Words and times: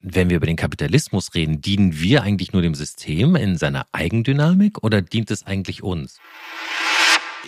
wenn 0.00 0.30
wir 0.30 0.36
über 0.36 0.46
den 0.46 0.56
Kapitalismus 0.56 1.34
reden, 1.34 1.60
dienen 1.60 2.00
wir 2.00 2.22
eigentlich 2.22 2.52
nur 2.52 2.62
dem 2.62 2.74
System 2.74 3.36
in 3.36 3.56
seiner 3.56 3.86
Eigendynamik 3.92 4.82
oder 4.82 5.02
dient 5.02 5.30
es 5.30 5.46
eigentlich 5.46 5.82
uns? 5.82 6.18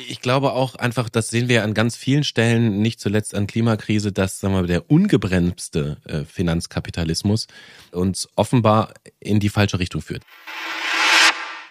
Ich 0.08 0.20
glaube 0.20 0.52
auch 0.52 0.76
einfach, 0.76 1.08
das 1.08 1.28
sehen 1.28 1.48
wir 1.48 1.62
an 1.62 1.74
ganz 1.74 1.96
vielen 1.96 2.24
Stellen, 2.24 2.80
nicht 2.80 3.00
zuletzt 3.00 3.34
an 3.34 3.46
Klimakrise, 3.46 4.12
dass 4.12 4.40
sagen 4.40 4.54
wir, 4.54 4.62
der 4.62 4.90
ungebremste 4.90 5.98
äh, 6.04 6.24
Finanzkapitalismus 6.24 7.48
uns 7.92 8.28
offenbar 8.36 8.94
in 9.18 9.40
die 9.40 9.48
falsche 9.48 9.78
Richtung 9.78 10.00
führt 10.00 10.22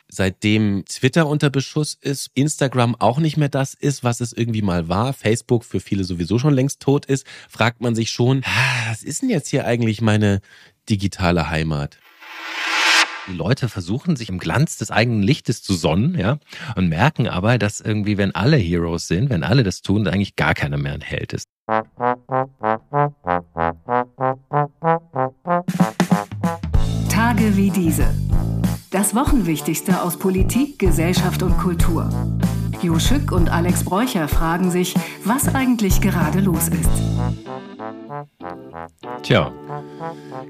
seitdem 0.10 0.84
Twitter 0.86 1.28
unter 1.28 1.50
Beschuss 1.50 1.98
ist, 2.00 2.32
Instagram 2.34 2.96
auch 3.00 3.20
nicht 3.20 3.38
mehr 3.38 3.50
das 3.50 3.74
ist, 3.74 4.04
was 4.04 4.20
es 4.20 4.34
irgendwie 4.34 4.62
mal 4.62 4.90
war, 4.90 5.14
Facebook 5.14 5.64
für 5.64 5.80
viele 5.80 6.04
sowieso 6.04 6.40
schon 6.40 6.54
längst 6.54 6.82
tot 6.82 7.06
ist, 7.06 7.26
fragt 7.48 7.82
man 7.82 7.96
sich 7.96 8.12
schon, 8.12 8.42
ah, 8.44 8.90
was 8.90 9.04
ist 9.04 9.22
denn 9.22 9.30
jetzt 9.30 9.50
hier 9.50 9.66
eigentlich 9.66 10.02
meine 10.02 10.42
digitale 10.90 11.50
Heimat? 11.50 11.98
Die 13.28 13.36
Leute 13.36 13.70
versuchen 13.70 14.16
sich 14.16 14.30
im 14.30 14.40
Glanz 14.40 14.78
des 14.78 14.90
eigenen 14.90 15.22
Lichtes 15.22 15.62
zu 15.62 15.76
sonnen, 15.76 16.18
ja, 16.18 16.40
und 16.76 16.90
merken 16.90 17.28
aber, 17.28 17.60
dass 17.60 17.80
irgendwie, 17.80 18.18
wenn 18.18 18.34
alle 18.34 18.58
Heroes 18.58 19.08
sind, 19.08 19.30
wenn 19.30 19.44
alle 19.44 19.62
das 19.62 19.84
tun, 19.84 20.08
eigentlich 20.08 20.36
gar 20.36 20.56
keiner 20.56 20.78
mehr 20.78 20.94
ein 20.94 21.02
Held 21.02 21.34
ist. 21.34 21.46
Tage 27.10 27.56
wie 27.56 27.70
diese. 27.70 28.19
Das 29.20 29.28
Wochenwichtigste 29.28 30.02
aus 30.02 30.18
Politik, 30.18 30.80
Gesellschaft 30.80 31.44
und 31.44 31.58
Kultur. 31.58 32.10
Jo 32.82 33.00
Schück 33.00 33.34
und 33.34 33.50
Alex 33.50 33.84
Bräucher 33.84 34.30
fragen 34.30 34.72
sich, 34.72 34.96
was 35.26 35.54
eigentlich 35.54 36.00
gerade 36.00 36.40
los 36.40 36.70
ist. 36.70 36.90
Tja. 39.22 39.52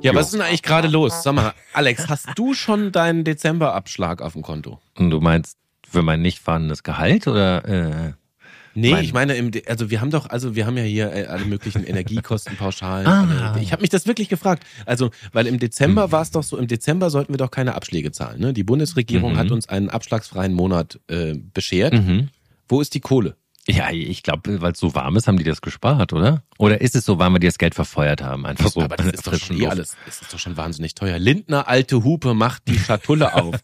Ja, 0.02 0.12
jo. 0.12 0.16
was 0.16 0.28
ist 0.28 0.34
denn 0.36 0.42
eigentlich 0.42 0.62
gerade 0.62 0.88
los? 0.88 1.24
Sag 1.24 1.34
mal, 1.34 1.54
Alex, 1.74 2.10
hast 2.10 2.28
du 2.36 2.54
schon 2.54 2.92
deinen 2.92 3.24
Dezemberabschlag 3.24 4.22
auf 4.22 4.34
dem 4.34 4.44
Konto? 4.44 4.80
Und 5.00 5.10
du 5.10 5.20
meinst 5.20 5.58
für 5.90 6.04
mein 6.04 6.22
nicht 6.22 6.38
vorhandenes 6.38 6.84
Gehalt 6.84 7.26
oder? 7.26 7.66
Äh 7.66 8.14
Nee, 8.80 8.92
mein 8.92 9.04
ich 9.04 9.14
meine, 9.14 9.36
im, 9.36 9.52
also 9.68 9.90
wir 9.90 10.02
haben 10.02 10.12
doch, 10.12 10.30
also 10.30 10.56
wir 10.56 10.66
haben 10.66 10.78
ja 10.78 10.84
hier 10.84 11.12
äh, 11.14 11.26
alle 11.26 11.46
möglichen 11.46 11.84
Energiekostenpauschalen. 11.84 13.08
ah. 13.08 13.58
Ich 13.62 13.72
habe 13.72 13.82
mich 13.82 13.90
das 13.90 14.08
wirklich 14.08 14.30
gefragt. 14.30 14.64
Also, 14.86 15.12
weil 15.34 15.48
im 15.48 15.60
Dezember 15.60 16.08
mhm. 16.08 16.12
war 16.12 16.22
es 16.22 16.32
doch 16.32 16.44
so, 16.44 16.58
im 16.58 16.68
Dezember 16.68 17.10
sollten 17.10 17.34
wir 17.34 17.38
doch 17.38 17.52
keine 17.52 17.76
Abschläge 17.76 18.12
zahlen. 18.12 18.40
Ne? 18.40 18.54
Die 18.54 18.64
Bundesregierung 18.64 19.34
mhm. 19.34 19.38
hat 19.38 19.52
uns 19.52 19.68
einen 19.70 19.90
abschlagsfreien 19.90 20.54
Monat 20.54 21.00
äh, 21.08 21.36
beschert. 21.36 21.94
Mhm. 21.94 22.30
Wo 22.68 22.82
ist 22.82 22.94
die 22.94 23.00
Kohle? 23.00 23.36
Ja, 23.70 23.92
ich 23.92 24.24
glaube, 24.24 24.62
weil 24.62 24.72
es 24.72 24.80
so 24.80 24.96
warm 24.96 25.16
ist, 25.16 25.28
haben 25.28 25.38
die 25.38 25.44
das 25.44 25.62
gespart, 25.62 26.12
oder? 26.12 26.42
Oder 26.58 26.82
ist 26.82 26.96
es 26.96 27.06
so 27.06 27.20
warm, 27.20 27.34
weil 27.34 27.40
die 27.40 27.48
das 27.48 27.60
Geld 27.60 27.76
verfeuert 27.76 28.24
haben? 28.24 28.46
Einfach 28.46 28.72
so. 28.72 28.82
Aber 28.82 28.98
das 28.98 29.06
ist 29.14 29.28
doch 29.28 29.36
schon 29.36 29.62
eh 29.62 29.68
alles. 29.68 29.96
Das 30.06 30.22
ist 30.22 30.34
doch 30.34 30.40
schon 30.40 30.58
wahnsinnig 30.58 30.96
teuer. 30.96 31.20
Lindner, 31.20 31.68
alte 31.68 32.04
Hupe, 32.04 32.34
macht 32.34 32.68
die 32.68 32.80
Schatulle 32.80 33.36
auf. 33.36 33.56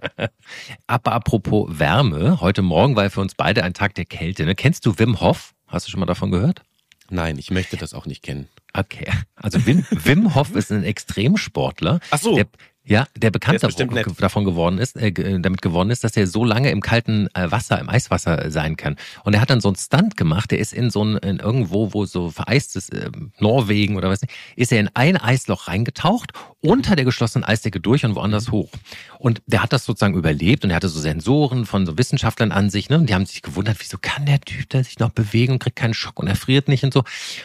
Aber 0.86 1.12
apropos 1.12 1.78
Wärme, 1.78 2.40
heute 2.40 2.62
Morgen 2.62 2.94
war 2.94 3.10
für 3.10 3.20
uns 3.20 3.34
beide 3.34 3.64
ein 3.64 3.74
Tag 3.74 3.94
der 3.96 4.04
Kälte. 4.04 4.44
Ne? 4.44 4.54
Kennst 4.54 4.86
du 4.86 4.98
Wim 4.98 5.20
Hof? 5.20 5.54
Hast 5.66 5.86
du 5.86 5.90
schon 5.90 6.00
mal 6.00 6.06
davon 6.06 6.30
gehört? 6.30 6.62
Nein, 7.10 7.36
ich 7.36 7.50
möchte 7.50 7.76
das 7.76 7.92
auch 7.92 8.06
nicht 8.06 8.22
kennen. 8.22 8.48
Okay. 8.72 9.10
Also 9.34 9.66
Wim, 9.66 9.84
Wim 9.90 10.34
Hof 10.34 10.54
ist 10.54 10.70
ein 10.70 10.84
Extremsportler. 10.84 11.98
Ach 12.10 12.18
so. 12.20 12.36
Der, 12.36 12.46
ja, 12.86 13.06
der 13.16 13.30
bekannt 13.30 13.62
der 13.62 13.70
davon 14.18 14.44
geworden 14.44 14.78
ist, 14.78 14.96
äh, 14.96 15.10
damit 15.40 15.62
geworden 15.62 15.88
ist, 15.88 16.04
dass 16.04 16.16
er 16.16 16.26
so 16.26 16.44
lange 16.44 16.70
im 16.70 16.82
kalten 16.82 17.28
äh, 17.34 17.50
Wasser, 17.50 17.78
im 17.80 17.88
Eiswasser 17.88 18.50
sein 18.50 18.76
kann. 18.76 18.96
Und 19.24 19.32
er 19.32 19.40
hat 19.40 19.48
dann 19.48 19.62
so 19.62 19.68
einen 19.68 19.76
Stunt 19.76 20.18
gemacht, 20.18 20.50
der 20.50 20.58
ist 20.58 20.74
in 20.74 20.90
so 20.90 21.02
ein, 21.02 21.16
in 21.16 21.38
irgendwo, 21.38 21.94
wo 21.94 22.04
so 22.04 22.30
vereist 22.30 22.76
ist, 22.76 22.92
äh, 22.92 23.10
Norwegen 23.38 23.96
oder 23.96 24.10
was 24.10 24.20
nicht, 24.20 24.34
ist 24.56 24.70
er 24.70 24.80
in 24.80 24.90
ein 24.92 25.16
Eisloch 25.16 25.66
reingetaucht, 25.68 26.32
unter 26.60 26.94
der 26.94 27.06
geschlossenen 27.06 27.44
Eisdecke 27.44 27.80
durch 27.80 28.04
und 28.04 28.16
woanders 28.16 28.50
hoch. 28.50 28.70
Und 29.18 29.40
der 29.46 29.62
hat 29.62 29.72
das 29.72 29.86
sozusagen 29.86 30.14
überlebt 30.14 30.64
und 30.64 30.70
er 30.70 30.76
hatte 30.76 30.88
so 30.90 31.00
Sensoren 31.00 31.64
von 31.64 31.86
so 31.86 31.96
Wissenschaftlern 31.96 32.52
an 32.52 32.68
sich, 32.68 32.90
ne? 32.90 32.98
Und 32.98 33.08
die 33.08 33.14
haben 33.14 33.24
sich 33.24 33.40
gewundert, 33.40 33.78
wieso 33.80 33.96
kann 34.00 34.26
der 34.26 34.40
Typ 34.40 34.68
da 34.68 34.84
sich 34.84 34.98
noch 34.98 35.10
bewegen 35.10 35.54
und 35.54 35.58
kriegt 35.58 35.76
keinen 35.76 35.94
Schock 35.94 36.18
und 36.20 36.26
er 36.26 36.36
friert 36.36 36.68
nicht 36.68 36.84
und 36.84 36.92
so. 36.92 37.04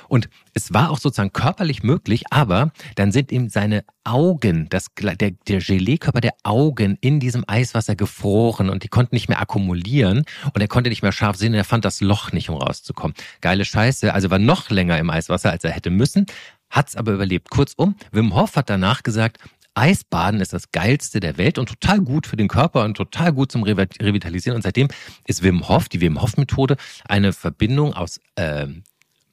Und 0.09 0.29
es 0.53 0.73
war 0.73 0.89
auch 0.89 0.99
sozusagen 0.99 1.31
körperlich 1.31 1.83
möglich, 1.83 2.25
aber 2.29 2.71
dann 2.95 3.13
sind 3.13 3.31
ihm 3.31 3.47
seine 3.49 3.85
Augen, 4.03 4.67
das, 4.69 4.87
der, 4.97 5.28
der 5.31 5.59
Geleekörper 5.59 6.21
der 6.21 6.33
Augen 6.43 6.97
in 7.01 7.19
diesem 7.19 7.43
Eiswasser 7.47 7.95
gefroren 7.95 8.69
und 8.69 8.83
die 8.83 8.87
konnten 8.87 9.15
nicht 9.15 9.29
mehr 9.29 9.41
akkumulieren 9.41 10.25
und 10.53 10.61
er 10.61 10.67
konnte 10.67 10.89
nicht 10.89 11.01
mehr 11.01 11.11
scharf 11.11 11.37
sehen 11.37 11.53
und 11.53 11.57
er 11.57 11.63
fand 11.63 11.85
das 11.85 12.01
Loch 12.01 12.31
nicht, 12.31 12.49
um 12.49 12.57
rauszukommen. 12.57 13.15
Geile 13.41 13.65
Scheiße, 13.65 14.13
also 14.13 14.29
war 14.29 14.39
noch 14.39 14.69
länger 14.69 14.97
im 14.97 15.09
Eiswasser, 15.09 15.51
als 15.51 15.63
er 15.63 15.71
hätte 15.71 15.89
müssen, 15.89 16.25
hat's 16.69 16.95
aber 16.95 17.13
überlebt. 17.13 17.49
Kurzum, 17.49 17.95
Wim 18.11 18.35
Hof 18.35 18.55
hat 18.55 18.69
danach 18.69 19.03
gesagt, 19.03 19.37
Eisbaden 19.75 20.41
ist 20.41 20.51
das 20.51 20.71
geilste 20.71 21.19
der 21.19 21.37
Welt 21.37 21.57
und 21.57 21.69
total 21.69 22.01
gut 22.01 22.27
für 22.27 22.35
den 22.35 22.47
Körper 22.47 22.83
und 22.83 22.97
total 22.97 23.31
gut 23.31 23.51
zum 23.51 23.63
Revitalisieren. 23.63 24.55
Und 24.55 24.63
seitdem 24.63 24.89
ist 25.25 25.41
Wim 25.43 25.69
Hof, 25.69 25.87
die 25.87 26.01
Wim 26.01 26.21
Hof 26.21 26.37
Methode, 26.37 26.75
eine 27.07 27.31
Verbindung 27.31 27.93
aus 27.93 28.19
äh, 28.35 28.67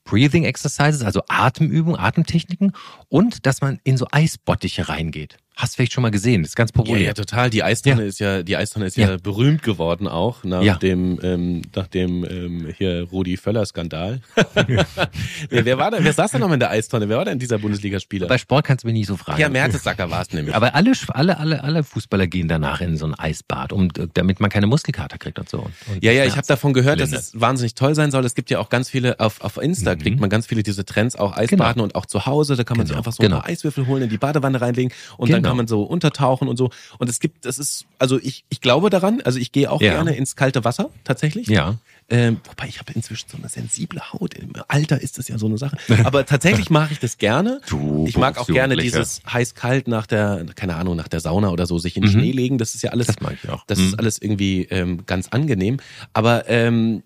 Breathing 0.05 0.45
Exercises, 0.45 1.03
also 1.03 1.21
Atemübungen, 1.29 1.99
Atemtechniken 1.99 2.73
und 3.09 3.47
dass 3.47 3.61
man 3.61 3.81
in 3.85 3.97
so 3.97 4.07
Eisbottiche 4.11 4.89
reingeht. 4.89 5.39
Hast 5.59 5.73
du 5.73 5.77
vielleicht 5.77 5.95
schon 5.95 6.03
mal 6.03 6.11
gesehen, 6.11 6.43
das 6.43 6.51
ist 6.51 6.55
ganz 6.57 6.71
populär. 6.71 7.01
Ja, 7.01 7.07
ja 7.09 7.15
total. 7.15 7.49
Die 7.49 7.63
Eistonne 7.63 8.03
ja. 8.03 8.09
ist 8.09 8.19
ja, 8.19 8.43
die 8.43 8.59
Eistonne 8.59 8.85
ist 8.85 8.99
ja, 8.99 9.09
ja 9.09 9.17
berühmt 9.17 9.63
geworden 9.63 10.07
auch 10.07 10.45
nach 10.45 10.77
dem, 10.77 11.19
ähm, 11.23 11.63
nach 11.75 11.87
dem 11.87 12.27
ähm, 12.29 12.75
hier 12.77 13.09
Rudi 13.11 13.39
Völler 13.39 13.65
Skandal. 13.65 14.21
wer, 15.49 15.79
war 15.79 15.93
da? 15.93 16.05
Wer 16.05 16.13
saß 16.13 16.33
da 16.33 16.39
noch 16.39 16.53
in 16.53 16.61
der 16.61 16.69
Eistonne? 16.69 17.09
Wer 17.09 17.17
war 17.17 17.25
denn 17.25 17.39
dieser 17.39 17.57
Bundesligaspieler? 17.57 18.27
Bei 18.27 18.37
Sport 18.37 18.67
kannst 18.67 18.85
du 18.85 18.89
mich 18.89 18.93
nicht 18.93 19.07
so 19.07 19.17
fragen. 19.17 19.41
Ja, 19.41 19.49
Mertesacker 19.49 20.11
war 20.11 20.21
es 20.21 20.31
nämlich. 20.35 20.55
Aber 20.55 20.75
alle, 20.75 20.93
alle, 21.09 21.39
alle, 21.39 21.65
alle 21.65 21.85
Fußballer 21.85 22.27
gehen 22.27 22.49
danach 22.49 22.83
in 22.83 22.99
so 22.99 23.07
ein 23.07 23.15
Eisbad, 23.15 23.73
um, 23.73 23.89
damit 24.13 24.41
man 24.41 24.51
keine 24.51 24.67
Muskelkater 24.67 25.17
kriegt 25.17 25.39
und 25.39 25.49
so. 25.49 25.61
Und 25.61 26.05
ja, 26.05 26.13
ja, 26.13 26.27
ich 26.27 26.37
habe 26.37 26.47
davon 26.47 26.75
gehört, 26.75 27.01
dass 27.01 27.13
es 27.13 27.41
wahnsinnig 27.41 27.75
toll 27.75 27.95
sein 27.95 28.11
soll. 28.11 28.27
Es 28.27 28.35
gibt 28.35 28.51
ja 28.51 28.59
auch 28.59 28.69
ganz 28.69 28.91
viele 28.91 29.21
auf 29.21 29.41
auf 29.41 29.57
Insta 29.57 29.95
mhm. 29.95 30.01
kriegt 30.01 30.21
man 30.21 30.29
ganz 30.29 30.47
viele 30.47 30.63
diese 30.63 30.85
Trends 30.85 31.17
auch 31.17 31.35
Eisbaden 31.35 31.75
genau. 31.75 31.85
und 31.85 31.95
auch 31.95 32.05
zu 32.05 32.27
Hause. 32.27 32.57
Da 32.57 32.65
kann 32.65 32.77
man 32.77 32.87
genau. 32.87 32.96
Sich 32.97 32.99
einfach 32.99 33.13
so 33.13 33.23
genau. 33.23 33.37
ein 33.37 33.43
paar 33.43 33.51
Eiswürfel 33.51 33.87
holen, 33.87 34.03
in 34.03 34.09
die 34.09 34.19
Badewanne 34.19 34.61
reinlegen 34.61 34.93
und 35.17 35.31
dann 35.31 35.39
genau. 35.39 35.51
kann 35.51 35.57
man 35.57 35.67
so 35.67 35.83
untertauchen 35.83 36.49
und 36.49 36.57
so. 36.57 36.71
Und 36.99 37.09
es 37.09 37.21
gibt, 37.21 37.45
das 37.45 37.59
ist, 37.59 37.87
also 37.99 38.19
ich, 38.21 38.45
ich 38.49 38.61
glaube 38.61 38.91
daran, 38.91 39.21
also 39.23 39.39
ich 39.39 39.53
gehe 39.53 39.71
auch 39.71 39.81
ja. 39.81 39.93
gerne 39.93 40.15
ins 40.15 40.37
kalte 40.37 40.65
Wasser, 40.65 40.91
tatsächlich. 41.05 41.49
Ja. 41.49 41.77
Ähm, 42.09 42.41
wobei 42.45 42.69
ich 42.69 42.79
habe 42.79 42.93
inzwischen 42.93 43.29
so 43.29 43.37
eine 43.37 43.49
sensible 43.49 44.01
Haut. 44.13 44.35
Im 44.35 44.53
Alter 44.69 45.01
ist 45.01 45.19
das 45.19 45.27
ja 45.27 45.39
so 45.39 45.47
eine 45.47 45.59
Sache. 45.59 45.77
Aber 46.05 46.25
tatsächlich 46.25 46.71
mache 46.71 46.93
ich 46.93 47.01
das 47.01 47.19
gerne. 47.19 47.61
Du, 47.69 48.05
ich 48.07 48.17
mag 48.17 48.39
auch 48.39 48.47
gerne 48.47 48.77
dieses 48.77 49.23
heiß-kalt 49.31 49.89
nach 49.89 50.07
der, 50.07 50.47
keine 50.55 50.77
Ahnung, 50.77 50.95
nach 50.95 51.09
der 51.09 51.19
Sauna 51.19 51.51
oder 51.51 51.67
so, 51.67 51.79
sich 51.79 51.97
in 51.97 52.03
den 52.03 52.13
mhm. 52.13 52.21
Schnee 52.21 52.33
legen. 52.33 52.59
Das 52.59 52.77
ist 52.77 52.83
ja 52.83 52.91
alles. 52.91 53.09
Das 53.09 53.21
mag 53.21 53.37
ich 53.43 53.51
auch. 53.51 53.65
Das 53.67 53.81
mhm. 53.81 53.87
ist 53.87 53.99
alles 53.99 54.23
irgendwie 54.23 54.69
ähm, 54.71 55.05
ganz 55.07 55.29
angenehm. 55.29 55.79
Aber 56.13 56.49
ähm, 56.49 57.03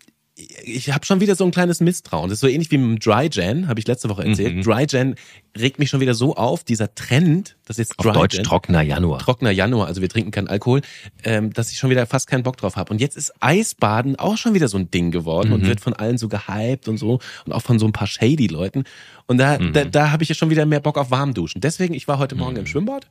ich 0.65 0.93
habe 0.93 1.05
schon 1.05 1.21
wieder 1.21 1.35
so 1.35 1.45
ein 1.45 1.51
kleines 1.51 1.81
Misstrauen. 1.81 2.29
Das 2.29 2.37
ist 2.37 2.41
so 2.41 2.49
ähnlich 2.49 2.71
wie 2.71 2.79
mit 2.79 2.87
dem 2.87 2.99
Dry 2.99 3.29
Jan, 3.31 3.69
habe 3.69 3.81
ich 3.81 3.87
letzte 3.87 4.09
Woche 4.09 4.25
erzählt. 4.25 4.57
Mhm. 4.57 4.63
Dry 4.63 4.87
Jan 4.89 5.15
regt 5.59 5.79
mich 5.79 5.91
schon 5.91 6.01
wieder 6.01 6.15
so 6.15 6.37
auf, 6.37 6.65
dieser 6.65 6.95
Trend, 6.95 7.57
das 7.67 7.79
ist 7.79 7.95
Dry 7.99 8.11
Auf 8.11 8.17
Deutsch 8.17 8.37
Jan, 8.37 8.45
trockener 8.45 8.83
Januar. 8.83 9.19
Trockener 9.19 9.51
Januar, 9.51 9.87
also 9.87 10.01
wir 10.01 10.09
trinken 10.09 10.31
keinen 10.31 10.49
Alkohol, 10.49 10.83
ähm, 11.25 11.53
dass 11.53 11.73
ich 11.73 11.79
schon 11.79 11.91
wieder 11.91 12.07
fast 12.07 12.29
keinen 12.29 12.43
Bock 12.43 12.57
drauf 12.57 12.77
habe. 12.77 12.93
Und 12.93 13.01
jetzt 13.01 13.17
ist 13.17 13.33
Eisbaden 13.41 14.17
auch 14.17 14.37
schon 14.37 14.55
wieder 14.55 14.69
so 14.69 14.79
ein 14.79 14.91
Ding 14.91 15.11
geworden 15.11 15.49
mhm. 15.49 15.55
und 15.55 15.67
wird 15.67 15.81
von 15.81 15.93
allen 15.93 16.19
so 16.19 16.29
gehypt 16.29 16.89
und 16.89 16.97
so 16.97 17.21
und 17.45 17.53
auch 17.53 17.63
von 17.63 17.79
so 17.79 17.87
ein 17.87 17.93
paar 17.93 18.07
shady 18.07 18.47
Leuten. 18.47 18.85
Und 19.27 19.39
da, 19.39 19.59
mhm. 19.59 19.73
da, 19.73 19.85
da 19.85 20.11
habe 20.11 20.23
ich 20.23 20.29
ja 20.29 20.35
schon 20.35 20.51
wieder 20.51 20.67
mehr 20.67 20.81
Bock 20.81 20.99
auf 20.99 21.11
Warmduschen. 21.11 21.61
Deswegen, 21.61 21.95
ich 21.95 22.09
war 22.09 22.19
heute 22.19 22.35
Morgen 22.35 22.57
im 22.57 22.63
mhm. 22.63 22.67
Schwimmbad. 22.67 23.09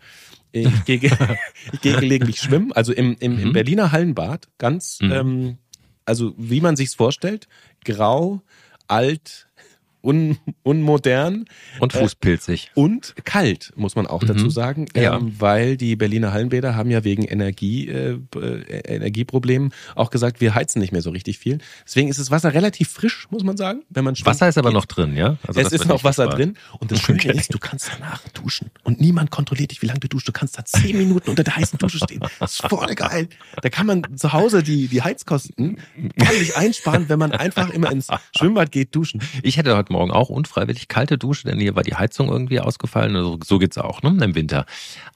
Ich 0.52 0.86
gehe, 0.86 1.00
ich 1.74 1.82
gehe 1.82 1.96
gelegentlich 1.98 2.40
schwimmen, 2.40 2.72
also 2.72 2.92
im, 2.92 3.16
im, 3.20 3.38
im 3.38 3.50
mhm. 3.50 3.54
Berliner 3.54 3.92
Hallenbad, 3.92 4.48
ganz 4.58 5.00
mhm. 5.00 5.12
ähm, 5.12 5.58
also 6.10 6.34
wie 6.38 6.60
man 6.60 6.76
sich's 6.76 6.96
vorstellt, 6.96 7.48
grau, 7.86 8.42
alt, 8.88 9.48
un, 10.02 10.38
unmodern. 10.64 11.46
Und 11.80 11.96
äh, 11.96 12.00
fußpilzig. 12.00 12.72
Äh, 12.76 12.80
und 12.80 13.16
kalt, 13.24 13.74
muss 13.76 13.96
man 13.96 14.08
auch 14.08 14.22
mhm. 14.22 14.28
dazu 14.28 14.50
sagen. 14.50 14.88
Ja. 14.96 15.18
Ähm, 15.18 15.36
weil 15.40 15.78
die 15.78 15.96
Berliner 15.96 16.34
Hallenbäder 16.34 16.76
haben 16.76 16.90
ja 16.90 17.04
wegen 17.04 17.24
Energie, 17.24 17.88
äh, 17.88 18.20
äh, 18.36 18.96
Energieproblemen 18.96 19.74
auch 19.96 20.10
gesagt, 20.10 20.42
wir 20.42 20.56
heizen 20.56 20.80
nicht 20.80 20.92
mehr 20.92 21.02
so 21.02 21.10
richtig 21.10 21.40
viel. 21.40 21.60
Deswegen 21.86 22.10
ist 22.10 22.20
das 22.20 22.32
Wasser 22.32 22.54
relativ 22.54 22.90
frisch, 22.90 23.28
muss 23.30 23.44
man 23.44 23.58
sagen. 23.58 23.84
Wenn 23.90 24.04
man 24.04 24.16
Wasser 24.24 24.48
ist 24.48 24.58
aber 24.58 24.72
noch 24.72 24.86
drin, 24.86 25.16
ja? 25.16 25.38
Also 25.48 25.60
es 25.60 25.72
ist 25.72 25.88
noch 25.88 26.04
Wasser 26.04 26.26
gespart. 26.26 26.40
drin. 26.40 26.58
Und 26.80 26.92
das 26.92 27.02
Schöne 27.02 27.20
okay. 27.20 27.38
ist, 27.38 27.54
du 27.54 27.60
kannst 27.60 27.92
danach 27.94 28.22
duschen. 28.30 28.72
Und 28.84 29.02
niemand 29.02 29.32
kontrolliert 29.32 29.72
dich, 29.72 29.82
wie 29.82 29.88
lange 29.88 30.00
du 30.00 30.08
duschst. 30.08 30.28
Du 30.28 30.32
kannst 30.32 30.58
da 30.58 30.66
zehn 30.66 30.98
Minuten 30.98 31.30
unter 31.30 31.44
der 31.44 31.56
heißen 31.56 31.78
Dusche 31.80 31.98
stehen. 31.98 32.22
Das 32.40 32.54
ist 32.54 32.68
voll 32.68 32.94
geil. 32.96 33.28
Da 33.62 33.70
kann 33.70 33.86
man 33.86 34.06
zu 34.16 34.34
Hause 34.34 34.64
die, 34.64 34.88
die 34.88 35.02
Heizkosten 35.02 35.80
ordentlich 36.20 36.56
einsparen, 36.56 37.10
wenn 37.10 37.20
man 37.20 37.32
einfach 37.32 37.70
immer 37.70 37.92
ins 37.92 38.08
Schwimmbad 38.38 38.72
geht, 38.72 38.96
duschen. 38.96 39.22
Ich 39.44 39.58
hätte 39.58 39.76
heute 39.76 39.89
Morgen 39.90 40.12
auch 40.12 40.30
unfreiwillig 40.30 40.88
kalte 40.88 41.18
Dusche, 41.18 41.48
denn 41.48 41.60
hier 41.60 41.76
war 41.76 41.84
die 41.84 41.96
Heizung 41.96 42.30
irgendwie 42.30 42.60
ausgefallen. 42.60 43.16
Also 43.16 43.38
so 43.44 43.60
geht's 43.60 43.78
auch, 43.78 44.02
ne? 44.02 44.18
Im 44.24 44.36
Winter. 44.36 44.66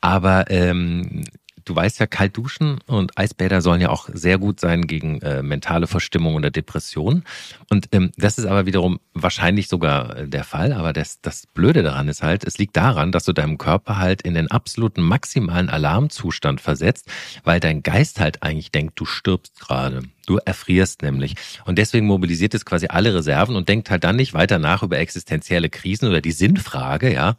Aber 0.01 0.49
ähm, 0.49 1.23
du 1.65 1.75
weißt 1.75 1.99
ja, 1.99 2.07
kalt 2.07 2.35
duschen 2.37 2.79
und 2.85 3.17
Eisbäder 3.17 3.61
sollen 3.61 3.81
ja 3.81 3.89
auch 3.89 4.09
sehr 4.11 4.37
gut 4.37 4.59
sein 4.59 4.87
gegen 4.87 5.21
äh, 5.21 5.43
mentale 5.43 5.87
Verstimmung 5.87 6.35
oder 6.35 6.51
Depression. 6.51 7.23
Und 7.69 7.89
ähm, 7.91 8.11
das 8.17 8.37
ist 8.37 8.45
aber 8.45 8.65
wiederum 8.65 8.99
wahrscheinlich 9.13 9.67
sogar 9.67 10.17
äh, 10.17 10.27
der 10.27 10.43
Fall. 10.43 10.73
Aber 10.73 10.93
das, 10.93 11.21
das 11.21 11.47
Blöde 11.47 11.83
daran 11.83 12.07
ist 12.07 12.23
halt, 12.23 12.43
es 12.43 12.57
liegt 12.57 12.75
daran, 12.77 13.11
dass 13.11 13.25
du 13.25 13.33
deinem 13.33 13.57
Körper 13.57 13.97
halt 13.97 14.21
in 14.21 14.33
den 14.33 14.49
absoluten 14.49 15.01
maximalen 15.01 15.69
Alarmzustand 15.69 16.61
versetzt, 16.61 17.09
weil 17.43 17.59
dein 17.59 17.83
Geist 17.83 18.19
halt 18.19 18.43
eigentlich 18.43 18.71
denkt, 18.71 18.99
du 18.99 19.05
stirbst 19.05 19.59
gerade. 19.59 20.03
Du 20.25 20.37
erfrierst 20.37 21.01
nämlich. 21.01 21.35
Und 21.65 21.77
deswegen 21.77 22.07
mobilisiert 22.07 22.53
es 22.53 22.65
quasi 22.65 22.87
alle 22.87 23.13
Reserven 23.13 23.57
und 23.57 23.67
denkt 23.67 23.89
halt 23.89 24.05
dann 24.05 24.15
nicht 24.15 24.33
weiter 24.33 24.57
nach 24.57 24.81
über 24.81 24.97
existenzielle 24.97 25.69
Krisen 25.69 26.07
oder 26.07 26.21
die 26.21 26.31
Sinnfrage, 26.31 27.13
ja, 27.13 27.35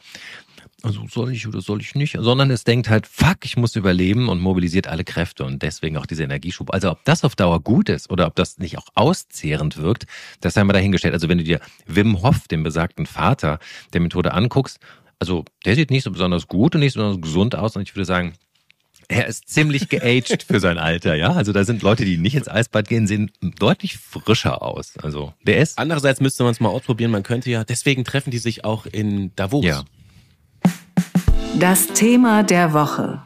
also 0.84 1.06
soll 1.10 1.32
ich 1.32 1.46
oder 1.46 1.60
soll 1.60 1.81
ich 1.81 1.94
nicht, 1.94 2.16
sondern 2.19 2.50
es 2.50 2.64
denkt 2.64 2.90
halt, 2.90 3.06
fuck, 3.06 3.38
ich 3.44 3.56
muss 3.56 3.75
überleben 3.75 4.28
und 4.28 4.40
mobilisiert 4.40 4.86
alle 4.86 5.04
Kräfte 5.04 5.44
und 5.44 5.62
deswegen 5.62 5.96
auch 5.96 6.06
dieser 6.06 6.25
Energieschub. 6.25 6.72
Also 6.72 6.90
ob 6.90 7.04
das 7.04 7.25
auf 7.25 7.36
Dauer 7.36 7.60
gut 7.60 7.88
ist 7.88 8.10
oder 8.10 8.26
ob 8.26 8.34
das 8.34 8.58
nicht 8.58 8.76
auch 8.76 8.88
auszehrend 8.94 9.78
wirkt, 9.78 10.04
das 10.40 10.56
haben 10.56 10.69
wir 10.69 10.75
dahingestellt. 10.75 11.14
Also 11.14 11.28
wenn 11.28 11.38
du 11.38 11.44
dir 11.44 11.60
Wim 11.86 12.22
Hof, 12.22 12.48
den 12.48 12.62
besagten 12.62 13.06
Vater 13.06 13.58
der 13.94 14.02
Methode 14.02 14.32
anguckst, 14.34 14.78
also 15.19 15.44
der 15.64 15.75
sieht 15.75 15.90
nicht 15.90 16.02
so 16.02 16.10
besonders 16.10 16.48
gut 16.48 16.75
und 16.75 16.81
nicht 16.81 16.92
so 16.92 17.00
besonders 17.00 17.22
gesund 17.22 17.54
aus 17.54 17.76
und 17.76 17.82
ich 17.82 17.94
würde 17.96 18.04
sagen, 18.04 18.34
er 19.08 19.26
ist 19.26 19.48
ziemlich 19.48 19.88
geaged 19.88 20.42
für 20.42 20.60
sein 20.60 20.78
Alter, 20.78 21.14
ja. 21.14 21.32
Also 21.32 21.52
da 21.52 21.64
sind 21.64 21.82
Leute, 21.82 22.04
die 22.04 22.16
nicht 22.16 22.34
ins 22.36 22.48
Eisbad 22.48 22.88
gehen, 22.88 23.06
sehen 23.06 23.31
deutlich 23.58 23.98
frischer 23.98 24.62
aus. 24.62 24.96
Also 24.98 25.34
der 25.46 25.58
ist. 25.58 25.78
Andererseits 25.78 26.20
müsste 26.20 26.42
man 26.42 26.52
es 26.52 26.60
mal 26.60 26.70
ausprobieren. 26.70 27.10
Man 27.10 27.22
könnte 27.22 27.50
ja, 27.50 27.64
deswegen 27.64 28.04
treffen 28.04 28.31
die 28.31 28.38
sich 28.38 28.64
auch 28.64 28.86
in 28.86 29.34
Davos. 29.36 29.64
Ja. 29.64 29.84
Das 31.61 31.87
Thema 31.87 32.43
der 32.43 32.73
Woche. 32.73 33.21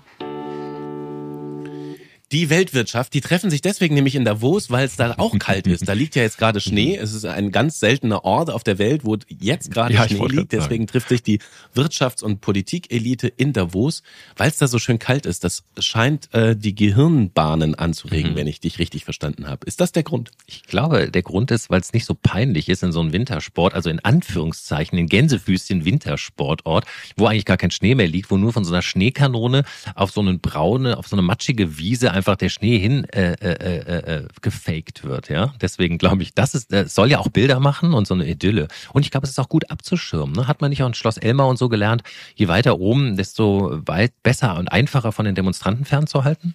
Die 2.31 2.51
Weltwirtschaft, 2.51 3.15
die 3.15 3.23
treffen 3.23 3.49
sich 3.49 3.63
deswegen 3.63 3.95
nämlich 3.95 4.15
in 4.15 4.27
Davos, 4.27 4.71
weil 4.71 4.85
es 4.85 4.97
da 4.97 5.15
auch 5.17 5.39
kalt 5.39 5.67
ist. 5.67 5.89
Da 5.89 5.95
liegt 5.95 6.15
ja 6.15 6.23
jetzt 6.23 6.37
gerade 6.37 6.61
Schnee. 6.61 6.95
Es 6.97 7.15
ist 7.15 7.25
ein 7.25 7.53
ganz 7.53 7.81
seltener 7.81 8.23
Ort 8.25 8.51
auf 8.51 8.63
der 8.63 8.79
Welt, 8.79 9.05
wo 9.05 9.17
jetzt 9.29 9.71
gerade 9.71 9.95
ja, 9.95 10.07
Schnee 10.07 10.27
liegt. 10.27 10.53
Deswegen 10.53 10.87
trifft 10.87 11.09
sich 11.09 11.23
die 11.23 11.41
Wirtschafts- 11.75 12.23
und 12.23 12.43
Politikelite 12.43 13.29
in 13.29 13.55
Davos, 13.55 14.03
weil 14.37 14.51
es 14.51 14.59
da 14.59 14.69
so 14.69 14.79
schön 14.79 14.99
kalt 14.99 15.25
ist. 15.25 15.43
Das 15.43 15.65
scheint 15.79 16.33
äh, 16.35 16.55
die 16.55 16.75
Gehirnbahnen 16.75 17.75
anzuregen, 17.75 18.33
mhm. 18.33 18.37
wenn 18.37 18.47
ich 18.47 18.61
dich 18.61 18.79
richtig 18.79 19.05
verstanden 19.05 19.47
habe. 19.47 19.67
Ist 19.67 19.81
das 19.81 19.93
der 19.93 20.03
Grund? 20.03 20.31
Ich 20.47 20.65
glaube, 20.65 21.11
der 21.11 21.23
Grund 21.23 21.51
ist, 21.51 21.71
weil 21.71 21.81
es 21.81 21.95
nicht 21.95 22.05
so 22.05 22.15
peinlich 22.15 22.69
ist 22.69 22.83
in 22.83 22.93
so 22.93 23.01
einem 23.01 23.15
Wintersport, 23.15 23.73
also 23.73 23.89
in 23.89 24.01
Anführungszeichen, 24.01 24.99
in 24.99 25.07
Gänsefüßchen 25.07 25.87
Wintersportort, 25.87 26.85
wo 27.17 27.27
eigentlich 27.27 27.47
gar 27.47 27.57
kein 27.57 27.71
Schnee 27.71 27.95
mehr 27.95 28.07
liegt, 28.07 28.31
wo 28.31 28.37
nur 28.37 28.53
von 28.53 28.65
so 28.67 28.73
einer 28.75 28.83
Schneekanone 28.83 29.65
auf 29.95 30.11
so 30.11 30.21
eine 30.21 30.37
braune, 30.37 30.99
auf 30.99 31.09
so 31.09 31.17
eine 31.17 31.23
matschige 31.23 31.79
Wiese 31.79 32.18
einfach 32.19 32.37
der 32.37 32.51
Schnee 32.51 32.79
hin 32.79 33.05
äh, 33.05 33.33
äh, 33.33 33.79
äh, 33.79 34.17
äh, 34.17 34.29
gefaked 34.43 35.05
wird. 35.05 35.31
Ja, 35.31 35.55
deswegen 35.61 35.97
glaube 35.99 36.23
ich, 36.23 36.35
das 36.35 36.55
ist, 36.55 36.73
das 36.73 36.95
soll 36.95 37.11
ja 37.11 37.19
auch 37.19 37.29
Bilder 37.29 37.61
machen 37.61 37.95
und 37.95 38.07
so 38.07 38.15
eine 38.15 38.29
Idylle. 38.29 38.69
Und 38.93 39.05
ich 39.05 39.11
glaube, 39.11 39.25
es 39.25 39.31
ist 39.31 39.39
auch 39.39 39.49
gut 39.49 39.71
abzuschirmen. 39.71 40.35
Ne? 40.35 40.49
Hat 40.49 40.61
man 40.61 40.71
nicht 40.71 40.83
auch 40.83 40.89
in 40.89 40.95
Schloss 40.95 41.17
Elmar 41.17 41.49
und 41.49 41.59
so 41.59 41.69
gelernt? 41.69 42.03
Je 42.35 42.49
weiter 42.49 42.79
oben, 42.79 43.17
desto 43.17 43.81
weit 43.87 44.13
besser 44.23 44.59
und 44.59 44.71
einfacher 44.71 45.13
von 45.13 45.25
den 45.25 45.35
Demonstranten 45.35 45.85
fernzuhalten. 45.85 46.55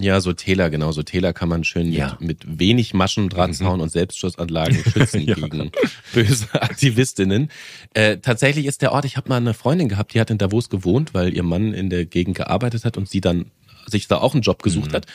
Ja, 0.00 0.20
so 0.20 0.32
Täler, 0.32 0.70
genau. 0.70 0.92
So 0.92 1.02
Täler 1.02 1.32
kann 1.32 1.48
man 1.48 1.64
schön 1.64 1.92
ja. 1.92 2.16
mit, 2.20 2.46
mit 2.46 2.58
wenig 2.60 2.94
Maschendrahtzaun 2.94 3.76
mhm. 3.76 3.82
und 3.82 3.88
Selbstschussanlagen 3.90 4.84
schützen 4.84 5.20
ja. 5.26 5.34
gegen 5.34 5.72
böse 6.12 6.46
Aktivistinnen. 6.52 7.50
Äh, 7.94 8.18
tatsächlich 8.18 8.66
ist 8.66 8.82
der 8.82 8.92
Ort, 8.92 9.04
ich 9.04 9.16
habe 9.16 9.28
mal 9.28 9.36
eine 9.36 9.54
Freundin 9.54 9.88
gehabt, 9.88 10.14
die 10.14 10.20
hat 10.20 10.30
in 10.30 10.38
Davos 10.38 10.68
gewohnt, 10.68 11.14
weil 11.14 11.34
ihr 11.34 11.42
Mann 11.42 11.74
in 11.74 11.90
der 11.90 12.04
Gegend 12.04 12.36
gearbeitet 12.36 12.84
hat 12.84 12.96
und 12.96 13.08
sie 13.08 13.20
dann 13.20 13.46
sich 13.90 14.08
da 14.08 14.18
auch 14.18 14.34
einen 14.34 14.42
Job 14.42 14.62
gesucht 14.62 14.92
mhm. 14.92 14.96
hat. 14.96 15.06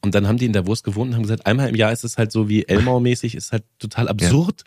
Und 0.00 0.14
dann 0.14 0.26
haben 0.26 0.38
die 0.38 0.46
in 0.46 0.52
der 0.52 0.66
Wurst 0.66 0.84
gewohnt 0.84 1.10
und 1.10 1.16
haben 1.16 1.22
gesagt, 1.22 1.46
einmal 1.46 1.68
im 1.68 1.76
Jahr 1.76 1.92
ist 1.92 2.04
es 2.04 2.18
halt 2.18 2.32
so 2.32 2.48
wie 2.48 2.64
Elmau-mäßig, 2.66 3.36
ist 3.36 3.52
halt 3.52 3.64
total 3.78 4.08
absurd, 4.08 4.64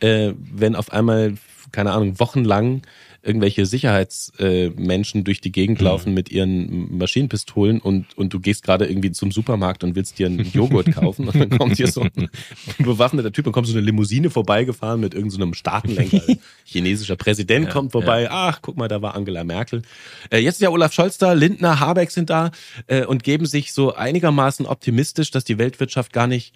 ja. 0.00 0.08
äh, 0.08 0.34
wenn 0.38 0.76
auf 0.76 0.92
einmal, 0.92 1.34
keine 1.72 1.92
Ahnung, 1.92 2.20
wochenlang 2.20 2.82
irgendwelche 3.26 3.66
Sicherheitsmenschen 3.66 5.20
äh, 5.20 5.24
durch 5.24 5.40
die 5.40 5.52
Gegend 5.52 5.80
mhm. 5.80 5.86
laufen 5.86 6.14
mit 6.14 6.30
ihren 6.30 6.96
Maschinenpistolen 6.96 7.80
und, 7.80 8.16
und 8.16 8.32
du 8.32 8.40
gehst 8.40 8.62
gerade 8.62 8.86
irgendwie 8.86 9.10
zum 9.10 9.32
Supermarkt 9.32 9.82
und 9.84 9.96
willst 9.96 10.18
dir 10.18 10.26
einen 10.26 10.50
Joghurt 10.52 10.92
kaufen 10.92 11.28
und 11.28 11.34
dann 11.34 11.50
kommt 11.50 11.76
hier 11.76 11.88
so 11.88 12.02
ein 12.02 12.30
bewaffneter 12.78 13.32
Typ 13.32 13.46
und 13.46 13.52
kommt 13.52 13.66
so 13.66 13.72
eine 13.72 13.82
Limousine 13.82 14.30
vorbeigefahren 14.30 15.00
mit 15.00 15.14
irgendeinem 15.14 15.50
so 15.50 15.54
Staatenlenker. 15.54 16.22
Chinesischer 16.64 17.16
Präsident 17.16 17.66
ja, 17.66 17.72
kommt 17.72 17.92
vorbei. 17.92 18.22
Ja. 18.22 18.30
Ach, 18.30 18.60
guck 18.62 18.76
mal, 18.76 18.88
da 18.88 19.02
war 19.02 19.14
Angela 19.14 19.44
Merkel. 19.44 19.82
Äh, 20.30 20.38
jetzt 20.38 20.56
ist 20.56 20.62
ja 20.62 20.70
Olaf 20.70 20.92
Scholz 20.92 21.18
da, 21.18 21.32
Lindner, 21.32 21.80
Habeck 21.80 22.10
sind 22.10 22.30
da 22.30 22.52
äh, 22.86 23.04
und 23.04 23.24
geben 23.24 23.46
sich 23.46 23.72
so 23.72 23.94
einigermaßen 23.94 24.66
optimistisch, 24.66 25.30
dass 25.30 25.44
die 25.44 25.58
Weltwirtschaft 25.58 26.12
gar 26.12 26.26
nicht 26.26 26.54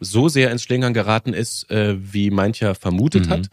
so 0.00 0.28
sehr 0.28 0.50
ins 0.50 0.62
Schlingern 0.62 0.94
geraten 0.94 1.34
ist, 1.34 1.70
äh, 1.70 1.96
wie 1.98 2.30
mancher 2.30 2.74
vermutet 2.74 3.26
mhm. 3.26 3.30
hat. 3.30 3.50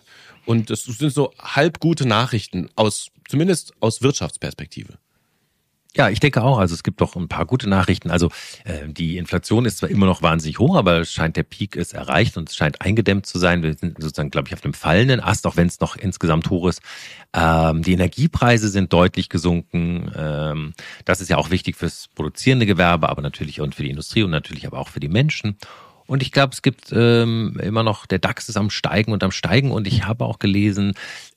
Und 0.49 0.71
es 0.71 0.85
sind 0.85 1.13
so 1.13 1.31
halb 1.37 1.79
gute 1.79 2.07
Nachrichten 2.07 2.71
aus, 2.75 3.09
zumindest 3.27 3.71
aus 3.81 4.01
Wirtschaftsperspektive. 4.01 4.97
Ja, 5.95 6.09
ich 6.09 6.19
denke 6.19 6.41
auch. 6.41 6.57
Also 6.57 6.73
es 6.73 6.81
gibt 6.81 7.01
doch 7.01 7.15
ein 7.15 7.27
paar 7.27 7.45
gute 7.45 7.69
Nachrichten. 7.69 8.09
Also 8.09 8.31
äh, 8.63 8.87
die 8.87 9.17
Inflation 9.17 9.65
ist 9.65 9.77
zwar 9.77 9.89
immer 9.89 10.07
noch 10.07 10.23
wahnsinnig 10.23 10.57
hoch, 10.57 10.75
aber 10.75 11.05
scheint 11.05 11.37
der 11.37 11.43
Peak 11.43 11.75
ist 11.75 11.93
erreicht 11.93 12.35
und 12.35 12.49
es 12.49 12.55
scheint 12.55 12.81
eingedämmt 12.81 13.27
zu 13.27 13.37
sein. 13.37 13.61
Wir 13.61 13.75
sind 13.75 14.01
sozusagen, 14.01 14.31
glaube 14.31 14.47
ich, 14.47 14.55
auf 14.55 14.63
einem 14.63 14.73
fallenden 14.73 15.19
Ast, 15.19 15.45
auch 15.45 15.55
wenn 15.55 15.67
es 15.67 15.79
noch 15.81 15.95
insgesamt 15.95 16.49
hoch 16.49 16.67
ist. 16.67 16.81
Ähm, 17.31 17.83
die 17.83 17.93
Energiepreise 17.93 18.69
sind 18.69 18.91
deutlich 18.91 19.29
gesunken. 19.29 20.11
Ähm, 20.15 20.73
das 21.05 21.21
ist 21.21 21.29
ja 21.29 21.37
auch 21.37 21.51
wichtig 21.51 21.75
fürs 21.75 22.07
produzierende 22.15 22.65
Gewerbe, 22.65 23.07
aber 23.07 23.21
natürlich 23.21 23.61
und 23.61 23.75
für 23.75 23.83
die 23.83 23.91
Industrie 23.91 24.23
und 24.23 24.31
natürlich 24.31 24.65
aber 24.65 24.79
auch 24.79 24.89
für 24.89 24.99
die 24.99 25.09
Menschen. 25.09 25.59
Und 26.09 26.23
ich 26.23 26.31
glaube, 26.31 26.53
es 26.53 26.63
gibt 26.63 26.91
ähm, 26.91 27.59
immer 27.61 27.83
noch, 27.83 28.07
der 28.07 28.17
DAX 28.17 28.49
ist 28.49 28.57
am 28.57 28.71
Steigen 28.71 29.11
und 29.11 29.23
am 29.23 29.31
Steigen. 29.31 29.69
Und 29.69 29.85
ich 29.85 30.05
habe 30.05 30.25
auch 30.25 30.39
gelesen, 30.39 30.93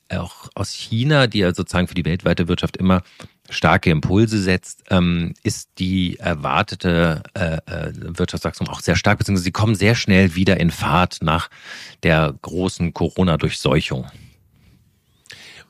auch 0.08 0.48
aus 0.54 0.72
China, 0.72 1.26
die 1.26 1.40
ja 1.40 1.54
sozusagen 1.54 1.88
für 1.88 1.94
die 1.94 2.06
weltweite 2.06 2.48
Wirtschaft 2.48 2.78
immer 2.78 3.02
starke 3.50 3.90
Impulse 3.90 4.40
setzt, 4.40 4.84
ähm, 4.88 5.34
ist 5.42 5.68
die 5.78 6.18
erwartete 6.18 7.22
äh, 7.34 7.56
äh, 7.66 7.92
Wirtschaftswachstum 8.16 8.66
auch 8.68 8.80
sehr 8.80 8.96
stark, 8.96 9.18
beziehungsweise 9.18 9.44
sie 9.44 9.52
kommen 9.52 9.74
sehr 9.74 9.94
schnell 9.94 10.36
wieder 10.36 10.58
in 10.58 10.70
Fahrt 10.70 11.18
nach 11.20 11.50
der 12.02 12.34
großen 12.40 12.94
Corona-Durchseuchung. 12.94 14.06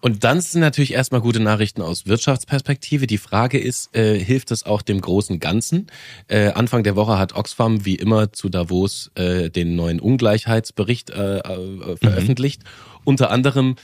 Und 0.03 0.25
dann 0.25 0.41
sind 0.41 0.61
natürlich 0.61 0.95
erstmal 0.95 1.21
gute 1.21 1.39
Nachrichten 1.39 1.81
aus 1.81 2.07
Wirtschaftsperspektive. 2.07 3.07
Die 3.07 3.19
Frage 3.19 3.61
ist, 3.61 3.95
äh, 3.95 4.19
hilft 4.19 4.51
es 4.51 4.67
auch 4.67 4.83
dem 4.83 5.01
großen 5.01 5.39
Ganzen? 5.39 5.87
Äh, 6.27 6.49
Anfang 6.49 6.83
der 6.83 6.97
Woche 6.97 7.19
hat 7.19 7.37
Oxfam 7.37 7.85
wie 7.85 7.95
immer 7.95 8.33
zu 8.33 8.49
Davos 8.49 9.13
äh, 9.15 9.49
den 9.49 9.77
neuen 9.77 10.01
Ungleichheitsbericht 10.01 11.11
äh, 11.11 11.39
äh, 11.39 11.97
veröffentlicht. 11.97 12.65
Mhm. 12.65 13.01
Unter 13.05 13.31
anderem 13.31 13.77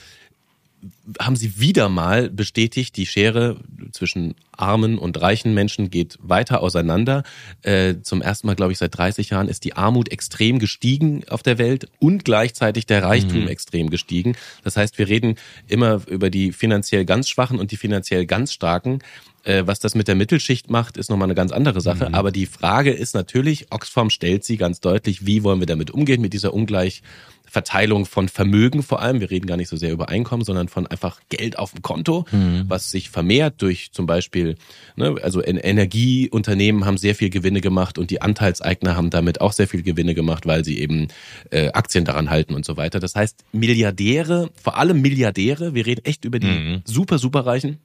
haben 1.19 1.35
sie 1.35 1.59
wieder 1.59 1.89
mal 1.89 2.29
bestätigt, 2.29 2.95
die 2.95 3.05
Schere 3.05 3.57
zwischen 3.91 4.35
armen 4.51 4.97
und 4.97 5.19
reichen 5.21 5.53
Menschen 5.53 5.89
geht 5.89 6.17
weiter 6.21 6.61
auseinander. 6.61 7.23
Äh, 7.61 7.95
zum 8.01 8.21
ersten 8.21 8.47
Mal, 8.47 8.55
glaube 8.55 8.71
ich, 8.71 8.77
seit 8.77 8.97
30 8.97 9.29
Jahren 9.31 9.47
ist 9.47 9.63
die 9.63 9.73
Armut 9.73 10.11
extrem 10.11 10.59
gestiegen 10.59 11.23
auf 11.29 11.43
der 11.43 11.57
Welt 11.57 11.89
und 11.99 12.25
gleichzeitig 12.25 12.85
der 12.85 13.03
Reichtum 13.03 13.41
mhm. 13.41 13.47
extrem 13.47 13.89
gestiegen. 13.89 14.35
Das 14.63 14.77
heißt, 14.77 14.97
wir 14.97 15.07
reden 15.07 15.35
immer 15.67 16.01
über 16.07 16.29
die 16.29 16.51
finanziell 16.51 17.05
ganz 17.05 17.29
Schwachen 17.29 17.59
und 17.59 17.71
die 17.71 17.77
finanziell 17.77 18.25
ganz 18.25 18.53
Starken. 18.53 18.99
Äh, 19.43 19.63
was 19.65 19.79
das 19.79 19.95
mit 19.95 20.07
der 20.07 20.15
Mittelschicht 20.15 20.69
macht, 20.69 20.97
ist 20.97 21.09
nochmal 21.09 21.27
eine 21.27 21.35
ganz 21.35 21.51
andere 21.51 21.81
Sache. 21.81 22.09
Mhm. 22.09 22.15
Aber 22.15 22.31
die 22.31 22.45
Frage 22.45 22.91
ist 22.91 23.15
natürlich, 23.15 23.67
Oxfam 23.71 24.09
stellt 24.09 24.43
sie 24.43 24.57
ganz 24.57 24.79
deutlich, 24.79 25.25
wie 25.25 25.43
wollen 25.43 25.59
wir 25.59 25.67
damit 25.67 25.91
umgehen, 25.91 26.21
mit 26.21 26.33
dieser 26.33 26.53
Ungleich 26.53 27.01
Verteilung 27.49 28.05
von 28.05 28.29
Vermögen 28.29 28.83
vor 28.83 29.01
allem. 29.01 29.19
Wir 29.19 29.31
reden 29.31 29.47
gar 29.47 29.57
nicht 29.57 29.69
so 29.69 29.75
sehr 29.75 29.91
über 29.91 30.09
Einkommen, 30.09 30.43
sondern 30.43 30.67
von 30.67 30.85
einfach 30.85 31.19
Geld 31.29 31.57
auf 31.57 31.71
dem 31.71 31.81
Konto, 31.81 32.25
mhm. 32.31 32.65
was 32.67 32.91
sich 32.91 33.09
vermehrt 33.09 33.55
durch 33.61 33.91
zum 33.91 34.05
Beispiel, 34.05 34.55
ne, 34.95 35.15
also 35.23 35.43
Energieunternehmen 35.43 36.85
haben 36.85 36.97
sehr 36.97 37.15
viel 37.15 37.29
Gewinne 37.29 37.61
gemacht 37.61 37.97
und 37.97 38.11
die 38.11 38.21
Anteilseigner 38.21 38.95
haben 38.95 39.09
damit 39.09 39.41
auch 39.41 39.51
sehr 39.51 39.67
viel 39.67 39.81
Gewinne 39.81 40.13
gemacht, 40.13 40.45
weil 40.45 40.63
sie 40.63 40.79
eben 40.79 41.07
äh, 41.49 41.71
Aktien 41.71 42.05
daran 42.05 42.29
halten 42.29 42.53
und 42.53 42.65
so 42.65 42.77
weiter. 42.77 42.99
Das 42.99 43.15
heißt, 43.15 43.43
Milliardäre, 43.51 44.51
vor 44.61 44.77
allem 44.77 45.01
Milliardäre, 45.01 45.73
wir 45.73 45.85
reden 45.85 46.05
echt 46.05 46.25
über 46.25 46.39
die 46.39 46.47
mhm. 46.47 46.81
super, 46.85 47.17
super 47.17 47.45
Reichen, 47.45 47.79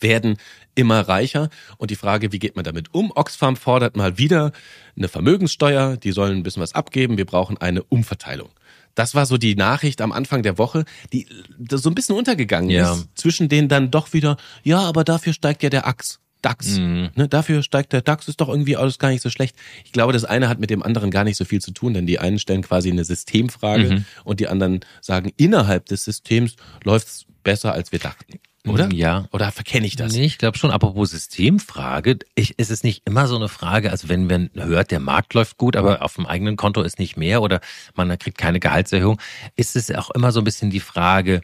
werden 0.00 0.36
immer 0.74 1.00
reicher. 1.00 1.50
Und 1.78 1.90
die 1.90 1.96
Frage, 1.96 2.32
wie 2.32 2.38
geht 2.38 2.56
man 2.56 2.64
damit 2.64 2.92
um? 2.94 3.12
Oxfam 3.14 3.56
fordert 3.56 3.96
mal 3.96 4.18
wieder 4.18 4.52
eine 4.96 5.08
Vermögenssteuer, 5.08 5.96
die 5.96 6.12
sollen 6.12 6.36
ein 6.36 6.42
bisschen 6.42 6.62
was 6.62 6.74
abgeben, 6.74 7.16
wir 7.16 7.26
brauchen 7.26 7.58
eine 7.58 7.82
Umverteilung. 7.82 8.50
Das 8.94 9.14
war 9.14 9.26
so 9.26 9.38
die 9.38 9.56
Nachricht 9.56 10.00
am 10.00 10.12
Anfang 10.12 10.42
der 10.42 10.56
Woche, 10.56 10.84
die 11.12 11.26
so 11.70 11.90
ein 11.90 11.94
bisschen 11.94 12.14
untergegangen 12.16 12.70
ja. 12.70 12.92
ist. 12.92 13.08
Zwischen 13.16 13.48
denen 13.48 13.68
dann 13.68 13.90
doch 13.90 14.12
wieder, 14.12 14.36
ja, 14.62 14.80
aber 14.80 15.04
dafür 15.04 15.32
steigt 15.32 15.62
ja 15.62 15.70
der 15.70 15.86
Ax. 15.86 16.20
DAX. 16.44 16.76
Mhm. 16.78 17.10
Ne, 17.14 17.28
dafür 17.28 17.62
steigt 17.62 17.92
der 17.92 18.02
DAX, 18.02 18.28
ist 18.28 18.40
doch 18.40 18.48
irgendwie 18.48 18.76
alles 18.76 18.98
gar 18.98 19.08
nicht 19.08 19.22
so 19.22 19.30
schlecht. 19.30 19.56
Ich 19.84 19.92
glaube, 19.92 20.12
das 20.12 20.24
eine 20.24 20.48
hat 20.48 20.60
mit 20.60 20.70
dem 20.70 20.82
anderen 20.82 21.10
gar 21.10 21.24
nicht 21.24 21.38
so 21.38 21.44
viel 21.44 21.60
zu 21.60 21.72
tun, 21.72 21.94
denn 21.94 22.06
die 22.06 22.18
einen 22.18 22.38
stellen 22.38 22.62
quasi 22.62 22.90
eine 22.90 23.04
Systemfrage 23.04 23.90
mhm. 23.90 24.04
und 24.24 24.40
die 24.40 24.48
anderen 24.48 24.80
sagen, 25.00 25.32
innerhalb 25.36 25.86
des 25.86 26.04
Systems 26.04 26.56
läuft's 26.84 27.24
besser, 27.42 27.72
als 27.72 27.92
wir 27.92 27.98
dachten. 27.98 28.40
Oder? 28.66 28.90
Ja. 28.92 29.28
Oder 29.32 29.52
verkenne 29.52 29.86
ich 29.86 29.96
das? 29.96 30.12
Nee, 30.12 30.24
ich 30.24 30.38
glaube 30.38 30.56
schon. 30.56 30.70
Apropos 30.70 31.10
Systemfrage, 31.10 32.18
ich, 32.34 32.58
ist 32.58 32.70
es 32.70 32.82
nicht 32.82 33.02
immer 33.06 33.26
so 33.26 33.36
eine 33.36 33.48
Frage, 33.48 33.90
also 33.90 34.08
wenn 34.08 34.26
man 34.26 34.50
hört, 34.54 34.90
der 34.90 35.00
Markt 35.00 35.34
läuft 35.34 35.58
gut, 35.58 35.76
aber 35.76 36.02
auf 36.02 36.14
dem 36.14 36.26
eigenen 36.26 36.56
Konto 36.56 36.82
ist 36.82 36.98
nicht 36.98 37.16
mehr 37.16 37.42
oder 37.42 37.60
man 37.94 38.16
kriegt 38.18 38.38
keine 38.38 38.60
Gehaltserhöhung, 38.60 39.20
ist 39.56 39.76
es 39.76 39.90
auch 39.90 40.10
immer 40.10 40.32
so 40.32 40.40
ein 40.40 40.44
bisschen 40.44 40.70
die 40.70 40.80
Frage, 40.80 41.42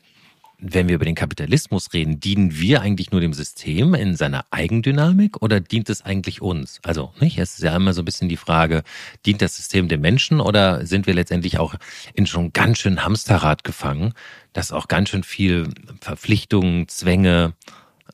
wenn 0.61 0.89
wir 0.89 0.97
über 0.97 1.05
den 1.05 1.15
Kapitalismus 1.15 1.93
reden, 1.93 2.21
dienen 2.21 2.59
wir 2.59 2.83
eigentlich 2.83 3.11
nur 3.11 3.21
dem 3.21 3.33
System 3.33 3.95
in 3.95 4.17
seiner 4.17 4.45
Eigendynamik 4.51 5.43
oder 5.43 5.61
dient 5.61 5.89
es 5.89 6.03
eigentlich 6.03 6.43
uns? 6.43 6.81
Also, 6.83 7.13
nicht? 7.21 7.39
Es 7.39 7.55
ist 7.55 7.63
ja 7.63 7.75
immer 7.75 7.93
so 7.93 8.03
ein 8.03 8.05
bisschen 8.05 8.29
die 8.29 8.37
Frage, 8.37 8.83
dient 9.27 9.43
das 9.43 9.57
System 9.57 9.89
dem 9.89 10.01
Menschen 10.01 10.41
oder 10.41 10.87
sind 10.87 11.07
wir 11.07 11.15
letztendlich 11.15 11.59
auch 11.59 11.75
in 12.15 12.27
schon 12.27 12.53
ganz 12.53 12.79
schön 12.79 13.05
Hamsterrad 13.05 13.65
gefangen, 13.65 14.13
das 14.53 14.73
auch 14.73 14.89
ganz 14.89 15.09
schön 15.09 15.23
viel 15.23 15.69
Verpflichtungen, 16.01 16.89
Zwänge 16.89 17.55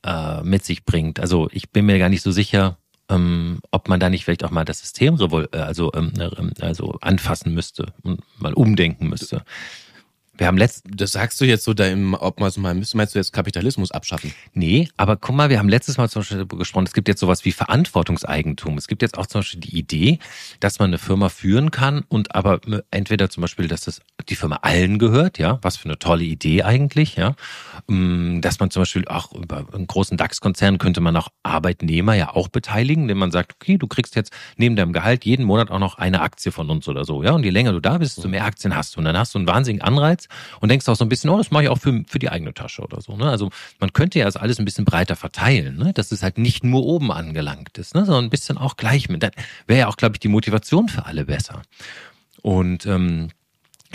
äh, 0.04 0.42
mit 0.42 0.64
sich 0.64 0.84
bringt? 0.84 1.20
Also, 1.20 1.48
ich 1.52 1.70
bin 1.70 1.86
mir 1.86 1.98
gar 1.98 2.08
nicht 2.08 2.22
so 2.22 2.30
sicher, 2.30 2.78
ähm, 3.08 3.60
ob 3.70 3.88
man 3.88 4.00
da 4.00 4.10
nicht 4.10 4.24
vielleicht 4.24 4.44
auch 4.44 4.50
mal 4.50 4.64
das 4.64 4.80
System 4.80 5.18
äh, 5.20 5.58
also, 5.58 5.92
ähm, 5.94 6.12
äh, 6.18 6.62
also 6.62 6.96
anfassen 7.00 7.54
müsste 7.54 7.92
und 8.02 8.20
mal 8.38 8.54
umdenken 8.54 9.08
müsste. 9.08 9.44
Wir 10.38 10.46
haben 10.48 10.58
letzt, 10.58 10.84
das 10.88 11.12
sagst 11.12 11.40
du 11.40 11.44
jetzt 11.44 11.64
so, 11.64 11.72
da 11.72 11.86
im, 11.86 12.14
ob 12.14 12.40
man 12.40 12.50
so 12.50 12.60
mal, 12.60 12.74
meinst 12.74 13.14
du 13.14 13.18
jetzt 13.18 13.32
Kapitalismus 13.32 13.90
abschaffen? 13.90 14.32
Nee, 14.52 14.88
aber 14.96 15.16
guck 15.16 15.34
mal, 15.34 15.48
wir 15.48 15.58
haben 15.58 15.68
letztes 15.68 15.96
Mal 15.96 16.10
zum 16.10 16.20
Beispiel 16.20 16.46
gesprochen, 16.46 16.86
es 16.86 16.92
gibt 16.92 17.08
jetzt 17.08 17.20
sowas 17.20 17.44
wie 17.44 17.52
Verantwortungseigentum. 17.52 18.76
Es 18.76 18.86
gibt 18.86 19.02
jetzt 19.02 19.16
auch 19.16 19.26
zum 19.26 19.40
Beispiel 19.40 19.60
die 19.60 19.78
Idee, 19.78 20.18
dass 20.60 20.78
man 20.78 20.90
eine 20.90 20.98
Firma 20.98 21.30
führen 21.30 21.70
kann 21.70 22.04
und 22.08 22.34
aber 22.34 22.60
entweder 22.90 23.30
zum 23.30 23.40
Beispiel, 23.40 23.66
dass 23.66 23.82
das 23.82 24.00
die 24.28 24.36
Firma 24.36 24.56
allen 24.62 24.98
gehört, 24.98 25.38
ja, 25.38 25.58
was 25.62 25.76
für 25.76 25.86
eine 25.86 25.98
tolle 25.98 26.24
Idee 26.24 26.62
eigentlich, 26.62 27.16
ja, 27.16 27.34
mm, 27.86 28.40
dass 28.40 28.60
man 28.60 28.70
zum 28.70 28.82
Beispiel 28.82 29.06
auch 29.08 29.32
über 29.32 29.66
einen 29.72 29.86
großen 29.86 30.16
DAX-Konzern 30.16 30.78
könnte 30.78 31.00
man 31.00 31.16
auch 31.16 31.28
Arbeitnehmer 31.42 32.14
ja 32.14 32.34
auch 32.34 32.48
beteiligen, 32.48 33.02
indem 33.02 33.18
man 33.18 33.30
sagt, 33.30 33.54
okay, 33.54 33.78
du 33.78 33.86
kriegst 33.86 34.16
jetzt 34.16 34.32
neben 34.56 34.76
deinem 34.76 34.92
Gehalt 34.92 35.24
jeden 35.24 35.44
Monat 35.44 35.70
auch 35.70 35.78
noch 35.78 35.96
eine 35.98 36.20
Aktie 36.20 36.52
von 36.52 36.68
uns 36.68 36.88
oder 36.88 37.04
so, 37.04 37.22
ja, 37.22 37.32
und 37.32 37.44
je 37.44 37.50
länger 37.50 37.72
du 37.72 37.80
da 37.80 37.98
bist, 37.98 38.18
desto 38.18 38.28
mehr 38.28 38.44
Aktien 38.44 38.76
hast 38.76 38.96
du 38.96 38.98
und 38.98 39.04
dann 39.06 39.16
hast 39.16 39.34
du 39.34 39.38
einen 39.38 39.46
wahnsinnigen 39.46 39.86
Anreiz 39.86 40.25
und 40.60 40.68
denkst 40.68 40.88
auch 40.88 40.96
so 40.96 41.04
ein 41.04 41.08
bisschen, 41.08 41.30
oh, 41.30 41.38
das 41.38 41.50
mache 41.50 41.64
ich 41.64 41.68
auch 41.68 41.78
für, 41.78 42.04
für 42.06 42.18
die 42.18 42.28
eigene 42.28 42.54
Tasche 42.54 42.82
oder 42.82 43.00
so. 43.00 43.16
Ne? 43.16 43.28
Also 43.30 43.50
man 43.80 43.92
könnte 43.92 44.18
ja 44.18 44.24
das 44.24 44.36
alles 44.36 44.58
ein 44.58 44.64
bisschen 44.64 44.84
breiter 44.84 45.16
verteilen, 45.16 45.76
ne? 45.76 45.92
dass 45.92 46.12
es 46.12 46.22
halt 46.22 46.38
nicht 46.38 46.64
nur 46.64 46.84
oben 46.84 47.12
angelangt 47.12 47.78
ist, 47.78 47.94
ne? 47.94 48.04
sondern 48.04 48.24
ein 48.24 48.30
bisschen 48.30 48.58
auch 48.58 48.76
gleich 48.76 49.08
mit. 49.08 49.22
Dann 49.22 49.32
wäre 49.66 49.80
ja 49.80 49.88
auch, 49.88 49.96
glaube 49.96 50.16
ich, 50.16 50.20
die 50.20 50.28
Motivation 50.28 50.88
für 50.88 51.06
alle 51.06 51.24
besser. 51.24 51.62
Und 52.42 52.86
ähm, 52.86 53.28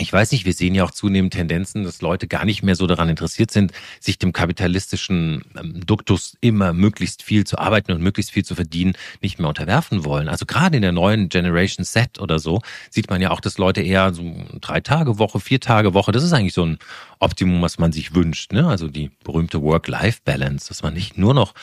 ich 0.02 0.12
weiß 0.12 0.32
nicht, 0.32 0.44
wir 0.44 0.52
sehen 0.52 0.74
ja 0.74 0.84
auch 0.84 0.90
zunehmend 0.90 1.32
Tendenzen, 1.32 1.84
dass 1.84 2.02
Leute 2.02 2.26
gar 2.26 2.44
nicht 2.44 2.62
mehr 2.62 2.74
so 2.74 2.86
daran 2.86 3.08
interessiert 3.08 3.50
sind, 3.50 3.72
sich 4.00 4.18
dem 4.18 4.32
kapitalistischen 4.32 5.44
ähm, 5.56 5.86
Duktus 5.86 6.36
immer 6.40 6.72
möglichst 6.72 7.22
viel 7.22 7.44
zu 7.44 7.58
arbeiten 7.58 7.92
und 7.92 8.02
möglichst 8.02 8.32
viel 8.32 8.44
zu 8.44 8.54
verdienen, 8.54 8.94
nicht 9.20 9.38
mehr 9.38 9.48
unterwerfen 9.48 10.04
wollen. 10.04 10.28
Also 10.28 10.44
gerade 10.44 10.76
in 10.76 10.82
der 10.82 10.92
neuen 10.92 11.28
Generation 11.28 11.84
Set 11.84 12.18
oder 12.18 12.38
so 12.38 12.60
sieht 12.90 13.10
man 13.10 13.22
ja 13.22 13.30
auch, 13.30 13.40
dass 13.40 13.58
Leute 13.58 13.80
eher 13.80 14.12
so 14.12 14.44
drei 14.60 14.80
Tage 14.80 15.18
Woche, 15.18 15.40
vier 15.40 15.60
Tage 15.60 15.94
Woche, 15.94 16.12
das 16.12 16.24
ist 16.24 16.32
eigentlich 16.32 16.54
so 16.54 16.66
ein 16.66 16.78
Optimum, 17.20 17.62
was 17.62 17.78
man 17.78 17.92
sich 17.92 18.14
wünscht. 18.14 18.52
Ne? 18.52 18.66
Also 18.66 18.88
die 18.88 19.10
berühmte 19.22 19.62
Work-Life-Balance, 19.62 20.68
dass 20.68 20.82
man 20.82 20.94
nicht 20.94 21.16
nur 21.16 21.32
noch 21.32 21.54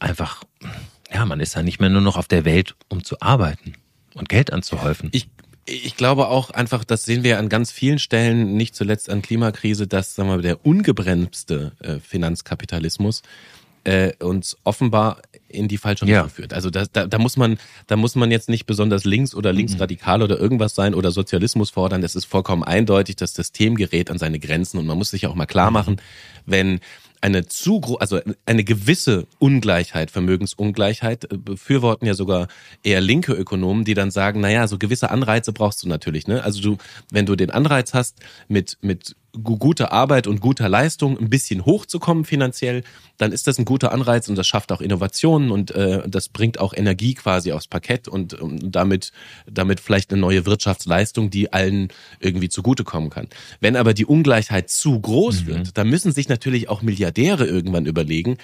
einfach, 0.00 0.42
ja, 1.12 1.24
man 1.24 1.38
ist 1.38 1.54
ja 1.54 1.62
nicht 1.62 1.80
mehr 1.80 1.90
nur 1.90 2.00
noch 2.00 2.16
auf 2.16 2.26
der 2.26 2.44
Welt, 2.44 2.74
um 2.88 3.04
zu 3.04 3.20
arbeiten 3.20 3.74
und 4.14 4.28
Geld 4.28 4.52
anzuhäufen. 4.52 5.10
Ich 5.12 5.28
ich 5.66 5.96
glaube 5.96 6.28
auch 6.28 6.50
einfach, 6.50 6.84
das 6.84 7.04
sehen 7.04 7.24
wir 7.24 7.38
an 7.38 7.48
ganz 7.48 7.70
vielen 7.70 7.98
Stellen, 7.98 8.56
nicht 8.56 8.74
zuletzt 8.74 9.08
an 9.08 9.22
Klimakrise, 9.22 9.86
dass 9.86 10.14
sagen 10.14 10.28
wir, 10.28 10.38
der 10.38 10.64
ungebremste 10.66 11.72
äh, 11.80 11.98
Finanzkapitalismus 12.00 13.22
äh, 13.84 14.12
uns 14.18 14.56
offenbar 14.64 15.22
in 15.48 15.68
die 15.68 15.78
falsche 15.78 16.04
Richtung 16.04 16.16
ja. 16.16 16.28
führt. 16.28 16.52
Also 16.52 16.70
da, 16.70 16.84
da, 16.90 17.06
da 17.06 17.18
muss 17.18 17.36
man, 17.36 17.58
da 17.86 17.96
muss 17.96 18.14
man 18.14 18.30
jetzt 18.30 18.48
nicht 18.48 18.66
besonders 18.66 19.04
links 19.04 19.34
oder 19.34 19.52
linksradikal 19.52 20.22
oder 20.22 20.38
irgendwas 20.38 20.74
sein 20.74 20.94
oder 20.94 21.10
Sozialismus 21.10 21.70
fordern. 21.70 22.02
Das 22.02 22.16
ist 22.16 22.24
vollkommen 22.24 22.64
eindeutig. 22.64 23.16
Das 23.16 23.34
System 23.34 23.76
gerät 23.76 24.10
an 24.10 24.18
seine 24.18 24.38
Grenzen 24.38 24.78
und 24.78 24.86
man 24.86 24.98
muss 24.98 25.10
sich 25.10 25.26
auch 25.26 25.34
mal 25.34 25.46
klar 25.46 25.70
machen, 25.70 26.00
wenn 26.46 26.80
eine 27.24 27.46
zu 27.46 27.80
also 27.98 28.20
eine 28.44 28.64
gewisse 28.64 29.26
Ungleichheit, 29.38 30.10
Vermögensungleichheit, 30.10 31.32
äh, 31.32 31.38
befürworten 31.38 32.06
ja 32.06 32.12
sogar 32.12 32.48
eher 32.82 33.00
linke 33.00 33.32
Ökonomen, 33.32 33.84
die 33.84 33.94
dann 33.94 34.10
sagen, 34.10 34.40
naja, 34.40 34.68
so 34.68 34.76
gewisse 34.76 35.10
Anreize 35.10 35.54
brauchst 35.54 35.82
du 35.82 35.88
natürlich, 35.88 36.26
ne? 36.26 36.44
Also 36.44 36.60
du, 36.60 36.76
wenn 37.10 37.24
du 37.24 37.34
den 37.34 37.50
Anreiz 37.50 37.94
hast, 37.94 38.18
mit, 38.48 38.76
mit 38.82 39.16
gute 39.42 39.92
Arbeit 39.92 40.26
und 40.26 40.40
guter 40.40 40.68
Leistung 40.68 41.18
ein 41.18 41.28
bisschen 41.28 41.64
hochzukommen 41.64 42.24
finanziell, 42.24 42.84
dann 43.16 43.32
ist 43.32 43.46
das 43.46 43.58
ein 43.58 43.64
guter 43.64 43.92
Anreiz 43.92 44.28
und 44.28 44.36
das 44.36 44.46
schafft 44.46 44.72
auch 44.72 44.80
Innovationen 44.80 45.50
und 45.50 45.70
äh, 45.72 46.08
das 46.08 46.28
bringt 46.28 46.60
auch 46.60 46.72
Energie 46.74 47.14
quasi 47.14 47.52
aufs 47.52 47.66
Parkett 47.66 48.08
und, 48.08 48.34
und 48.34 48.74
damit 48.74 49.12
damit 49.46 49.80
vielleicht 49.80 50.12
eine 50.12 50.20
neue 50.20 50.46
Wirtschaftsleistung, 50.46 51.30
die 51.30 51.52
allen 51.52 51.88
irgendwie 52.20 52.48
zugutekommen 52.48 53.10
kann. 53.10 53.28
Wenn 53.60 53.76
aber 53.76 53.94
die 53.94 54.06
Ungleichheit 54.06 54.70
zu 54.70 55.00
groß 55.00 55.42
mhm. 55.42 55.46
wird, 55.46 55.78
dann 55.78 55.88
müssen 55.88 56.12
sich 56.12 56.28
natürlich 56.28 56.68
auch 56.68 56.82
Milliardäre 56.82 57.46
irgendwann 57.46 57.86
überlegen, 57.86 58.38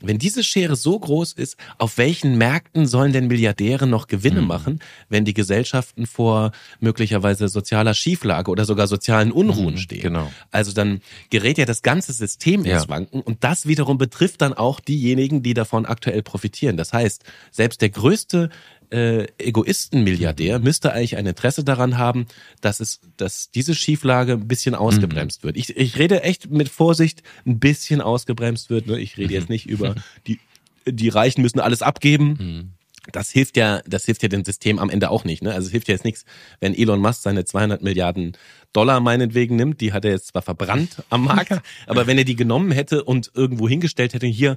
wenn 0.00 0.18
diese 0.18 0.44
Schere 0.44 0.76
so 0.76 0.98
groß 0.98 1.32
ist, 1.32 1.56
auf 1.78 1.98
welchen 1.98 2.36
Märkten 2.36 2.86
sollen 2.86 3.12
denn 3.12 3.28
Milliardäre 3.28 3.86
noch 3.86 4.06
Gewinne 4.06 4.42
mhm. 4.42 4.46
machen, 4.46 4.80
wenn 5.08 5.24
die 5.24 5.34
Gesellschaften 5.34 6.06
vor 6.06 6.52
möglicherweise 6.80 7.48
sozialer 7.48 7.94
Schieflage 7.94 8.50
oder 8.50 8.64
sogar 8.64 8.86
sozialen 8.86 9.32
Unruhen 9.32 9.74
mhm, 9.74 9.78
stehen? 9.78 10.02
Genau. 10.02 10.30
Also 10.50 10.72
dann 10.72 11.00
gerät 11.30 11.58
ja 11.58 11.64
das 11.64 11.82
ganze 11.82 12.12
System 12.12 12.64
ja. 12.64 12.76
ins 12.76 12.88
Wanken 12.88 13.20
und 13.20 13.42
das 13.44 13.66
wiederum 13.66 13.98
betrifft 13.98 14.42
dann 14.42 14.52
auch 14.52 14.80
diejenigen, 14.80 15.42
die 15.42 15.54
davon 15.54 15.86
aktuell 15.86 16.22
profitieren. 16.22 16.76
Das 16.76 16.92
heißt, 16.92 17.24
selbst 17.50 17.80
der 17.80 17.90
größte 17.90 18.50
äh, 18.90 19.26
Egoisten-Milliardär 19.38 20.58
müsste 20.58 20.92
eigentlich 20.92 21.16
ein 21.16 21.26
Interesse 21.26 21.64
daran 21.64 21.98
haben, 21.98 22.26
dass 22.60 22.80
es, 22.80 23.00
dass 23.16 23.50
diese 23.50 23.74
Schieflage 23.74 24.32
ein 24.32 24.48
bisschen 24.48 24.74
ausgebremst 24.74 25.42
mhm. 25.42 25.48
wird. 25.48 25.56
Ich, 25.56 25.76
ich 25.76 25.98
rede 25.98 26.22
echt 26.22 26.50
mit 26.50 26.68
Vorsicht, 26.68 27.22
ein 27.46 27.58
bisschen 27.58 28.00
ausgebremst 28.00 28.70
wird. 28.70 28.86
Ne? 28.86 28.98
Ich 28.98 29.16
rede 29.16 29.34
jetzt 29.34 29.48
nicht 29.48 29.66
über 29.66 29.94
die, 30.26 30.40
die 30.86 31.08
Reichen 31.08 31.42
müssen 31.42 31.60
alles 31.60 31.82
abgeben. 31.82 32.38
Mhm. 32.38 32.70
Das 33.12 33.30
hilft 33.30 33.56
ja, 33.56 33.82
das 33.86 34.04
hilft 34.04 34.22
ja 34.22 34.28
dem 34.28 34.44
System 34.44 34.78
am 34.78 34.90
Ende 34.90 35.10
auch 35.10 35.24
nicht. 35.24 35.42
Ne? 35.42 35.52
Also 35.52 35.66
es 35.66 35.72
hilft 35.72 35.88
ja 35.88 35.94
jetzt 35.94 36.04
nichts, 36.04 36.24
wenn 36.60 36.74
Elon 36.74 37.00
Musk 37.00 37.22
seine 37.22 37.44
200 37.44 37.82
Milliarden 37.82 38.36
Dollar 38.72 39.00
meinetwegen 39.00 39.56
nimmt. 39.56 39.80
Die 39.80 39.92
hat 39.92 40.04
er 40.04 40.10
jetzt 40.12 40.28
zwar 40.28 40.42
verbrannt 40.42 41.02
am 41.08 41.24
Markt, 41.24 41.60
aber 41.86 42.06
wenn 42.06 42.18
er 42.18 42.24
die 42.24 42.36
genommen 42.36 42.72
hätte 42.72 43.04
und 43.04 43.30
irgendwo 43.34 43.68
hingestellt 43.68 44.14
hätte, 44.14 44.26
hier, 44.26 44.56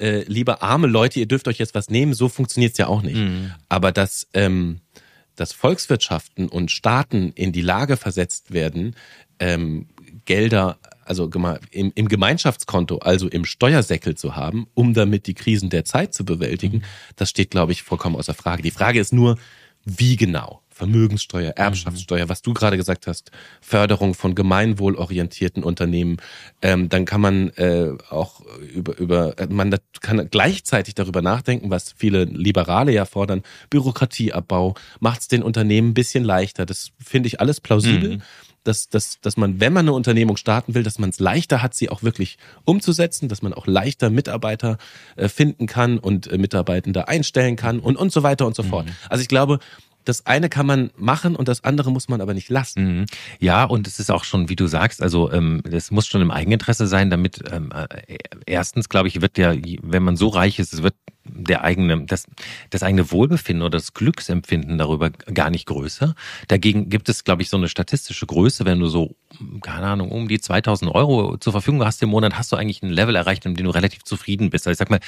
äh, 0.00 0.24
liebe 0.26 0.62
arme 0.62 0.86
Leute, 0.86 1.20
ihr 1.20 1.26
dürft 1.26 1.48
euch 1.48 1.58
jetzt 1.58 1.74
was 1.74 1.90
nehmen, 1.90 2.14
so 2.14 2.28
funktioniert's 2.28 2.78
ja 2.78 2.86
auch 2.86 3.02
nicht. 3.02 3.16
Mhm. 3.16 3.52
Aber 3.68 3.92
dass, 3.92 4.26
ähm, 4.34 4.80
dass 5.36 5.52
Volkswirtschaften 5.52 6.48
und 6.48 6.70
Staaten 6.70 7.32
in 7.34 7.52
die 7.52 7.62
Lage 7.62 7.96
versetzt 7.96 8.52
werden, 8.52 8.96
ähm, 9.38 9.88
Gelder 10.24 10.78
also 11.10 11.28
im, 11.72 11.92
im 11.96 12.08
Gemeinschaftskonto, 12.08 12.98
also 12.98 13.26
im 13.26 13.44
Steuersäckel 13.44 14.14
zu 14.14 14.36
haben, 14.36 14.68
um 14.74 14.94
damit 14.94 15.26
die 15.26 15.34
Krisen 15.34 15.68
der 15.68 15.84
Zeit 15.84 16.14
zu 16.14 16.24
bewältigen, 16.24 16.78
mhm. 16.78 16.84
das 17.16 17.30
steht, 17.30 17.50
glaube 17.50 17.72
ich, 17.72 17.82
vollkommen 17.82 18.14
außer 18.14 18.32
Frage. 18.32 18.62
Die 18.62 18.70
Frage 18.70 19.00
ist 19.00 19.12
nur, 19.12 19.36
wie 19.84 20.16
genau? 20.16 20.62
Vermögenssteuer, 20.80 21.52
Erbschaftssteuer, 21.56 22.30
was 22.30 22.40
du 22.40 22.54
gerade 22.54 22.78
gesagt 22.78 23.06
hast, 23.06 23.30
Förderung 23.60 24.14
von 24.14 24.34
gemeinwohlorientierten 24.34 25.62
Unternehmen, 25.62 26.16
ähm, 26.62 26.88
dann 26.88 27.04
kann 27.04 27.20
man 27.20 27.50
äh, 27.50 27.92
auch 28.08 28.40
über, 28.72 28.96
über 28.96 29.34
man 29.50 29.76
kann 30.00 30.30
gleichzeitig 30.30 30.94
darüber 30.94 31.20
nachdenken, 31.20 31.68
was 31.68 31.92
viele 31.94 32.24
Liberale 32.24 32.92
ja 32.92 33.04
fordern, 33.04 33.42
Bürokratieabbau, 33.68 34.74
macht 35.00 35.20
es 35.20 35.28
den 35.28 35.42
Unternehmen 35.42 35.90
ein 35.90 35.94
bisschen 35.94 36.24
leichter. 36.24 36.64
Das 36.64 36.92
finde 36.98 37.26
ich 37.26 37.40
alles 37.40 37.60
plausibel. 37.60 38.16
Mhm 38.16 38.22
dass, 38.64 38.88
dass, 38.88 39.20
dass 39.20 39.36
man, 39.36 39.60
wenn 39.60 39.72
man 39.72 39.86
eine 39.86 39.94
Unternehmung 39.94 40.36
starten 40.36 40.74
will, 40.74 40.82
dass 40.82 40.98
man 40.98 41.10
es 41.10 41.18
leichter 41.18 41.62
hat, 41.62 41.74
sie 41.74 41.88
auch 41.88 42.02
wirklich 42.02 42.36
umzusetzen, 42.64 43.28
dass 43.28 43.42
man 43.42 43.54
auch 43.54 43.66
leichter 43.66 44.10
Mitarbeiter 44.10 44.76
äh, 45.16 45.28
finden 45.28 45.66
kann 45.66 45.98
und 45.98 46.26
äh, 46.26 46.36
Mitarbeitende 46.36 47.08
einstellen 47.08 47.56
kann 47.56 47.80
und, 47.80 47.96
und 47.96 48.12
so 48.12 48.22
weiter 48.22 48.46
und 48.46 48.54
so 48.54 48.62
fort. 48.62 48.86
Mhm. 48.86 48.92
Also 49.08 49.22
ich 49.22 49.28
glaube, 49.28 49.60
das 50.10 50.26
eine 50.26 50.48
kann 50.48 50.66
man 50.66 50.90
machen 50.96 51.36
und 51.36 51.48
das 51.48 51.64
andere 51.64 51.90
muss 51.90 52.08
man 52.08 52.20
aber 52.20 52.34
nicht 52.34 52.50
lassen. 52.50 52.98
Mhm. 52.98 53.06
Ja, 53.38 53.64
und 53.64 53.86
es 53.86 54.00
ist 54.00 54.10
auch 54.10 54.24
schon, 54.24 54.48
wie 54.48 54.56
du 54.56 54.66
sagst, 54.66 55.02
also 55.02 55.30
ähm, 55.32 55.62
das 55.64 55.90
muss 55.90 56.06
schon 56.06 56.20
im 56.20 56.30
Eigeninteresse 56.30 56.86
sein, 56.86 57.10
damit 57.10 57.42
ähm, 57.50 57.72
äh, 57.72 58.18
erstens, 58.46 58.88
glaube 58.88 59.08
ich, 59.08 59.20
wird 59.20 59.38
ja, 59.38 59.54
wenn 59.82 60.02
man 60.02 60.16
so 60.16 60.28
reich 60.28 60.58
ist, 60.58 60.72
es 60.72 60.82
wird 60.82 60.94
der 61.34 61.62
eigene, 61.62 62.04
das, 62.06 62.26
das 62.70 62.82
eigene 62.82 63.10
Wohlbefinden 63.10 63.62
oder 63.62 63.78
das 63.78 63.94
Glücksempfinden 63.94 64.78
darüber 64.78 65.10
gar 65.10 65.50
nicht 65.50 65.66
größer. 65.66 66.14
Dagegen 66.48 66.88
gibt 66.88 67.08
es, 67.08 67.24
glaube 67.24 67.42
ich, 67.42 67.48
so 67.48 67.56
eine 67.56 67.68
statistische 67.68 68.26
Größe, 68.26 68.64
wenn 68.64 68.80
du 68.80 68.88
so, 68.88 69.14
keine 69.60 69.86
Ahnung, 69.86 70.10
um 70.10 70.28
die 70.28 70.40
2000 70.40 70.94
Euro 70.94 71.36
zur 71.38 71.52
Verfügung 71.52 71.84
hast 71.84 72.02
im 72.02 72.10
Monat, 72.10 72.36
hast 72.36 72.52
du 72.52 72.56
eigentlich 72.56 72.82
ein 72.82 72.90
Level 72.90 73.16
erreicht, 73.16 73.46
in 73.46 73.54
dem 73.54 73.64
du 73.64 73.70
relativ 73.70 74.04
zufrieden 74.04 74.50
bist. 74.50 74.66
Also 74.66 74.72
ich 74.72 74.78
sag 74.78 74.90
mal, 74.90 75.00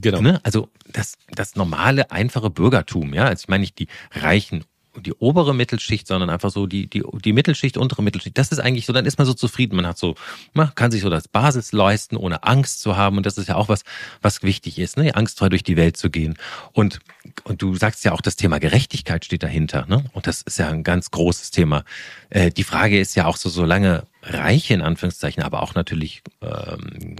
genau. 0.00 0.20
ne, 0.20 0.40
also 0.42 0.68
das, 0.92 1.16
das 1.30 1.56
normale, 1.56 2.10
einfache 2.10 2.50
Bürgertum, 2.50 3.14
ja, 3.14 3.24
also 3.24 3.42
ich 3.42 3.48
meine 3.48 3.62
nicht 3.62 3.78
die 3.78 3.88
reichen 4.12 4.64
die 5.00 5.12
obere 5.14 5.54
Mittelschicht, 5.54 6.06
sondern 6.06 6.30
einfach 6.30 6.50
so 6.50 6.66
die, 6.66 6.86
die, 6.88 7.02
die 7.24 7.32
Mittelschicht, 7.32 7.76
untere 7.76 8.02
Mittelschicht. 8.02 8.36
Das 8.38 8.52
ist 8.52 8.58
eigentlich 8.58 8.86
so, 8.86 8.92
dann 8.92 9.06
ist 9.06 9.18
man 9.18 9.26
so 9.26 9.34
zufrieden. 9.34 9.76
Man 9.76 9.86
hat 9.86 9.98
so, 9.98 10.14
man 10.52 10.74
kann 10.74 10.90
sich 10.90 11.02
so 11.02 11.10
das 11.10 11.28
Basis 11.28 11.72
leisten, 11.72 12.16
ohne 12.16 12.42
Angst 12.44 12.80
zu 12.80 12.96
haben. 12.96 13.16
Und 13.16 13.26
das 13.26 13.38
ist 13.38 13.48
ja 13.48 13.56
auch 13.56 13.68
was, 13.68 13.82
was 14.22 14.42
wichtig 14.42 14.78
ist, 14.78 14.96
ne? 14.96 15.14
angstfrei 15.14 15.48
durch 15.48 15.62
die 15.62 15.76
Welt 15.76 15.96
zu 15.96 16.10
gehen. 16.10 16.36
Und, 16.72 17.00
und 17.44 17.62
du 17.62 17.74
sagst 17.76 18.04
ja 18.04 18.12
auch, 18.12 18.20
das 18.20 18.36
Thema 18.36 18.58
Gerechtigkeit 18.58 19.24
steht 19.24 19.42
dahinter. 19.42 19.86
Ne? 19.88 20.04
Und 20.12 20.26
das 20.26 20.42
ist 20.42 20.58
ja 20.58 20.68
ein 20.68 20.84
ganz 20.84 21.10
großes 21.10 21.50
Thema. 21.50 21.84
Äh, 22.30 22.50
die 22.50 22.64
Frage 22.64 22.98
ist 23.00 23.14
ja 23.14 23.26
auch 23.26 23.36
so, 23.36 23.48
solange 23.48 24.04
Reiche 24.22 24.74
in 24.74 24.82
Anführungszeichen, 24.82 25.42
aber 25.42 25.62
auch 25.62 25.74
natürlich 25.74 26.22
ähm, 26.42 27.16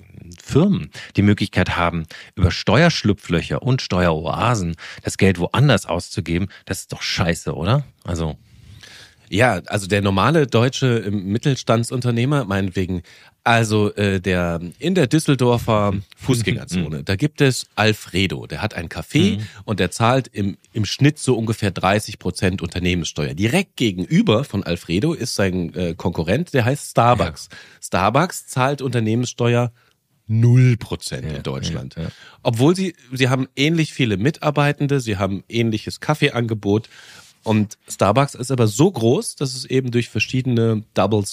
Firmen 0.57 0.91
die 1.17 1.23
Möglichkeit 1.23 1.77
haben, 1.77 2.07
über 2.35 2.51
Steuerschlupflöcher 2.51 3.63
und 3.63 3.83
Steueroasen 3.83 4.77
das 5.03 5.19
Geld 5.19 5.39
woanders 5.39 5.85
auszugeben, 5.85 6.49
das 6.65 6.81
ist 6.81 6.93
doch 6.95 7.03
scheiße, 7.03 7.55
oder? 7.55 7.85
Also 8.05 8.39
ja, 9.29 9.61
also 9.67 9.87
der 9.87 10.03
normale 10.03 10.47
deutsche 10.47 10.99
ähm, 11.07 11.27
Mittelstandsunternehmer, 11.27 12.45
meinetwegen, 12.45 13.03
also 13.45 13.93
äh, 13.95 14.21
der 14.21 14.61
in 14.79 14.95
der 14.95 15.09
Düsseldorfer 15.09 15.95
Fußgängerzone, 16.17 17.03
da 17.05 17.17
gibt 17.17 17.41
es 17.41 17.67
Alfredo, 17.75 18.47
der 18.47 18.63
hat 18.63 18.75
ein 18.75 18.89
Café 18.89 19.37
mhm. 19.37 19.47
und 19.65 19.81
der 19.81 19.91
zahlt 19.91 20.29
im, 20.29 20.57
im 20.73 20.85
Schnitt 20.85 21.19
so 21.19 21.37
ungefähr 21.37 21.71
30 21.71 22.19
Prozent 22.19 22.63
Unternehmenssteuer. 22.63 23.35
Direkt 23.35 23.77
gegenüber 23.77 24.45
von 24.45 24.63
Alfredo 24.65 25.13
ist 25.13 25.35
sein 25.35 25.75
äh, 25.75 25.95
Konkurrent, 25.95 26.55
der 26.55 26.65
heißt 26.65 26.91
Starbucks. 26.91 27.49
Ja. 27.51 27.59
Starbucks 27.83 28.47
zahlt 28.47 28.81
Unternehmenssteuer 28.81 29.73
null 30.27 30.77
Prozent 30.77 31.25
ja, 31.25 31.37
in 31.37 31.43
Deutschland. 31.43 31.97
Ja, 31.97 32.05
ja. 32.05 32.09
Obwohl 32.43 32.75
sie, 32.75 32.95
sie 33.13 33.29
haben 33.29 33.49
ähnlich 33.57 33.93
viele 33.93 34.17
Mitarbeitende, 34.17 35.01
sie 35.01 35.17
haben 35.17 35.45
ähnliches 35.49 36.01
Kaffeeangebot 36.01 36.89
und 37.43 37.79
Starbucks 37.89 38.35
ist 38.35 38.51
aber 38.51 38.67
so 38.67 38.91
groß, 38.91 39.37
dass 39.37 39.55
es 39.55 39.65
eben 39.65 39.93
durch 39.93 40.09
verschiedene 40.09 40.83
Double, 40.95 41.25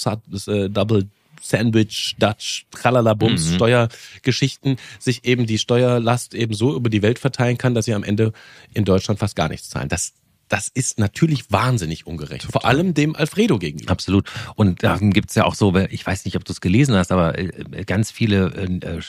äh, 0.47 0.69
Double 0.69 1.07
Sandwich, 1.41 2.15
Dutch, 2.19 2.65
Tralalabums, 2.71 3.49
mhm. 3.49 3.55
Steuergeschichten 3.55 4.77
sich 4.99 5.25
eben 5.25 5.45
die 5.45 5.57
Steuerlast 5.57 6.35
eben 6.35 6.53
so 6.53 6.75
über 6.75 6.89
die 6.89 7.01
Welt 7.01 7.19
verteilen 7.19 7.57
kann, 7.57 7.73
dass 7.73 7.85
sie 7.85 7.93
am 7.93 8.03
Ende 8.03 8.31
in 8.73 8.85
Deutschland 8.85 9.19
fast 9.19 9.35
gar 9.35 9.49
nichts 9.49 9.69
zahlen. 9.69 9.89
Das 9.89 10.13
das 10.53 10.67
ist 10.71 10.99
natürlich 10.99 11.51
wahnsinnig 11.51 12.05
ungerecht. 12.05 12.43
Total. 12.43 12.61
Vor 12.61 12.69
allem 12.69 12.93
dem 12.93 13.15
Alfredo 13.15 13.57
gegenüber. 13.57 13.91
Absolut. 13.91 14.29
Und 14.53 14.83
da 14.83 14.97
gibt's 15.01 15.33
ja 15.33 15.45
auch 15.45 15.55
so, 15.55 15.75
ich 15.75 16.05
weiß 16.05 16.25
nicht, 16.25 16.35
ob 16.35 16.45
du 16.45 16.51
es 16.53 16.61
gelesen 16.61 16.95
hast, 16.95 17.11
aber 17.11 17.39
äh, 17.39 17.49
ganz 17.85 18.11
viele, 18.11 18.53
äh, 18.53 18.99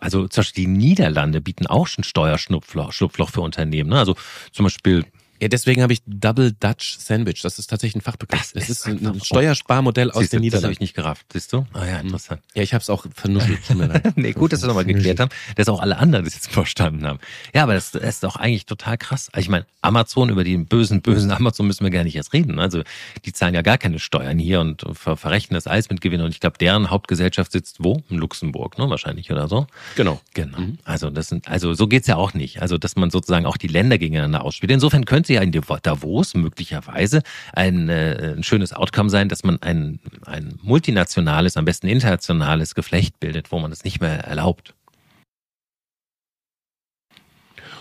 also 0.00 0.26
zum 0.26 0.40
Beispiel 0.40 0.64
die 0.64 0.70
Niederlande 0.70 1.40
bieten 1.40 1.68
auch 1.68 1.86
schon 1.86 2.02
Steuerschlupfloch 2.02 3.30
für 3.30 3.40
Unternehmen. 3.40 3.90
Ne? 3.90 4.00
Also 4.00 4.16
zum 4.50 4.64
Beispiel 4.64 5.04
ja, 5.40 5.48
deswegen 5.48 5.82
habe 5.82 5.92
ich 5.92 6.02
Double 6.06 6.52
Dutch 6.52 6.98
Sandwich. 6.98 7.40
Das 7.42 7.58
ist 7.58 7.68
tatsächlich 7.68 7.96
ein 7.96 8.02
Fachbegriff. 8.02 8.52
Das, 8.52 8.52
das 8.52 8.68
ist 8.68 8.86
ein, 8.86 9.06
ein 9.06 9.20
Steuersparmodell 9.20 10.10
aus 10.10 10.28
den 10.28 10.40
Niederlanden. 10.40 10.50
Das 10.50 10.62
habe 10.64 10.72
ich 10.72 10.80
nicht 10.80 10.94
gerafft. 10.94 11.26
Siehst 11.32 11.52
du? 11.52 11.66
Ah 11.72 11.86
ja, 11.86 11.98
interessant. 11.98 12.42
Ja, 12.54 12.62
ich 12.62 12.74
habe 12.74 12.82
es 12.82 12.90
auch 12.90 13.06
vernuschelt. 13.14 13.60
nee, 14.16 14.32
gut, 14.32 14.52
dass 14.52 14.60
wir 14.60 14.68
nochmal 14.68 14.84
geklärt 14.84 15.18
haben, 15.18 15.30
dass 15.56 15.68
auch 15.68 15.80
alle 15.80 15.96
anderen 15.96 16.26
das 16.26 16.34
jetzt 16.34 16.50
verstanden 16.52 17.06
haben. 17.06 17.20
Ja, 17.54 17.62
aber 17.62 17.74
das, 17.74 17.92
das 17.92 18.02
ist 18.02 18.22
doch 18.22 18.36
eigentlich 18.36 18.66
total 18.66 18.98
krass. 18.98 19.30
Ich 19.34 19.48
meine, 19.48 19.64
Amazon, 19.80 20.28
über 20.28 20.44
die 20.44 20.58
bösen, 20.58 21.00
bösen 21.00 21.30
Amazon 21.30 21.66
müssen 21.66 21.84
wir 21.84 21.90
gar 21.90 22.04
nicht 22.04 22.16
erst 22.16 22.34
reden. 22.34 22.58
Also 22.58 22.82
die 23.24 23.32
zahlen 23.32 23.54
ja 23.54 23.62
gar 23.62 23.78
keine 23.78 23.98
Steuern 23.98 24.38
hier 24.38 24.60
und 24.60 24.84
ver 24.92 25.16
verrechnen 25.16 25.54
das 25.54 25.66
alles 25.66 25.88
mit 25.88 26.02
Gewinn. 26.02 26.20
Und 26.20 26.30
ich 26.30 26.40
glaube, 26.40 26.58
deren 26.58 26.90
Hauptgesellschaft 26.90 27.52
sitzt 27.52 27.82
wo? 27.82 28.02
In 28.10 28.18
Luxemburg, 28.18 28.78
ne? 28.78 28.90
Wahrscheinlich 28.90 29.30
oder 29.30 29.48
so. 29.48 29.66
Genau. 29.96 30.20
Genau. 30.34 30.58
Mhm. 30.58 30.78
Also 30.84 31.08
das 31.08 31.28
sind, 31.28 31.48
also 31.48 31.72
so 31.72 31.86
geht's 31.86 32.06
ja 32.06 32.16
auch 32.16 32.34
nicht. 32.34 32.60
Also 32.60 32.76
dass 32.76 32.96
man 32.96 33.10
sozusagen 33.10 33.46
auch 33.46 33.56
die 33.56 33.68
Länder 33.68 33.96
gegeneinander 33.96 34.44
ausspielt. 34.44 34.70
Insofern 34.70 35.06
könnte 35.06 35.29
ja 35.34 35.42
in 35.42 35.52
Davos 35.52 35.80
Davos 35.80 36.34
möglicherweise 36.34 37.22
ein, 37.52 37.88
äh, 37.88 38.34
ein 38.36 38.42
schönes 38.42 38.72
Outcome 38.72 39.10
sein, 39.10 39.28
dass 39.28 39.44
man 39.44 39.60
ein, 39.62 40.00
ein 40.26 40.58
multinationales, 40.62 41.56
am 41.56 41.64
besten 41.64 41.88
internationales 41.88 42.74
Geflecht 42.74 43.20
bildet, 43.20 43.52
wo 43.52 43.58
man 43.58 43.72
es 43.72 43.84
nicht 43.84 44.00
mehr 44.00 44.24
erlaubt. 44.24 44.74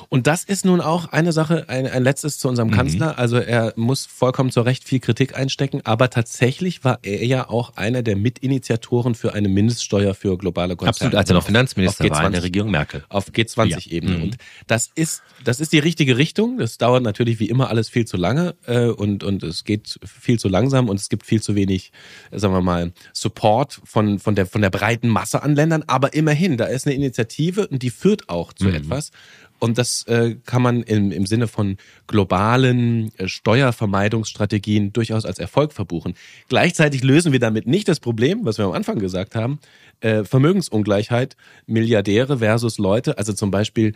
Und 0.09 0.25
das 0.25 0.43
ist 0.43 0.65
nun 0.65 0.81
auch 0.81 1.11
eine 1.11 1.31
Sache, 1.31 1.69
ein, 1.69 1.85
ein 1.85 2.03
letztes 2.03 2.39
zu 2.39 2.49
unserem 2.49 2.69
mhm. 2.69 2.73
Kanzler. 2.73 3.19
Also 3.19 3.37
er 3.37 3.73
muss 3.75 4.07
vollkommen 4.07 4.49
zu 4.49 4.61
Recht 4.61 4.83
viel 4.83 4.99
Kritik 4.99 5.37
einstecken, 5.37 5.81
aber 5.83 6.09
tatsächlich 6.09 6.83
war 6.83 6.99
er 7.03 7.23
ja 7.25 7.47
auch 7.47 7.77
einer 7.77 8.01
der 8.01 8.15
Mitinitiatoren 8.15 9.13
für 9.13 9.35
eine 9.35 9.49
Mindeststeuer 9.49 10.15
für 10.15 10.35
globale 10.37 10.75
Konzerne. 10.75 10.89
Absolut, 10.89 11.15
als 11.15 11.29
er 11.29 11.35
noch 11.35 11.45
Finanzminister 11.45 12.09
war 12.09 12.25
in 12.25 12.31
der 12.31 12.41
Regierung 12.41 12.71
Merkel. 12.71 13.05
Auf 13.07 13.29
G20-Ebene. 13.29 14.11
Ja. 14.11 14.17
Mhm. 14.17 14.23
Und 14.23 14.37
das 14.65 14.89
ist, 14.95 15.21
das 15.43 15.59
ist 15.59 15.73
die 15.73 15.79
richtige 15.79 16.17
Richtung. 16.17 16.57
Das 16.57 16.79
dauert 16.79 17.03
natürlich 17.03 17.39
wie 17.39 17.47
immer 17.47 17.69
alles 17.69 17.87
viel 17.87 18.05
zu 18.05 18.17
lange 18.17 18.55
äh, 18.65 18.87
und, 18.87 19.24
und 19.24 19.43
es 19.43 19.63
geht 19.63 20.00
viel 20.03 20.39
zu 20.39 20.50
langsam 20.50 20.89
und 20.89 21.00
es 21.00 21.09
gibt 21.09 21.24
viel 21.24 21.41
zu 21.41 21.53
wenig, 21.53 21.91
sagen 22.31 22.53
wir 22.55 22.61
mal, 22.61 22.93
Support 23.13 23.79
von, 23.83 24.17
von, 24.17 24.33
der, 24.33 24.48
von 24.48 24.63
der 24.63 24.72
breiten 24.72 25.07
Masse 25.07 25.43
an 25.43 25.53
Ländern. 25.53 25.83
Aber 25.85 26.15
immerhin, 26.15 26.57
da 26.57 26.65
ist 26.65 26.87
eine 26.87 26.95
Initiative 26.95 27.67
und 27.67 27.83
die 27.83 27.91
führt 27.91 28.27
auch 28.27 28.53
zu 28.53 28.65
mhm. 28.65 28.75
etwas. 28.75 29.11
Und 29.59 29.77
das 29.77 30.03
äh, 30.07 30.35
kann 30.45 30.61
man 30.61 30.83
im, 30.83 31.11
im 31.11 31.25
Sinne 31.25 31.48
von 31.48 31.77
globalen 32.07 33.11
äh, 33.17 33.27
Steuervermeidungsstrategien 33.27 34.93
durchaus 34.93 35.25
als 35.25 35.37
Erfolg 35.37 35.74
verbuchen. 35.74 36.15
Gleichzeitig 36.48 37.03
lösen 37.03 37.31
wir 37.33 37.39
damit 37.39 37.67
nicht 37.67 37.87
das 37.87 38.00
Problem, 38.00 38.45
was 38.45 38.57
wir 38.57 38.65
am 38.65 38.72
Anfang 38.72 39.00
gesagt 39.00 39.35
haben, 39.35 39.59
äh, 40.00 40.24
Vermögensungleichheit, 40.24 41.35
Milliardäre 41.65 42.39
versus 42.39 42.77
Leute. 42.77 43.17
Also 43.17 43.33
zum 43.33 43.51
Beispiel 43.51 43.93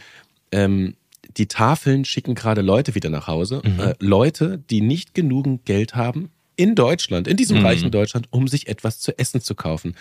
ähm, 0.51 0.95
die 1.37 1.47
Tafeln 1.47 2.03
schicken 2.05 2.35
gerade 2.35 2.61
Leute 2.61 2.95
wieder 2.95 3.09
nach 3.09 3.27
Hause. 3.27 3.61
Mhm. 3.63 3.79
Äh, 3.79 3.93
Leute, 3.99 4.61
die 4.69 4.81
nicht 4.81 5.13
genügend 5.13 5.65
Geld 5.65 5.95
haben 5.95 6.29
in 6.55 6.75
Deutschland, 6.75 7.27
in 7.27 7.37
diesem 7.37 7.59
mhm. 7.59 7.65
reichen 7.65 7.91
Deutschland, 7.91 8.27
um 8.29 8.47
sich 8.47 8.67
etwas 8.67 8.99
zu 8.99 9.17
essen 9.17 9.41
zu 9.41 9.55
kaufen. 9.55 9.95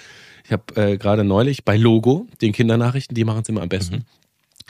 Ich 0.45 0.53
habe 0.53 0.65
äh, 0.75 0.99
gerade 0.99 1.25
neulich 1.25 1.65
bei 1.65 1.77
Logo, 1.77 2.27
den 2.43 2.53
Kindernachrichten, 2.53 3.15
die 3.15 3.25
machen 3.25 3.43
es 3.43 3.49
immer 3.49 3.63
am 3.63 3.69
besten. 3.69 3.97
Mhm 3.97 4.05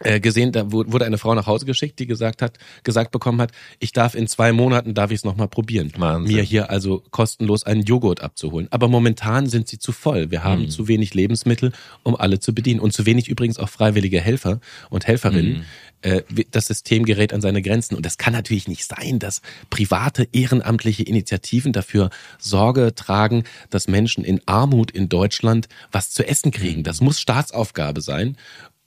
äh, 0.04 0.20
gesehen, 0.20 0.52
da 0.52 0.72
wurde 0.72 1.04
eine 1.04 1.18
Frau 1.18 1.34
nach 1.34 1.46
Hause 1.46 1.66
geschickt, 1.66 1.98
die 1.98 2.06
gesagt 2.06 2.42
hat, 2.42 2.58
gesagt 2.82 3.10
bekommen 3.10 3.40
hat, 3.40 3.52
ich 3.78 3.92
darf 3.92 4.14
in 4.14 4.26
zwei 4.26 4.52
Monaten, 4.52 4.94
darf 4.94 5.10
ich 5.10 5.18
es 5.18 5.24
nochmal 5.24 5.48
probieren. 5.48 5.92
Wahnsinn. 5.96 6.34
Mir 6.34 6.42
hier 6.42 6.70
also 6.70 7.02
kostenlos 7.10 7.64
einen 7.64 7.82
Joghurt 7.82 8.20
abzuholen. 8.20 8.68
Aber 8.70 8.88
momentan 8.88 9.46
sind 9.46 9.68
sie 9.68 9.78
zu 9.78 9.92
voll. 9.92 10.30
Wir 10.30 10.44
haben 10.44 10.62
mhm. 10.62 10.70
zu 10.70 10.88
wenig 10.88 11.14
Lebensmittel, 11.14 11.72
um 12.02 12.16
alle 12.16 12.40
zu 12.40 12.54
bedienen. 12.54 12.80
Und 12.80 12.92
zu 12.92 13.06
wenig 13.06 13.28
übrigens 13.28 13.58
auch 13.58 13.68
freiwillige 13.68 14.20
Helfer 14.20 14.60
und 14.90 15.06
Helferinnen. 15.06 15.58
Mhm. 15.58 15.64
Äh, 16.02 16.22
das 16.50 16.66
System 16.66 17.04
gerät 17.04 17.32
an 17.32 17.40
seine 17.40 17.62
Grenzen. 17.62 17.94
Und 17.94 18.04
das 18.04 18.18
kann 18.18 18.32
natürlich 18.32 18.68
nicht 18.68 18.84
sein, 18.84 19.18
dass 19.18 19.40
private, 19.70 20.28
ehrenamtliche 20.32 21.04
Initiativen 21.04 21.72
dafür 21.72 22.10
Sorge 22.38 22.94
tragen, 22.94 23.44
dass 23.70 23.88
Menschen 23.88 24.24
in 24.24 24.40
Armut 24.46 24.90
in 24.90 25.08
Deutschland 25.08 25.68
was 25.90 26.10
zu 26.10 26.26
essen 26.26 26.50
kriegen. 26.50 26.82
Das 26.82 27.00
muss 27.00 27.20
Staatsaufgabe 27.20 28.00
sein. 28.00 28.36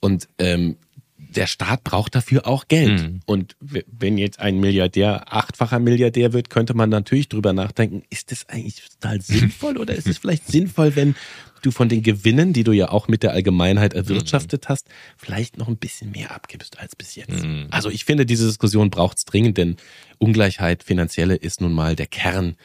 Und 0.00 0.28
ähm, 0.38 0.76
der 1.36 1.46
Staat 1.46 1.84
braucht 1.84 2.14
dafür 2.14 2.46
auch 2.46 2.68
Geld. 2.68 3.02
Mhm. 3.02 3.20
Und 3.26 3.56
wenn 3.60 4.18
jetzt 4.18 4.40
ein 4.40 4.58
Milliardär 4.58 5.32
achtfacher 5.32 5.78
Milliardär 5.78 6.32
wird, 6.32 6.50
könnte 6.50 6.74
man 6.74 6.88
natürlich 6.88 7.28
drüber 7.28 7.52
nachdenken, 7.52 8.02
ist 8.10 8.32
das 8.32 8.48
eigentlich 8.48 8.82
total 8.88 9.20
sinnvoll 9.20 9.76
oder 9.76 9.94
ist 9.94 10.06
es 10.06 10.18
vielleicht 10.18 10.46
sinnvoll, 10.46 10.96
wenn 10.96 11.14
du 11.62 11.70
von 11.70 11.88
den 11.88 12.02
Gewinnen, 12.02 12.52
die 12.52 12.64
du 12.64 12.72
ja 12.72 12.90
auch 12.90 13.08
mit 13.08 13.22
der 13.22 13.32
Allgemeinheit 13.32 13.94
erwirtschaftet 13.94 14.64
mhm. 14.64 14.68
hast, 14.68 14.88
vielleicht 15.16 15.58
noch 15.58 15.68
ein 15.68 15.76
bisschen 15.76 16.10
mehr 16.12 16.34
abgibst 16.34 16.78
als 16.78 16.96
bis 16.96 17.14
jetzt. 17.14 17.44
Mhm. 17.44 17.66
Also 17.70 17.90
ich 17.90 18.04
finde, 18.04 18.26
diese 18.26 18.46
Diskussion 18.46 18.90
braucht 18.90 19.18
es 19.18 19.24
dringend, 19.24 19.58
denn 19.58 19.76
Ungleichheit 20.18 20.82
finanzielle 20.82 21.34
ist 21.34 21.60
nun 21.60 21.72
mal 21.72 21.96
der 21.96 22.06
Kern 22.06 22.56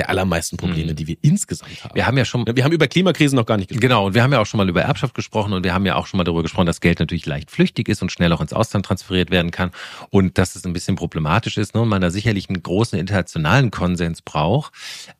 der 0.00 0.08
allermeisten 0.08 0.56
Probleme, 0.56 0.92
mhm. 0.92 0.96
die 0.96 1.06
wir 1.06 1.16
insgesamt 1.20 1.84
haben. 1.84 1.94
Wir 1.94 2.06
haben 2.06 2.16
ja 2.16 2.24
schon, 2.24 2.46
wir 2.46 2.64
haben 2.64 2.72
über 2.72 2.88
Klimakrisen 2.88 3.36
noch 3.36 3.44
gar 3.44 3.58
nicht 3.58 3.68
gesprochen. 3.68 3.82
Genau, 3.82 4.06
und 4.06 4.14
wir 4.14 4.22
haben 4.22 4.32
ja 4.32 4.40
auch 4.40 4.46
schon 4.46 4.56
mal 4.56 4.68
über 4.68 4.80
Erbschaft 4.80 5.14
gesprochen 5.14 5.52
und 5.52 5.62
wir 5.62 5.74
haben 5.74 5.84
ja 5.84 5.96
auch 5.96 6.06
schon 6.06 6.16
mal 6.16 6.24
darüber 6.24 6.42
gesprochen, 6.42 6.64
dass 6.64 6.80
Geld 6.80 7.00
natürlich 7.00 7.26
leicht 7.26 7.50
flüchtig 7.50 7.90
ist 7.90 8.00
und 8.00 8.10
schnell 8.10 8.32
auch 8.32 8.40
ins 8.40 8.54
Ausland 8.54 8.86
transferiert 8.86 9.30
werden 9.30 9.50
kann 9.50 9.72
und 10.08 10.38
dass 10.38 10.56
es 10.56 10.64
ein 10.64 10.72
bisschen 10.72 10.96
problematisch 10.96 11.58
ist 11.58 11.74
ne, 11.74 11.82
und 11.82 11.88
man 11.88 12.00
da 12.00 12.10
sicherlich 12.10 12.48
einen 12.48 12.62
großen 12.62 12.98
internationalen 12.98 13.70
Konsens 13.70 14.22
braucht. 14.22 14.72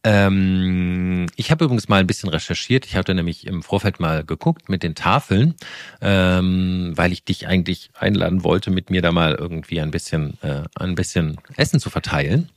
Ähm, 0.03 1.27
ich 1.37 1.51
habe 1.51 1.67
übrigens 1.67 1.89
mal 1.89 2.01
ein 2.01 2.07
bisschen 2.07 2.31
recherchiert. 2.31 2.87
Ich 2.87 2.97
hatte 2.97 3.15
nämlich 3.15 3.47
im 3.47 3.63
Vorfeld 3.63 4.01
mal 4.01 4.25
geguckt 4.25 4.71
mit 4.71 4.83
den 4.83 4.95
Tafeln, 4.95 5.57
ähm, 6.01 6.93
weil 6.95 7.13
ich 7.13 7.23
dich 7.23 7.47
eigentlich 7.47 7.91
einladen 7.99 8.45
wollte, 8.45 8.71
mit 8.71 8.89
mir 8.89 9.03
da 9.03 9.13
mal 9.13 9.35
irgendwie 9.35 9.83
ein 9.83 9.91
bisschen, 9.91 10.39
äh, 10.41 10.63
ein 10.75 10.95
bisschen 10.95 11.37
Essen 11.57 11.81
zu 11.81 11.91
verteilen. 11.91 12.49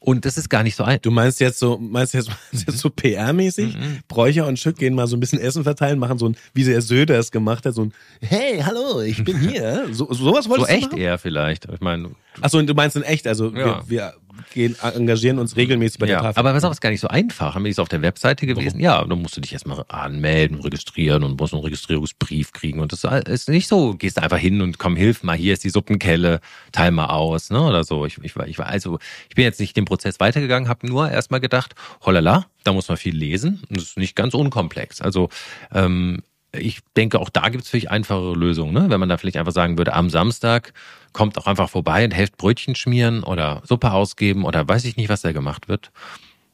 Und 0.00 0.24
das 0.24 0.38
ist 0.38 0.48
gar 0.48 0.62
nicht 0.62 0.76
so 0.76 0.84
ein. 0.84 1.00
Du 1.02 1.10
meinst 1.10 1.40
jetzt 1.40 1.58
so, 1.58 1.76
meinst 1.76 2.14
jetzt, 2.14 2.30
jetzt 2.52 2.78
so 2.78 2.88
PR-mäßig? 2.88 3.76
Mhm. 3.76 3.98
Bräucher 4.06 4.46
und 4.46 4.58
Schück 4.58 4.76
gehen 4.76 4.94
mal 4.94 5.06
so 5.06 5.16
ein 5.16 5.20
bisschen 5.20 5.40
Essen 5.40 5.64
verteilen, 5.64 5.98
machen 5.98 6.18
so 6.18 6.28
ein, 6.28 6.36
wie 6.54 6.64
der 6.64 6.80
Söder 6.82 7.18
es 7.18 7.32
gemacht 7.32 7.66
hat, 7.66 7.74
so 7.74 7.82
ein 7.82 7.92
Hey, 8.20 8.60
hallo, 8.60 9.00
ich 9.00 9.24
bin 9.24 9.40
hier. 9.48 9.88
So, 9.90 10.12
sowas 10.12 10.48
wolltest 10.48 10.68
so 10.68 10.74
du 10.74 10.78
echt 10.78 10.90
machen? 10.92 10.98
eher 10.98 11.18
vielleicht. 11.18 11.66
Ich 11.66 11.80
meine. 11.80 12.10
Achso, 12.40 12.62
du 12.62 12.74
meinst 12.74 12.96
in 12.96 13.02
echt, 13.02 13.26
also 13.26 13.50
ja. 13.50 13.54
wir, 13.54 13.82
wir 13.88 14.14
gehen, 14.52 14.76
engagieren 14.80 15.38
uns 15.38 15.56
regelmäßig 15.56 15.98
bei 15.98 16.06
der 16.06 16.20
Tafel. 16.20 16.38
Aber 16.38 16.54
was 16.54 16.64
auch 16.64 16.70
ist 16.70 16.80
gar 16.80 16.90
nicht 16.90 17.00
so 17.00 17.08
einfach. 17.08 17.54
Haben 17.54 17.64
wir 17.64 17.70
es 17.70 17.78
auf 17.78 17.88
der 17.88 18.02
Webseite 18.02 18.46
gewesen? 18.46 18.80
Ja, 18.80 19.04
dann 19.04 19.22
musst 19.22 19.36
du 19.36 19.40
dich 19.40 19.52
erstmal 19.52 19.84
anmelden, 19.88 20.60
registrieren 20.60 21.24
und 21.24 21.38
musst 21.38 21.54
einen 21.54 21.62
Registrierungsbrief 21.62 22.52
kriegen. 22.52 22.80
Und 22.80 22.92
das 22.92 23.04
ist 23.04 23.48
nicht 23.48 23.68
so, 23.68 23.94
gehst 23.94 24.18
einfach 24.18 24.38
hin 24.38 24.60
und 24.60 24.78
komm, 24.78 24.96
hilf 24.96 25.22
mal, 25.22 25.36
hier 25.36 25.52
ist 25.52 25.64
die 25.64 25.70
Suppenkelle, 25.70 26.40
teil 26.72 26.90
mal 26.90 27.06
aus, 27.06 27.50
ne? 27.50 27.60
Oder 27.60 27.84
so. 27.84 28.06
Ich, 28.06 28.18
ich, 28.22 28.36
ich 28.36 28.58
war, 28.58 28.66
also, 28.66 28.98
ich 29.28 29.34
bin 29.34 29.44
jetzt 29.44 29.60
nicht 29.60 29.76
den 29.76 29.84
Prozess 29.84 30.20
weitergegangen, 30.20 30.68
habe 30.68 30.86
nur 30.86 31.10
erstmal 31.10 31.40
gedacht, 31.40 31.74
hollala, 32.04 32.46
da 32.64 32.72
muss 32.72 32.88
man 32.88 32.98
viel 32.98 33.16
lesen. 33.16 33.62
Das 33.70 33.82
ist 33.84 33.98
nicht 33.98 34.14
ganz 34.14 34.34
unkomplex. 34.34 35.00
Also 35.00 35.30
ähm, 35.72 36.22
ich 36.58 36.80
denke, 36.96 37.18
auch 37.18 37.30
da 37.30 37.48
gibt 37.48 37.64
es 37.64 37.70
vielleicht 37.70 37.90
einfachere 37.90 38.34
Lösungen. 38.34 38.72
Ne? 38.72 38.86
Wenn 38.88 39.00
man 39.00 39.08
da 39.08 39.16
vielleicht 39.16 39.36
einfach 39.36 39.52
sagen 39.52 39.78
würde, 39.78 39.94
am 39.94 40.10
Samstag 40.10 40.72
kommt 41.12 41.38
auch 41.38 41.46
einfach 41.46 41.70
vorbei 41.70 42.04
und 42.04 42.12
helft 42.12 42.36
Brötchen 42.36 42.74
schmieren 42.74 43.22
oder 43.22 43.62
Suppe 43.64 43.92
ausgeben 43.92 44.44
oder 44.44 44.68
weiß 44.68 44.84
ich 44.84 44.96
nicht, 44.96 45.08
was 45.08 45.22
da 45.22 45.32
gemacht 45.32 45.68
wird. 45.68 45.90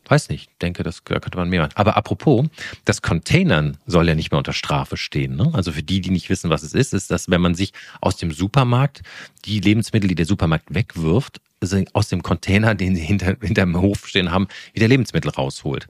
Weiß 0.06 0.28
nicht, 0.28 0.50
denke, 0.60 0.82
das 0.82 1.02
da 1.04 1.18
könnte 1.18 1.38
man 1.38 1.48
mehr 1.48 1.62
machen. 1.62 1.72
Aber 1.76 1.96
apropos, 1.96 2.46
das 2.84 3.00
Containern 3.00 3.78
soll 3.86 4.06
ja 4.06 4.14
nicht 4.14 4.30
mehr 4.30 4.38
unter 4.38 4.52
Strafe 4.52 4.98
stehen. 4.98 5.34
Ne? 5.36 5.50
Also 5.54 5.72
für 5.72 5.82
die, 5.82 6.00
die 6.02 6.10
nicht 6.10 6.28
wissen, 6.28 6.50
was 6.50 6.62
es 6.62 6.74
ist, 6.74 6.92
ist 6.92 7.10
das, 7.10 7.30
wenn 7.30 7.40
man 7.40 7.54
sich 7.54 7.72
aus 8.02 8.16
dem 8.16 8.30
Supermarkt 8.30 9.02
die 9.46 9.60
Lebensmittel, 9.60 10.08
die 10.08 10.14
der 10.14 10.26
Supermarkt 10.26 10.74
wegwirft, 10.74 11.40
also 11.60 11.82
aus 11.94 12.08
dem 12.08 12.22
Container, 12.22 12.74
den 12.74 12.94
sie 12.94 13.02
hinter, 13.02 13.36
hinterm 13.40 13.80
Hof 13.80 14.06
stehen 14.06 14.30
haben, 14.30 14.48
wieder 14.74 14.88
Lebensmittel 14.88 15.30
rausholt. 15.30 15.88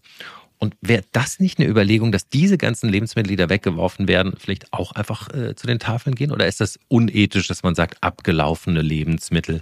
Und 0.65 0.77
wäre 0.81 1.03
das 1.13 1.41
nicht 1.41 1.59
eine 1.59 1.69
Überlegung, 1.69 2.11
dass 2.11 2.31
diese 2.31 2.57
ganzen 2.57 2.89
Lebensmittel, 2.89 3.29
die 3.29 3.37
da 3.37 3.51
weggeworfen 3.51 4.09
werden, 4.09 4.33
vielleicht 4.39 4.73
auch 4.73 4.93
einfach 4.93 5.29
äh, 5.29 5.55
zu 5.55 5.67
den 5.67 5.79
Tafeln 5.79 6.17
gehen? 6.17 6.33
Oder 6.33 6.47
ist 6.47 6.59
das 6.63 6.79
unethisch, 6.89 7.49
dass 7.49 7.63
man 7.63 7.75
sagt, 7.75 7.99
abgelaufene 8.01 8.81
Lebensmittel? 8.81 9.61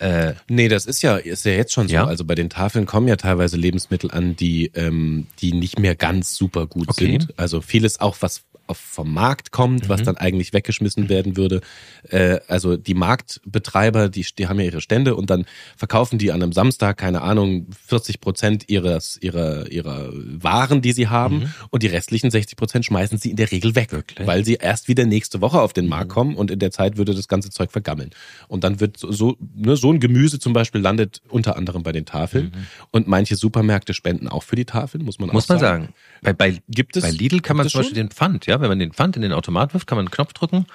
Äh, 0.00 0.34
nee, 0.48 0.66
das 0.66 0.84
ist 0.86 1.00
ja, 1.02 1.16
ist 1.16 1.44
ja 1.44 1.52
jetzt 1.52 1.72
schon 1.72 1.86
so. 1.86 1.94
Ja? 1.94 2.06
Also 2.06 2.24
bei 2.24 2.34
den 2.34 2.50
Tafeln 2.50 2.86
kommen 2.86 3.06
ja 3.06 3.14
teilweise 3.14 3.56
Lebensmittel 3.56 4.10
an, 4.10 4.34
die, 4.34 4.72
ähm, 4.74 5.28
die 5.38 5.52
nicht 5.52 5.78
mehr 5.78 5.94
ganz 5.94 6.34
super 6.34 6.66
gut 6.66 6.88
okay. 6.88 7.04
sind. 7.04 7.38
Also 7.38 7.60
vieles 7.60 8.00
auch, 8.00 8.16
was 8.18 8.42
vom 8.72 9.12
Markt 9.12 9.52
kommt, 9.52 9.84
mhm. 9.84 9.88
was 9.88 10.02
dann 10.02 10.16
eigentlich 10.16 10.52
weggeschmissen 10.52 11.08
werden 11.08 11.36
würde. 11.36 11.60
Äh, 12.08 12.40
also 12.48 12.76
die 12.76 12.94
Marktbetreiber, 12.94 14.08
die, 14.08 14.26
die 14.36 14.48
haben 14.48 14.58
ja 14.58 14.66
ihre 14.66 14.80
Stände 14.80 15.14
und 15.14 15.30
dann 15.30 15.46
verkaufen 15.76 16.18
die 16.18 16.32
an 16.32 16.42
einem 16.42 16.52
Samstag, 16.52 16.96
keine 16.96 17.22
Ahnung, 17.22 17.68
40 17.86 18.20
Prozent 18.20 18.68
ihres, 18.68 19.18
ihrer, 19.20 19.70
ihrer 19.70 20.10
Waren, 20.12 20.82
die 20.82 20.92
sie 20.92 21.08
haben 21.08 21.40
mhm. 21.40 21.54
und 21.70 21.82
die 21.82 21.88
restlichen 21.88 22.30
60 22.30 22.56
Prozent 22.56 22.84
schmeißen 22.84 23.18
sie 23.18 23.30
in 23.30 23.36
der 23.36 23.50
Regel 23.50 23.74
weg, 23.74 23.92
Wirklich? 23.92 24.26
weil 24.26 24.44
sie 24.44 24.54
erst 24.54 24.88
wieder 24.88 25.04
nächste 25.04 25.40
Woche 25.40 25.60
auf 25.60 25.72
den 25.72 25.86
Markt 25.86 26.10
mhm. 26.10 26.14
kommen 26.14 26.36
und 26.36 26.50
in 26.50 26.58
der 26.58 26.70
Zeit 26.70 26.96
würde 26.96 27.14
das 27.14 27.28
ganze 27.28 27.50
Zeug 27.50 27.72
vergammeln. 27.72 28.10
Und 28.48 28.64
dann 28.64 28.80
wird 28.80 28.96
so, 28.96 29.12
so, 29.12 29.36
ne, 29.54 29.76
so 29.76 29.92
ein 29.92 30.00
Gemüse 30.00 30.38
zum 30.38 30.52
Beispiel 30.52 30.80
landet 30.80 31.22
unter 31.28 31.56
anderem 31.56 31.82
bei 31.82 31.92
den 31.92 32.06
Tafeln 32.06 32.46
mhm. 32.46 32.66
und 32.90 33.08
manche 33.08 33.36
Supermärkte 33.36 33.94
spenden 33.94 34.28
auch 34.28 34.42
für 34.42 34.56
die 34.56 34.64
Tafeln, 34.64 35.04
muss 35.04 35.18
man 35.18 35.30
muss 35.30 35.44
auch 35.44 35.58
sagen. 35.58 35.60
Muss 35.60 35.62
man 35.62 35.82
sagen. 35.82 35.94
Bei, 36.22 36.32
bei, 36.32 36.62
gibt 36.68 36.96
es, 36.96 37.02
bei 37.02 37.10
Lidl 37.10 37.40
kann 37.40 37.56
man 37.56 37.68
zum 37.68 37.80
Beispiel 37.80 37.94
den 37.94 38.10
Pfand, 38.10 38.46
ja, 38.46 38.55
wenn 38.60 38.68
man 38.68 38.78
den 38.78 38.92
Pfand 38.92 39.16
in 39.16 39.22
den 39.22 39.32
Automat 39.32 39.74
wirft, 39.74 39.86
kann 39.86 39.96
man 39.96 40.06
einen 40.06 40.10
Knopf 40.10 40.32
drücken, 40.32 40.66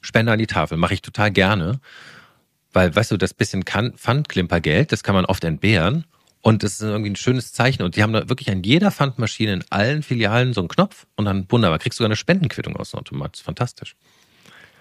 Spende 0.00 0.32
an 0.32 0.38
die 0.38 0.46
Tafel. 0.46 0.78
Mache 0.78 0.94
ich 0.94 1.02
total 1.02 1.30
gerne. 1.30 1.80
Weil, 2.72 2.94
weißt 2.94 3.10
du, 3.10 3.16
das 3.16 3.34
bisschen 3.34 3.64
Pfandklimpergeld, 3.64 4.92
das 4.92 5.02
kann 5.02 5.14
man 5.14 5.24
oft 5.24 5.42
entbehren. 5.44 6.04
Und 6.40 6.62
das 6.62 6.74
ist 6.74 6.82
irgendwie 6.82 7.10
ein 7.10 7.16
schönes 7.16 7.52
Zeichen. 7.52 7.82
Und 7.82 7.96
die 7.96 8.02
haben 8.02 8.12
da 8.12 8.28
wirklich 8.28 8.50
an 8.50 8.62
jeder 8.62 8.90
Pfandmaschine 8.90 9.52
in 9.54 9.64
allen 9.70 10.02
Filialen 10.02 10.52
so 10.52 10.60
einen 10.60 10.68
Knopf 10.68 11.06
und 11.16 11.24
dann 11.24 11.46
wunderbar. 11.48 11.78
Kriegst 11.78 11.98
du 11.98 12.02
sogar 12.02 12.08
eine 12.08 12.16
Spendenquittung 12.16 12.76
aus 12.76 12.92
dem 12.92 13.00
Automat. 13.00 13.32
Das 13.32 13.40
ist 13.40 13.44
fantastisch. 13.44 13.96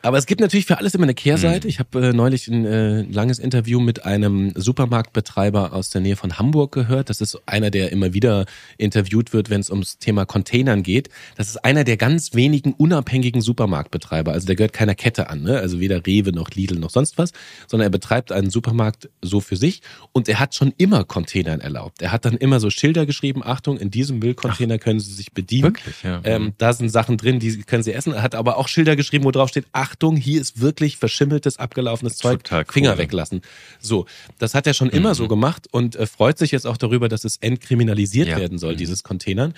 Aber 0.02 0.18
es 0.18 0.26
gibt 0.26 0.42
natürlich 0.42 0.66
für 0.66 0.78
alles 0.78 0.94
immer 0.96 1.04
eine 1.04 1.14
Kehrseite. 1.14 1.68
Mhm. 1.68 1.70
Ich 1.70 1.80
habe 1.80 2.08
äh, 2.08 2.14
neulich 2.14 2.48
ein 2.48 2.66
äh, 2.66 3.02
langes 3.04 3.40
Interview 3.40 3.80
mit 3.80 4.06
einem 4.06 4.52
Supermarktbetreiber 4.56 5.74
aus 5.74 5.90
der 5.90 6.02
Nähe 6.02 6.16
von 6.16 6.38
Hamburg 6.38 6.72
gehört. 6.72 7.10
Das 7.10 7.22
ist 7.22 7.40
einer, 7.46 7.72
der 7.72 7.92
immer 7.92 8.14
wieder 8.14 8.46
interviewt 8.78 9.34
wird, 9.34 9.50
wenn 9.50 9.62
es 9.62 9.70
ums 9.70 9.98
Thema 9.98 10.26
Containern 10.26 10.84
geht. 10.84 11.10
Das 11.36 11.50
ist 11.50 11.58
einer 11.64 11.84
der 11.84 11.98
ganz 11.98 12.34
wenigen 12.34 12.74
unabhängigen 12.74 13.42
Supermarktbetreiber. 13.42 14.32
Also 14.32 14.48
der 14.48 14.56
gehört 14.56 14.74
keiner 14.74 14.96
Kette 14.96 15.30
an, 15.30 15.44
ne? 15.44 15.60
also 15.60 15.80
weder 15.80 16.06
Rewe 16.06 16.32
noch 16.32 16.52
Lidl 16.52 16.80
noch 16.80 16.90
sonst 16.90 17.18
was, 17.18 17.32
sondern 17.68 17.88
er 17.88 17.92
betreibt 17.92 18.32
einen 18.32 18.50
Supermarkt 18.50 19.10
so 19.22 19.40
für 19.40 19.56
sich 19.56 19.82
und 20.12 20.30
er 20.30 20.40
hat 20.40 20.56
schon 20.56 20.74
immer 20.78 21.04
Containern 21.04 21.60
erlaubt. 21.60 22.02
Er 22.02 22.12
hat 22.12 22.26
dann 22.26 22.38
immer 22.38 22.60
so 22.60 22.70
Schilder 22.70 23.06
geschrieben, 23.06 23.42
Achtung, 23.44 23.78
in 23.78 23.92
diesem 23.92 24.20
Müllcontainer 24.20 24.76
Ach, 24.76 24.84
können 24.84 25.00
Sie 25.00 25.14
sich 25.14 25.32
bedienen. 25.32 25.64
Wirklich, 25.64 26.04
ja. 26.04 26.22
Ähm, 26.24 26.54
da 26.58 26.74
sind 26.74 26.90
Sachen 26.90 27.18
drin, 27.18 27.40
die 27.40 27.58
können 27.64 27.84
Sie 27.84 27.94
essen. 27.94 28.14
Er 28.14 28.22
hat 28.22 28.36
aber 28.36 28.58
auch 28.58 28.68
Schilder 28.68 28.96
geschrieben, 28.96 29.24
wo 29.26 29.32
drauf 29.32 29.50
steht, 29.50 29.66
Achtung, 29.72 29.87
Achtung, 29.88 30.18
hier 30.18 30.42
ist 30.42 30.60
wirklich 30.60 30.98
verschimmeltes, 30.98 31.58
abgelaufenes 31.58 32.18
Zeug, 32.18 32.42
cool. 32.52 32.66
Finger 32.70 32.98
weglassen. 32.98 33.42
So, 33.80 34.06
das 34.38 34.54
hat 34.54 34.68
er 34.68 34.74
schon 34.74 34.90
mhm. 34.90 34.94
immer 34.94 35.16
so 35.16 35.28
gemacht 35.28 35.68
und 35.72 35.96
äh, 35.96 36.06
freut 36.06 36.38
sich 36.38 36.52
jetzt 36.52 36.68
auch 36.68 36.78
darüber, 36.78 37.08
dass 37.08 37.24
es 37.24 37.38
entkriminalisiert 37.38 38.28
ja. 38.28 38.38
werden 38.38 38.58
soll, 38.58 38.74
mhm. 38.74 38.78
dieses 38.78 39.04
Containern. 39.04 39.54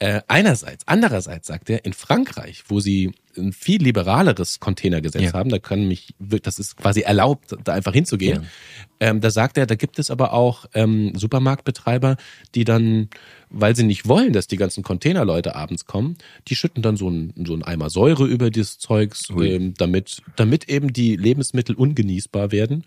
Äh, 0.00 0.22
einerseits, 0.28 0.88
andererseits 0.88 1.46
sagt 1.46 1.70
er, 1.70 1.84
in 1.84 1.92
Frankreich, 1.92 2.64
wo 2.68 2.80
sie 2.80 3.12
ein 3.36 3.52
viel 3.52 3.82
liberaleres 3.82 4.58
Containergesetz 4.58 5.22
ja. 5.22 5.32
haben, 5.34 5.50
da 5.50 5.58
kann 5.58 5.86
mich, 5.86 6.14
das 6.18 6.58
ist 6.58 6.76
quasi 6.76 7.02
erlaubt, 7.02 7.54
da 7.64 7.74
einfach 7.74 7.92
hinzugehen. 7.92 8.42
Ja. 8.42 9.08
Ähm, 9.10 9.20
da 9.20 9.30
sagt 9.30 9.58
er, 9.58 9.66
da 9.66 9.74
gibt 9.74 9.98
es 9.98 10.10
aber 10.10 10.32
auch 10.32 10.64
ähm, 10.74 11.12
Supermarktbetreiber, 11.14 12.16
die 12.54 12.64
dann 12.64 13.08
weil 13.50 13.74
sie 13.76 13.82
nicht 13.82 14.06
wollen, 14.06 14.32
dass 14.32 14.46
die 14.46 14.56
ganzen 14.56 14.82
Containerleute 14.82 15.56
abends 15.56 15.84
kommen, 15.84 16.16
die 16.48 16.56
schütten 16.56 16.82
dann 16.82 16.96
so 16.96 17.10
ein, 17.10 17.34
so 17.44 17.52
ein 17.52 17.62
Eimer 17.62 17.90
Säure 17.90 18.24
über 18.24 18.50
dieses 18.50 18.78
Zeugs, 18.78 19.28
ähm, 19.30 19.74
damit, 19.76 20.22
damit 20.36 20.68
eben 20.68 20.92
die 20.92 21.16
Lebensmittel 21.16 21.74
ungenießbar 21.74 22.52
werden. 22.52 22.84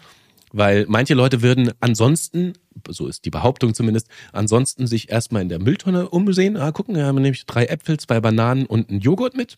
Weil 0.53 0.85
manche 0.87 1.15
Leute 1.15 1.41
würden 1.41 1.71
ansonsten, 1.79 2.53
so 2.89 3.07
ist 3.07 3.25
die 3.25 3.29
Behauptung 3.29 3.73
zumindest, 3.73 4.07
ansonsten 4.31 4.87
sich 4.87 5.09
erstmal 5.09 5.41
in 5.41 5.49
der 5.49 5.59
Mülltonne 5.59 6.09
umsehen. 6.09 6.57
Ah, 6.57 6.71
gucken, 6.71 6.95
wir 6.95 7.05
haben 7.05 7.21
nämlich 7.21 7.45
drei 7.45 7.65
Äpfel, 7.65 7.99
zwei 7.99 8.19
Bananen 8.19 8.65
und 8.65 8.89
einen 8.89 8.99
Joghurt 8.99 9.35
mit 9.35 9.57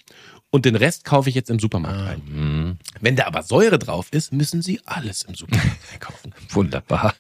und 0.56 0.63
den 0.63 0.78
Rest 0.78 1.04
kaufe 1.04 1.28
ich 1.28 1.36
jetzt 1.36 1.49
im 1.49 1.60
Supermarkt 1.60 1.99
ah, 1.99 2.12
ein. 2.12 2.21
Mhm. 2.25 2.78
Wenn 3.01 3.17
da 3.17 3.25
aber 3.25 3.43
Säure 3.43 3.78
drauf 3.78 4.08
ist, 4.12 4.32
müssen 4.32 4.62
Sie 4.62 4.80
alles 4.86 5.23
im 5.23 5.36
Supermarkt 5.36 5.69
einkaufen. 5.93 6.34
Wunderbar. 6.49 7.13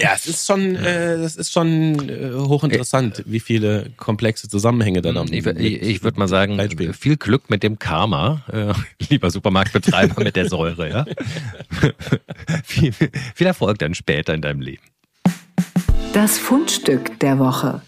Ja, 0.00 0.14
es 0.16 0.26
ist 0.26 0.46
schon, 0.46 0.74
äh, 0.74 1.16
das 1.18 1.36
ist 1.36 1.52
schon 1.52 2.08
äh, 2.08 2.32
hochinteressant, 2.34 3.22
wie 3.26 3.38
viele 3.38 3.90
komplexe 3.96 4.48
Zusammenhänge 4.48 5.00
da 5.00 5.12
noch. 5.12 5.26
Ich, 5.26 5.46
ich, 5.46 5.82
ich 5.82 6.02
würde 6.02 6.18
mal 6.18 6.26
sagen, 6.26 6.58
viel 6.92 7.16
Glück 7.16 7.50
mit 7.50 7.62
dem 7.62 7.78
Karma, 7.78 8.42
äh, 8.52 8.72
lieber 9.10 9.30
Supermarktbetreiber 9.30 10.24
mit 10.24 10.34
der 10.34 10.48
Säure, 10.48 10.90
ja. 10.90 11.06
viel, 12.64 12.92
viel 12.92 13.46
Erfolg 13.46 13.78
dann 13.78 13.94
später 13.94 14.34
in 14.34 14.42
deinem 14.42 14.60
Leben. 14.60 14.82
Das 16.12 16.38
Fundstück 16.38 17.20
der 17.20 17.38
Woche. 17.38 17.82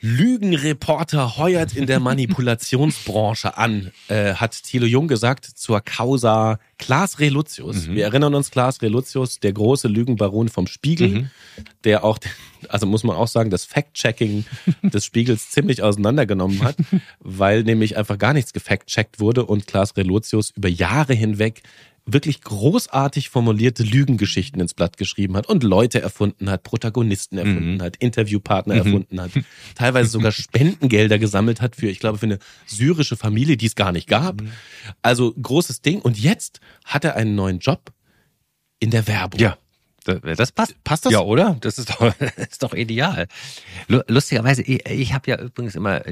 Lügenreporter 0.00 1.36
heuert 1.36 1.76
in 1.76 1.86
der 1.86 2.00
Manipulationsbranche 2.00 3.56
an, 3.56 3.92
äh, 4.08 4.34
hat 4.34 4.60
Thilo 4.60 4.86
Jung 4.86 5.06
gesagt 5.06 5.44
zur 5.44 5.80
Causa 5.80 6.58
Klaas 6.78 7.20
Relutius. 7.20 7.86
Mhm. 7.86 7.94
Wir 7.94 8.04
erinnern 8.06 8.34
uns, 8.34 8.50
Klaas 8.50 8.82
Relutius, 8.82 9.38
der 9.38 9.52
große 9.52 9.86
Lügenbaron 9.86 10.48
vom 10.48 10.66
Spiegel, 10.66 11.08
mhm. 11.08 11.30
der 11.84 12.02
auch, 12.02 12.18
also 12.68 12.86
muss 12.86 13.04
man 13.04 13.14
auch 13.14 13.28
sagen, 13.28 13.50
das 13.50 13.64
Fact-Checking 13.64 14.44
des 14.82 15.04
Spiegels 15.04 15.50
ziemlich 15.50 15.80
auseinandergenommen 15.82 16.64
hat, 16.64 16.76
weil 17.20 17.62
nämlich 17.62 17.96
einfach 17.96 18.18
gar 18.18 18.32
nichts 18.32 18.52
gefact-checkt 18.52 19.20
wurde 19.20 19.46
und 19.46 19.68
Klaas 19.68 19.96
Relutius 19.96 20.50
über 20.56 20.68
Jahre 20.68 21.14
hinweg 21.14 21.62
wirklich 22.06 22.40
großartig 22.40 23.30
formulierte 23.30 23.82
Lügengeschichten 23.82 24.60
ins 24.60 24.74
Blatt 24.74 24.96
geschrieben 24.96 25.36
hat 25.36 25.48
und 25.48 25.64
Leute 25.64 26.00
erfunden 26.00 26.48
hat, 26.48 26.62
Protagonisten 26.62 27.36
erfunden 27.36 27.74
mhm. 27.74 27.82
hat, 27.82 27.96
Interviewpartner 27.96 28.74
mhm. 28.74 28.80
erfunden 28.80 29.20
hat, 29.20 29.32
teilweise 29.74 30.10
sogar 30.10 30.30
Spendengelder 30.32 31.18
gesammelt 31.18 31.60
hat 31.60 31.74
für, 31.74 31.88
ich 31.88 31.98
glaube, 31.98 32.18
für 32.18 32.26
eine 32.26 32.38
syrische 32.66 33.16
Familie, 33.16 33.56
die 33.56 33.66
es 33.66 33.74
gar 33.74 33.90
nicht 33.90 34.08
gab. 34.08 34.40
Mhm. 34.40 34.52
Also 35.02 35.34
großes 35.34 35.82
Ding. 35.82 36.00
Und 36.00 36.18
jetzt 36.18 36.60
hat 36.84 37.04
er 37.04 37.16
einen 37.16 37.34
neuen 37.34 37.58
Job 37.58 37.92
in 38.78 38.90
der 38.90 39.08
Werbung. 39.08 39.40
Ja. 39.40 39.58
Das 40.06 40.52
passt. 40.52 40.82
Passt 40.84 41.06
das? 41.06 41.12
Ja, 41.12 41.20
oder? 41.20 41.56
Das 41.60 41.78
ist 41.78 41.90
doch, 41.90 42.14
das 42.18 42.36
ist 42.36 42.62
doch 42.62 42.74
ideal. 42.74 43.26
Lustigerweise, 43.88 44.62
ich, 44.62 44.86
ich 44.86 45.12
habe 45.12 45.30
ja 45.30 45.38
übrigens 45.40 45.74
immer, 45.74 46.02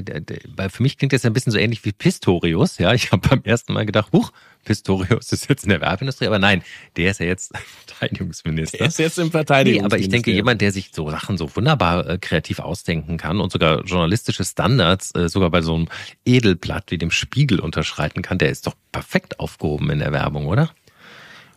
weil 0.56 0.70
für 0.70 0.82
mich 0.82 0.98
klingt 0.98 1.12
das 1.12 1.24
ein 1.24 1.32
bisschen 1.32 1.52
so 1.52 1.58
ähnlich 1.58 1.84
wie 1.84 1.92
Pistorius. 1.92 2.78
Ja, 2.78 2.92
ich 2.92 3.12
habe 3.12 3.28
beim 3.28 3.42
ersten 3.44 3.72
Mal 3.72 3.86
gedacht, 3.86 4.12
huch, 4.12 4.32
Pistorius 4.64 5.32
ist 5.32 5.48
jetzt 5.48 5.64
in 5.64 5.70
der 5.70 5.80
Werbeindustrie, 5.80 6.26
aber 6.26 6.38
nein, 6.38 6.62
der 6.96 7.10
ist 7.10 7.20
ja 7.20 7.26
jetzt 7.26 7.52
Verteidigungsminister. 7.86 8.78
Der 8.78 8.86
ist 8.88 8.98
jetzt 8.98 9.18
im 9.18 9.30
Verteidigungsminister. 9.30 9.88
Nee, 9.88 9.94
aber 9.94 9.98
ich 9.98 10.08
denke, 10.08 10.32
jemand, 10.32 10.60
der 10.60 10.72
sich 10.72 10.90
so 10.92 11.10
Sachen 11.10 11.38
so 11.38 11.54
wunderbar 11.54 12.08
äh, 12.08 12.18
kreativ 12.18 12.58
ausdenken 12.58 13.16
kann 13.16 13.40
und 13.40 13.52
sogar 13.52 13.84
journalistische 13.84 14.44
Standards 14.44 15.14
äh, 15.14 15.28
sogar 15.28 15.50
bei 15.50 15.62
so 15.62 15.74
einem 15.74 15.88
Edelblatt 16.24 16.90
wie 16.90 16.98
dem 16.98 17.10
Spiegel 17.10 17.60
unterschreiten 17.60 18.22
kann, 18.22 18.38
der 18.38 18.50
ist 18.50 18.66
doch 18.66 18.74
perfekt 18.92 19.38
aufgehoben 19.40 19.90
in 19.90 19.98
der 20.00 20.12
Werbung, 20.12 20.46
oder? 20.46 20.70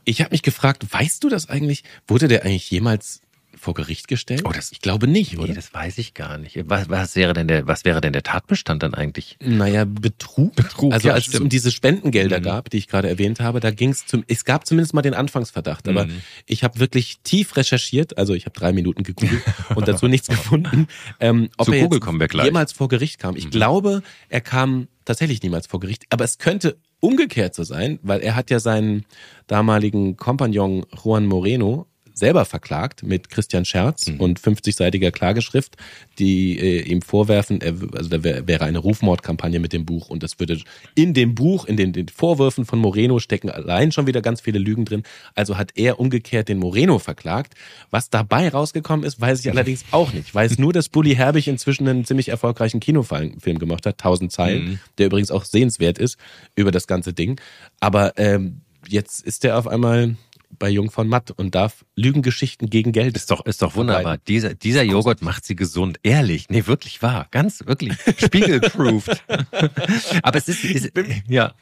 Ich 0.08 0.22
habe 0.22 0.32
mich 0.32 0.42
gefragt, 0.42 0.86
weißt 0.90 1.22
du 1.26 1.28
das 1.30 1.50
eigentlich? 1.50 1.84
Wurde 2.08 2.30
der 2.30 2.46
eigentlich 2.46 2.72
jemals 2.72 3.22
vor 3.58 3.74
Gericht 3.74 4.08
gestellt? 4.08 4.44
Oh, 4.46 4.52
das, 4.54 4.72
ich 4.72 4.80
glaube 4.80 5.06
nicht, 5.06 5.34
nee, 5.34 5.40
oder? 5.40 5.54
das 5.54 5.74
weiß 5.74 5.98
ich 5.98 6.14
gar 6.14 6.38
nicht. 6.38 6.58
Was, 6.70 6.88
was, 6.88 7.18
wäre 7.18 7.34
denn 7.34 7.50
der, 7.50 7.68
was 7.68 7.84
wäre 7.84 8.00
denn 8.00 8.14
der 8.14 8.24
Tatbestand 8.24 8.84
dann 8.84 8.94
eigentlich? 8.94 9.36
Naja, 9.42 9.84
Betrug. 9.84 10.56
Betrug 10.56 10.94
also 10.94 11.10
ja, 11.10 11.14
als 11.14 11.26
stimmt. 11.26 11.36
es 11.36 11.42
um 11.42 11.50
diese 11.50 11.72
Spendengelder 11.72 12.40
mhm. 12.40 12.44
gab, 12.44 12.70
die 12.70 12.78
ich 12.78 12.88
gerade 12.88 13.10
erwähnt 13.10 13.42
habe, 13.42 13.60
da 13.60 13.72
ging 13.72 13.90
es 13.90 14.06
zum, 14.06 14.24
es 14.30 14.46
gab 14.46 14.66
zumindest 14.66 14.94
mal 14.94 15.02
den 15.02 15.14
Anfangsverdacht, 15.14 15.90
aber 15.90 16.06
mhm. 16.06 16.22
ich 16.46 16.64
habe 16.64 16.80
wirklich 16.80 17.18
tief 17.24 17.58
recherchiert, 17.58 18.18
also 18.18 18.34
ich 18.34 18.46
habe 18.46 18.58
drei 18.58 18.72
Minuten 18.72 19.04
gegoogelt 19.04 19.44
und 19.76 19.90
dazu 19.90 20.08
nichts 20.08 20.28
gefunden, 20.30 20.88
ähm, 21.20 21.50
ob 21.58 21.66
Zu 21.66 21.74
er 21.74 21.82
Google 21.82 22.00
kommen 22.00 22.22
wir 22.22 22.30
gleich. 22.30 22.46
jemals 22.46 22.72
vor 22.72 22.88
Gericht 22.88 23.20
kam. 23.20 23.36
Ich 23.36 23.48
Mhm. 23.48 23.50
glaube, 23.50 24.04
er 24.30 24.42
kam 24.42 24.88
tatsächlich 25.08 25.42
niemals 25.42 25.68
vor 25.68 25.80
Gericht, 25.80 26.06
aber 26.10 26.26
es 26.26 26.38
könnte 26.38 26.78
umgekehrt 27.00 27.56
so 27.56 27.64
sein, 27.64 28.00
weil 28.04 28.20
er 28.20 28.36
hat 28.36 28.50
ja 28.50 28.60
seinen 28.60 29.06
damaligen 29.48 30.18
Kompagnon 30.18 30.86
Juan 31.04 31.26
Moreno 31.26 31.88
selber 32.18 32.46
verklagt 32.46 33.04
mit 33.04 33.30
Christian 33.30 33.66
Scherz 33.66 34.08
Mhm. 34.08 34.20
und 34.20 34.40
50-seitiger 34.40 35.12
Klageschrift, 35.12 35.76
die 36.20 36.58
äh, 36.60 36.82
ihm 36.82 37.02
vorwerfen, 37.02 37.62
er, 37.62 37.74
also 37.96 38.10
da 38.10 38.24
wär, 38.24 38.48
wäre 38.48 38.66
eine 38.66 38.80
Rufmordkampagne 38.80 39.60
mit 39.60 39.74
dem 39.74 39.86
Buch 39.86 40.10
und 40.10 40.24
das 40.24 40.40
würde 40.40 40.60
in 40.96 41.14
dem 41.14 41.36
Buch, 41.36 41.66
in 41.66 41.78
den, 41.78 41.94
den 41.94 42.08
Vorwürfen 42.10 42.66
von 42.66 42.80
Moreno 42.80 43.20
stecken 43.20 43.50
allein 43.50 43.92
schon 43.92 44.08
wieder 44.08 44.22
ganz 44.22 44.42
viele 44.42 44.60
Lügen 44.60 44.86
drin. 44.86 45.04
Also 45.36 45.58
hat 45.58 45.72
er 45.76 46.00
umgekehrt 46.00 46.50
den 46.50 46.58
Moreno 46.60 47.00
verklagt. 47.00 47.54
Was 47.92 48.10
dabei 48.10 48.50
rausgekommen 48.50 49.06
ist, 49.06 49.22
weiß 49.22 49.40
ich 49.42 49.50
allerdings 49.52 49.86
auch 49.92 50.14
nicht. 50.14 50.28
Ich 50.30 50.36
weiß 50.36 50.58
nur, 50.58 50.74
dass 50.74 50.90
Bully 50.90 51.16
Herbig 51.16 51.48
inzwischen 51.48 51.88
einen 51.88 52.06
ziemlich 52.06 52.30
erfolgreichen 52.30 52.80
Kinofilm 52.80 53.40
Film 53.40 53.60
gemacht 53.60 53.86
hat, 53.86 53.96
1000 54.00 54.32
Zeilen, 54.32 54.64
Mhm. 54.64 54.80
der 54.98 55.06
übrigens 55.08 55.30
auch 55.32 55.44
sehenswert 55.46 55.98
ist 56.00 56.18
über 56.56 56.72
das 56.72 56.88
ganze 56.88 57.14
Ding. 57.14 57.40
Aber 57.80 58.14
ähm, 58.18 58.62
jetzt 58.88 59.22
ist 59.26 59.46
er 59.46 59.58
auf 59.58 59.68
einmal 59.68 60.16
bei 60.60 60.70
Jung 60.70 60.92
von 60.92 61.08
Matt 61.08 61.32
und 61.32 61.56
darf 61.56 61.86
Lügengeschichten 61.96 62.70
gegen 62.70 62.92
Geld. 62.92 63.16
Ist 63.16 63.32
doch, 63.32 63.46
ist 63.46 63.62
doch 63.62 63.76
wunderbar. 63.76 64.18
Dieser, 64.28 64.54
dieser 64.54 64.84
Joghurt 64.84 65.22
macht 65.22 65.46
sie 65.46 65.56
gesund. 65.56 66.00
Ehrlich. 66.04 66.48
Nee, 66.50 66.68
wirklich 66.68 67.02
wahr. 67.02 67.28
Ganz, 67.32 67.66
wirklich. 67.66 67.94
Spiegelproofed. 68.18 69.24
Aber 70.24 70.38
es 70.38 70.48
ist, 70.48 70.64
ist 70.64 70.92
ja, 71.28 71.54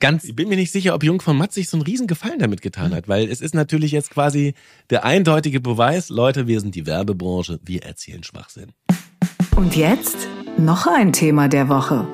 ganz, 0.00 0.24
Ich 0.24 0.34
bin 0.36 0.48
mir 0.48 0.56
nicht 0.56 0.72
sicher, 0.72 0.94
ob 0.94 1.02
Jung 1.04 1.20
von 1.20 1.36
Matt 1.36 1.52
sich 1.52 1.68
so 1.68 1.76
einen 1.76 1.82
riesen 1.84 2.06
Gefallen 2.06 2.38
damit 2.38 2.62
getan 2.62 2.94
hat, 2.94 3.08
weil 3.08 3.28
es 3.28 3.40
ist 3.40 3.54
natürlich 3.54 3.92
jetzt 3.92 4.10
quasi 4.10 4.54
der 4.90 5.04
eindeutige 5.04 5.60
Beweis, 5.60 6.08
Leute, 6.08 6.46
wir 6.46 6.60
sind 6.60 6.74
die 6.74 6.86
Werbebranche, 6.86 7.60
wir 7.64 7.82
erzählen 7.84 8.22
Schwachsinn. 8.22 8.72
Und 9.56 9.76
jetzt 9.76 10.16
noch 10.58 10.86
ein 10.86 11.12
Thema 11.12 11.48
der 11.48 11.68
Woche. 11.68 12.06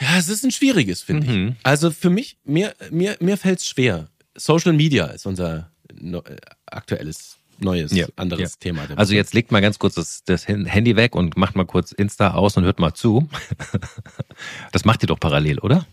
Ja, 0.00 0.16
es 0.18 0.28
ist 0.28 0.44
ein 0.44 0.50
schwieriges, 0.50 1.02
finde 1.02 1.30
Mhm. 1.30 1.48
ich. 1.48 1.54
Also 1.66 1.90
für 1.90 2.08
mich, 2.10 2.38
mir, 2.44 2.74
mir, 2.90 3.16
mir 3.20 3.36
fällt 3.36 3.58
es 3.58 3.68
schwer. 3.68 4.08
Social 4.36 4.72
Media 4.72 5.06
ist 5.06 5.26
unser 5.26 5.70
äh, 5.88 6.20
aktuelles, 6.66 7.36
neues, 7.58 7.92
Ja, 7.92 8.06
anderes 8.16 8.52
ja. 8.52 8.56
Thema. 8.60 8.86
Also 8.96 9.14
jetzt 9.14 9.34
legt 9.34 9.52
mal 9.52 9.60
ganz 9.60 9.78
kurz 9.78 9.94
das, 9.94 10.24
das 10.24 10.48
Handy 10.48 10.96
weg 10.96 11.14
und 11.14 11.36
macht 11.36 11.56
mal 11.56 11.66
kurz 11.66 11.92
Insta 11.92 12.32
aus 12.34 12.56
und 12.56 12.64
hört 12.64 12.78
mal 12.78 12.94
zu. 12.94 13.28
Das 14.72 14.86
macht 14.86 15.02
ihr 15.02 15.06
doch 15.06 15.20
parallel, 15.20 15.58
oder? 15.58 15.84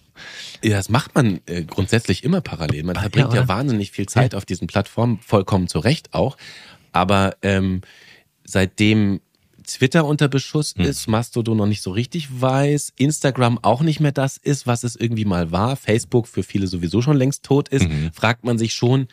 Ja, 0.64 0.78
das 0.78 0.88
macht 0.88 1.16
man 1.16 1.42
äh, 1.48 1.64
grundsätzlich 1.64 2.24
immer 2.24 2.40
parallel. 2.40 2.84
Man 2.84 2.96
verbringt 2.96 3.34
ja, 3.34 3.42
oder? 3.42 3.48
wahnsinnig 3.50 3.92
viel 3.92 4.08
Zeit 4.08 4.36
auf 4.36 4.46
diesen 4.46 4.68
Plattformen, 4.68 5.20
vollkommen 5.20 5.68
zu 5.68 5.80
Recht 5.80 6.14
auch. 6.14 6.38
Aber 6.94 7.36
ähm, 7.42 7.82
seitdem 8.46 9.20
Twitter 9.68 10.06
unter 10.06 10.28
Beschuss 10.28 10.74
Hm. 10.78 10.86
ist, 10.86 11.08
Mastodon 11.08 11.58
noch 11.58 11.68
nicht 11.68 11.82
so 11.82 11.92
richtig 11.92 12.42
weiß, 12.42 12.94
Instagram 12.98 13.60
auch 13.62 13.82
nicht 13.82 14.00
mehr 14.00 14.12
das 14.12 14.38
ist, 14.38 14.66
was 14.66 14.84
es 14.84 14.96
irgendwie 14.96 15.26
mal 15.26 15.52
war, 15.52 15.76
Facebook 15.76 16.28
für 16.28 16.42
viele 16.44 16.68
sowieso 16.68 17.02
schon 17.02 17.18
längst 17.18 17.44
tot 17.44 17.70
ist, 17.70 17.88
Mhm. 17.88 18.12
fragt 18.14 18.44
man 18.44 18.58
sich 18.58 18.74
schon, 18.74 19.08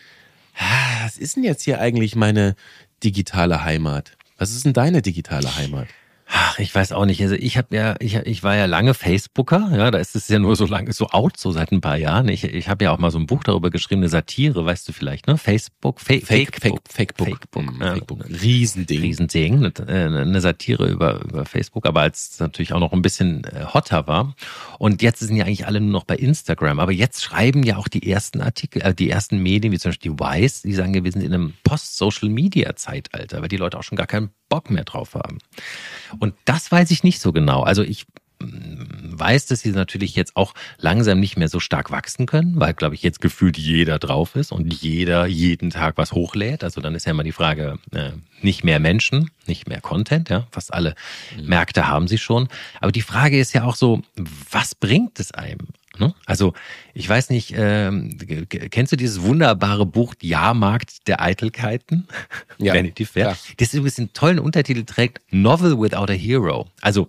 was 1.04 1.16
ist 1.18 1.36
denn 1.36 1.44
jetzt 1.44 1.62
hier 1.62 1.80
eigentlich 1.80 2.14
meine 2.16 2.54
digitale 3.02 3.64
Heimat? 3.64 4.16
Was 4.38 4.52
ist 4.52 4.64
denn 4.64 4.72
deine 4.72 5.02
digitale 5.02 5.54
Heimat? 5.56 5.88
Ach, 6.36 6.58
ich 6.58 6.74
weiß 6.74 6.90
auch 6.90 7.06
nicht. 7.06 7.22
Also 7.22 7.36
ich 7.36 7.56
habe 7.56 7.76
ja, 7.76 7.94
ich, 8.00 8.16
ich 8.16 8.42
war 8.42 8.56
ja 8.56 8.64
lange 8.64 8.92
Facebooker, 8.92 9.70
ja, 9.72 9.92
da 9.92 9.98
ist 9.98 10.16
es 10.16 10.26
ja 10.26 10.40
nur 10.40 10.56
so 10.56 10.66
lange, 10.66 10.92
so 10.92 11.08
out, 11.10 11.36
so 11.36 11.52
seit 11.52 11.70
ein 11.70 11.80
paar 11.80 11.96
Jahren. 11.96 12.26
Ich, 12.26 12.42
ich 12.42 12.68
habe 12.68 12.84
ja 12.84 12.90
auch 12.90 12.98
mal 12.98 13.12
so 13.12 13.20
ein 13.20 13.26
Buch 13.26 13.44
darüber 13.44 13.70
geschrieben, 13.70 14.00
eine 14.00 14.08
Satire, 14.08 14.64
weißt 14.66 14.88
du 14.88 14.92
vielleicht, 14.92 15.28
ne? 15.28 15.38
Facebook, 15.38 16.00
Fa 16.00 16.14
Fake, 16.14 16.26
Fakebook. 16.26 16.80
Fake, 16.88 17.14
Fakebook. 17.16 17.28
Fakebook, 17.28 17.78
Mm, 17.78 17.82
ja. 17.82 17.94
Fakebook. 17.94 18.24
Riesending. 18.42 19.00
Riesending, 19.00 19.72
eine, 19.86 20.20
eine 20.22 20.40
Satire 20.40 20.88
über, 20.88 21.22
über 21.22 21.44
Facebook, 21.44 21.86
aber 21.86 22.00
als 22.00 22.30
es 22.32 22.40
natürlich 22.40 22.72
auch 22.72 22.80
noch 22.80 22.92
ein 22.92 23.02
bisschen 23.02 23.44
äh, 23.44 23.66
hotter 23.72 24.08
war. 24.08 24.34
Und 24.80 25.02
jetzt 25.02 25.20
sind 25.20 25.36
ja 25.36 25.44
eigentlich 25.44 25.68
alle 25.68 25.80
nur 25.80 25.92
noch 25.92 26.04
bei 26.04 26.16
Instagram. 26.16 26.80
Aber 26.80 26.90
jetzt 26.90 27.22
schreiben 27.22 27.62
ja 27.62 27.76
auch 27.76 27.86
die 27.86 28.10
ersten 28.10 28.40
Artikel, 28.40 28.82
äh, 28.82 28.92
die 28.92 29.08
ersten 29.08 29.38
Medien, 29.38 29.72
wie 29.72 29.78
zum 29.78 29.90
Beispiel 29.90 30.10
die 30.12 30.18
Wise, 30.18 30.62
die 30.66 30.74
sagen, 30.74 30.94
ja, 30.94 31.04
wir 31.04 31.12
sind 31.12 31.22
in 31.22 31.32
einem 31.32 31.54
Post-Social-Media-Zeitalter, 31.62 33.40
weil 33.40 33.48
die 33.48 33.56
Leute 33.56 33.78
auch 33.78 33.84
schon 33.84 33.96
gar 33.96 34.08
keinen 34.08 34.30
Bock 34.54 34.70
mehr 34.70 34.84
drauf 34.84 35.14
haben. 35.14 35.38
Und 36.20 36.32
das 36.44 36.70
weiß 36.70 36.92
ich 36.92 37.02
nicht 37.02 37.20
so 37.20 37.32
genau. 37.32 37.64
Also 37.64 37.82
ich 37.82 38.06
mm, 38.38 39.18
weiß, 39.18 39.46
dass 39.46 39.62
sie 39.62 39.72
natürlich 39.72 40.14
jetzt 40.14 40.36
auch 40.36 40.54
langsam 40.78 41.18
nicht 41.18 41.36
mehr 41.36 41.48
so 41.48 41.58
stark 41.58 41.90
wachsen 41.90 42.26
können, 42.26 42.60
weil, 42.60 42.72
glaube 42.72 42.94
ich, 42.94 43.02
jetzt 43.02 43.20
gefühlt 43.20 43.58
jeder 43.58 43.98
drauf 43.98 44.36
ist 44.36 44.52
und 44.52 44.72
jeder 44.72 45.26
jeden 45.26 45.70
Tag 45.70 45.98
was 45.98 46.12
hochlädt. 46.12 46.62
Also 46.62 46.80
dann 46.80 46.94
ist 46.94 47.04
ja 47.04 47.10
immer 47.10 47.24
die 47.24 47.32
Frage, 47.32 47.80
äh, 47.90 48.12
nicht 48.42 48.62
mehr 48.62 48.78
Menschen, 48.78 49.32
nicht 49.48 49.66
mehr 49.66 49.80
Content, 49.80 50.28
ja, 50.28 50.46
fast 50.52 50.72
alle 50.72 50.94
Märkte 51.42 51.88
haben 51.88 52.06
sie 52.06 52.18
schon. 52.18 52.46
Aber 52.80 52.92
die 52.92 53.02
Frage 53.02 53.40
ist 53.40 53.54
ja 53.54 53.64
auch 53.64 53.74
so, 53.74 54.02
was 54.52 54.76
bringt 54.76 55.18
es 55.18 55.32
einem? 55.32 55.66
Ne? 55.98 56.14
Also 56.26 56.54
ich 56.92 57.08
weiß 57.08 57.30
nicht, 57.30 57.54
ähm, 57.56 58.16
kennst 58.70 58.92
du 58.92 58.96
dieses 58.96 59.22
wunderbare 59.22 59.86
Buch 59.86 60.14
Jahrmarkt 60.20 61.08
der 61.08 61.20
Eitelkeiten? 61.20 62.06
Ja, 62.58 62.74
Vanity 62.74 63.04
Fair. 63.04 63.24
klar. 63.24 63.36
Das 63.58 63.74
übrigens 63.74 63.98
einen 63.98 64.12
tollen 64.12 64.38
Untertitel 64.38 64.84
trägt, 64.84 65.20
Novel 65.30 65.78
Without 65.78 66.12
a 66.12 66.14
Hero. 66.14 66.68
Also, 66.80 67.08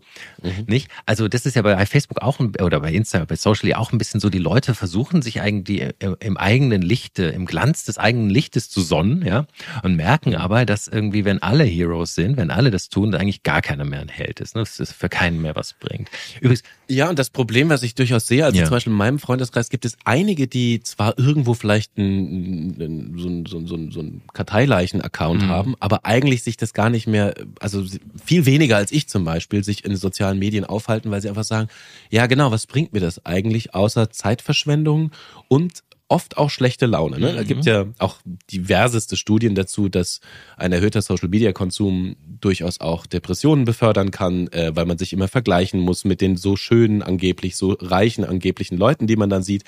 nicht? 0.68 0.90
Also, 1.06 1.28
das 1.28 1.46
ist 1.46 1.56
ja 1.56 1.62
bei 1.62 1.86
Facebook 1.86 2.22
auch, 2.22 2.40
ein, 2.40 2.54
oder 2.62 2.80
bei 2.80 2.92
Insta, 2.92 3.24
bei 3.26 3.36
Social 3.36 3.74
auch 3.74 3.92
ein 3.92 3.98
bisschen 3.98 4.20
so, 4.20 4.30
die 4.30 4.40
Leute 4.40 4.74
versuchen 4.74 5.22
sich 5.22 5.42
eigentlich 5.42 5.94
im, 6.00 6.16
im 6.20 6.38
eigenen 6.38 6.82
Lichte, 6.82 7.26
im 7.26 7.46
Glanz 7.46 7.84
des 7.86 7.98
eigenen 7.98 8.30
Lichtes 8.30 8.70
zu 8.70 8.82
sonnen, 8.82 9.26
ja, 9.26 9.46
und 9.84 9.96
merken 9.96 10.36
aber, 10.36 10.66
dass 10.66 10.88
irgendwie, 10.88 11.26
wenn 11.26 11.42
alle 11.42 11.64
Heroes 11.64 12.16
sind, 12.16 12.38
wenn 12.38 12.52
alle 12.52 12.72
das 12.72 12.90
tun, 12.90 13.14
eigentlich 13.14 13.44
gar 13.44 13.62
keiner 13.62 13.86
mehr 13.86 14.00
ein 14.00 14.10
Held 14.10 14.40
ist, 14.40 14.56
ne? 14.56 14.62
dass 14.62 14.80
es 14.80 14.92
für 14.92 15.10
keinen 15.10 15.42
mehr 15.42 15.56
was 15.56 15.74
bringt. 15.74 16.10
Übrigens, 16.40 16.64
Ja, 16.88 17.10
und 17.10 17.18
das 17.18 17.30
Problem, 17.30 17.70
was 17.70 17.84
ich 17.84 17.96
durchaus 17.96 18.28
sehe, 18.28 18.46
also 18.46 18.60
Ja. 18.60 18.66
Zum 18.76 18.78
Beispiel 18.78 18.92
in 18.92 18.98
meinem 18.98 19.20
Freundeskreis 19.20 19.70
gibt 19.70 19.86
es 19.86 19.98
einige, 20.04 20.48
die 20.48 20.82
zwar 20.84 21.18
irgendwo 21.18 21.54
vielleicht 21.54 21.98
ein, 21.98 22.76
ein, 22.78 23.16
so 23.18 23.30
ein, 23.30 23.46
so 23.46 23.58
ein, 23.58 23.68
so 23.68 23.76
ein, 23.76 23.92
so 23.92 24.02
ein 24.02 24.22
Karteileichen-Account 24.34 25.44
Mhm. 25.44 25.48
haben, 25.50 25.76
aber 25.80 26.06
eigentlich 26.06 26.44
sich 26.44 26.58
das 26.58 26.74
gar 26.74 26.90
nicht 26.90 27.08
mehr, 27.08 27.34
also 27.62 27.86
viel 28.22 28.46
weniger 28.46 28.76
als 28.76 28.92
ich 28.92 29.08
zum 29.08 29.24
Beispiel, 29.24 29.64
sich 29.64 29.86
in 29.86 29.96
sozialen 29.96 30.40
Medien 30.40 30.66
aufhalten, 30.66 31.10
weil 31.10 31.22
sie 31.22 31.30
einfach 31.30 31.46
sagen, 31.46 31.70
ja 32.10 32.26
genau, 32.26 32.52
was 32.52 32.68
bringt 32.68 32.92
mir 32.92 33.00
das 33.00 33.26
eigentlich, 33.26 33.74
außer 33.74 34.10
Zeitverschwendung 34.10 35.12
und 35.48 35.84
oft 36.08 36.38
auch 36.38 36.50
schlechte 36.52 36.86
Laune. 36.86 37.20
Ne? 37.20 37.34
Da 37.34 37.42
Mhm. 37.42 37.48
gibt 37.48 37.66
ja 37.66 37.86
auch 37.98 38.18
diverseste 38.52 39.18
Studien 39.18 39.56
dazu, 39.56 39.90
dass 39.90 40.20
ein 40.56 40.72
erhöhter 40.72 41.02
Social-Media-Konsum 41.02 42.16
durchaus 42.42 42.80
auch 42.80 43.06
Depressionen 43.08 43.66
befördern 43.66 44.12
kann, 44.12 44.48
äh, 44.50 44.72
weil 44.76 44.86
man 44.86 44.98
sich 45.00 45.14
immer 45.14 45.28
vergleichen 45.28 45.80
muss 45.80 46.06
mit 46.06 46.22
den 46.22 46.38
so 46.38 46.56
schönen, 46.58 47.02
angeblich 47.02 47.56
so 47.56 47.76
reichen, 47.80 48.24
angeblichen 48.24 48.78
Leuten, 48.78 49.08
die 49.08 49.16
man 49.16 49.30
dann 49.30 49.42
sieht, 49.42 49.64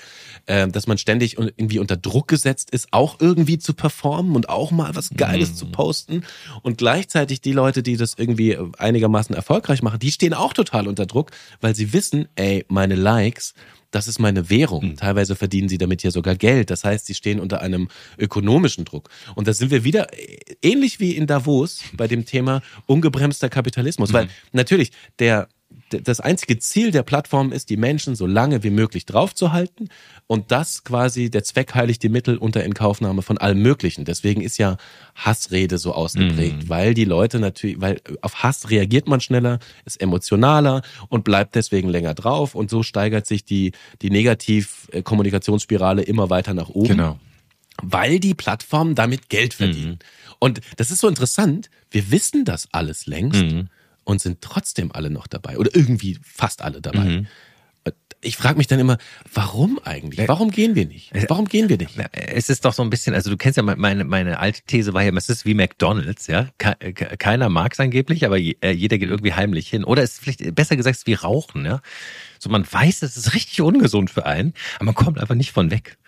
äh, 0.46 0.68
dass 0.68 0.86
man 0.86 0.96
ständig 0.98 1.36
irgendwie 1.38 1.80
unter 1.80 1.96
Druck 1.96 2.28
gesetzt 2.28 2.70
ist, 2.70 2.88
auch 2.92 3.16
irgendwie 3.20 3.58
zu 3.58 3.74
performen 3.74 4.36
und 4.36 4.48
auch 4.48 4.70
mal 4.70 4.94
was 4.94 5.10
Geiles 5.10 5.56
zu 5.56 5.66
posten. 5.66 6.22
Und 6.62 6.78
gleichzeitig 6.78 7.40
die 7.40 7.52
Leute, 7.52 7.82
die 7.82 7.96
das 7.96 8.14
irgendwie 8.16 8.56
einigermaßen 8.78 9.34
erfolgreich 9.34 9.82
machen, 9.82 9.98
die 9.98 10.12
stehen 10.12 10.34
auch 10.34 10.52
total 10.52 10.86
unter 10.86 11.06
Druck, 11.06 11.32
weil 11.60 11.74
sie 11.74 11.92
wissen, 11.92 12.28
ey, 12.36 12.64
meine 12.68 12.94
Likes, 12.94 13.54
das 13.90 14.08
ist 14.08 14.18
meine 14.18 14.50
Währung. 14.50 14.96
Teilweise 14.96 15.34
verdienen 15.34 15.68
sie 15.68 15.78
damit 15.78 16.02
ja 16.02 16.10
sogar 16.10 16.36
Geld. 16.36 16.70
Das 16.70 16.84
heißt, 16.84 17.06
sie 17.06 17.14
stehen 17.14 17.40
unter 17.40 17.60
einem 17.60 17.88
ökonomischen 18.18 18.84
Druck. 18.84 19.08
Und 19.34 19.48
da 19.48 19.52
sind 19.52 19.70
wir 19.70 19.84
wieder 19.84 20.12
äh, 20.12 20.38
ähnlich 20.62 21.00
wie 21.00 21.16
in 21.16 21.26
Davos 21.26 21.82
bei 21.94 22.06
dem 22.06 22.26
Thema 22.26 22.62
ungebremster 22.86 23.48
Kapitalismus. 23.48 24.12
Weil 24.12 24.28
natürlich 24.52 24.92
der 25.18 25.48
das 25.90 26.20
einzige 26.20 26.58
Ziel 26.58 26.90
der 26.90 27.02
Plattform 27.02 27.52
ist, 27.52 27.70
die 27.70 27.76
Menschen 27.76 28.14
so 28.14 28.26
lange 28.26 28.62
wie 28.62 28.70
möglich 28.70 29.06
draufzuhalten 29.06 29.88
und 30.26 30.50
das 30.50 30.84
quasi 30.84 31.30
der 31.30 31.44
Zweck 31.44 31.74
heiligt 31.74 32.02
die 32.02 32.08
Mittel 32.08 32.36
unter 32.36 32.64
Inkaufnahme 32.64 33.22
von 33.22 33.38
allem 33.38 33.60
Möglichen. 33.60 34.04
Deswegen 34.04 34.40
ist 34.40 34.58
ja 34.58 34.76
Hassrede 35.14 35.78
so 35.78 35.92
ausgeprägt, 35.92 36.68
weil 36.68 36.94
die 36.94 37.04
Leute 37.04 37.38
natürlich, 37.38 37.80
weil 37.80 38.00
auf 38.22 38.42
Hass 38.42 38.70
reagiert 38.70 39.08
man 39.08 39.20
schneller, 39.20 39.58
ist 39.84 40.00
emotionaler 40.00 40.82
und 41.08 41.24
bleibt 41.24 41.54
deswegen 41.54 41.88
länger 41.88 42.14
drauf 42.14 42.54
und 42.54 42.70
so 42.70 42.82
steigert 42.82 43.26
sich 43.26 43.44
die, 43.44 43.72
die 44.02 44.10
Negativ-Kommunikationsspirale 44.10 46.02
immer 46.02 46.30
weiter 46.30 46.54
nach 46.54 46.68
oben 46.68 46.88
genau. 46.88 47.18
weil 47.82 48.20
die 48.20 48.34
Plattformen 48.34 48.94
damit 48.94 49.28
Geld 49.28 49.54
verdienen. 49.54 49.98
Und 50.38 50.60
das 50.76 50.90
ist 50.90 51.00
so 51.00 51.08
interessant. 51.08 51.70
Wir 51.90 52.10
wissen 52.10 52.44
das 52.44 52.68
alles 52.72 53.06
längst 53.06 53.42
und 54.08 54.22
sind 54.22 54.40
trotzdem 54.40 54.90
alle 54.90 55.10
noch 55.10 55.26
dabei 55.26 55.58
oder 55.58 55.70
irgendwie 55.74 56.18
fast 56.22 56.62
alle 56.62 56.80
dabei. 56.80 57.26
ich 58.22 58.38
frage 58.38 58.56
mich 58.56 58.66
dann 58.66 58.80
immer, 58.80 58.96
warum 59.34 59.78
eigentlich? 59.84 60.26
Warum 60.26 60.50
gehen 60.50 60.74
wir 60.74 60.86
nicht? 60.86 61.12
Warum 61.28 61.46
gehen 61.46 61.68
wir 61.68 61.76
nicht? 61.76 61.94
Es 62.12 62.48
ist 62.48 62.64
doch 62.64 62.72
so 62.72 62.82
ein 62.82 62.88
bisschen, 62.88 63.14
also 63.14 63.28
du 63.28 63.36
kennst 63.36 63.58
ja 63.58 63.62
meine, 63.62 64.04
meine 64.04 64.38
alte 64.38 64.62
These 64.62 64.94
war 64.94 65.02
ja, 65.02 65.12
es 65.14 65.28
ist 65.28 65.44
wie 65.44 65.52
McDonalds, 65.52 66.26
ja. 66.26 66.48
Keiner 66.56 67.50
mag 67.50 67.74
es 67.74 67.80
angeblich, 67.80 68.24
aber 68.24 68.38
äh, 68.38 68.70
jeder 68.70 68.96
geht 68.96 69.10
irgendwie 69.10 69.34
heimlich 69.34 69.68
hin. 69.68 69.84
Oder 69.84 70.02
es 70.02 70.14
ist 70.14 70.20
vielleicht 70.20 70.54
besser 70.54 70.76
gesagt, 70.76 70.96
es 70.96 71.02
ist 71.02 71.06
wie 71.06 71.14
Rauchen, 71.14 71.66
ja. 71.66 71.80
So 72.38 72.48
man 72.48 72.66
weiß, 72.70 73.02
es 73.02 73.16
ist 73.16 73.34
richtig 73.34 73.60
ungesund 73.60 74.10
für 74.10 74.24
einen, 74.24 74.54
aber 74.76 74.86
man 74.86 74.94
kommt 74.94 75.20
einfach 75.20 75.34
nicht 75.34 75.52
von 75.52 75.70
weg. 75.70 75.98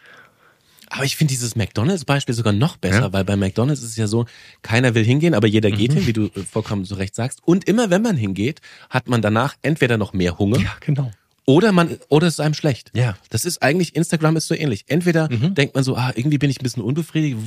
Aber 0.91 1.05
ich 1.05 1.17
finde 1.17 1.33
dieses 1.33 1.55
McDonalds-Beispiel 1.55 2.35
sogar 2.35 2.53
noch 2.53 2.77
besser, 2.77 3.01
ja? 3.01 3.13
weil 3.13 3.25
bei 3.25 3.37
McDonalds 3.37 3.81
ist 3.81 3.91
es 3.91 3.97
ja 3.97 4.09
so, 4.09 4.27
keiner 4.63 4.95
will 4.95 5.05
hingehen, 5.05 5.35
aber 5.35 5.47
jeder 5.47 5.71
geht 5.71 5.93
mhm. 5.93 5.99
hin, 5.99 6.07
wie 6.09 6.13
du 6.13 6.25
äh, 6.27 6.41
vollkommen 6.41 6.85
so 6.85 6.97
recht 6.97 7.15
sagst. 7.15 7.41
Und 7.45 7.65
immer 7.69 7.91
wenn 7.91 8.03
man 8.03 8.17
hingeht, 8.17 8.61
hat 8.91 9.09
man 9.09 9.23
danach 9.23 9.55
entweder 9.63 9.97
noch 9.97 10.13
mehr 10.13 10.39
Hunger. 10.39 10.59
Ja, 10.59 10.75
genau. 10.81 11.13
Oder 11.47 11.73
man, 11.73 11.99
oder 12.09 12.27
es 12.27 12.35
ist 12.35 12.41
einem 12.41 12.55
schlecht. 12.55 12.91
Ja. 12.95 13.17
Das 13.31 13.45
ist 13.45 13.63
eigentlich, 13.63 13.97
Instagram 13.97 14.37
ist 14.37 14.49
so 14.49 14.55
ähnlich. 14.55 14.85
Entweder 14.89 15.29
mhm. 15.33 15.55
denkt 15.55 15.75
man 15.75 15.85
so, 15.85 15.97
ah, 15.97 16.13
irgendwie 16.15 16.39
bin 16.39 16.51
ich 16.51 16.61
ein 16.61 16.63
bisschen 16.65 16.83
unbefriedigt, 16.83 17.39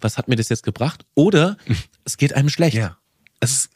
was 0.00 0.18
hat 0.18 0.28
mir 0.28 0.36
das 0.36 0.48
jetzt 0.48 0.64
gebracht? 0.64 1.04
Oder 1.14 1.56
es 2.04 2.16
geht 2.16 2.34
einem 2.34 2.48
schlecht. 2.50 2.76
Ja. 2.76 2.98
Es 3.40 3.52
ist, 3.52 3.70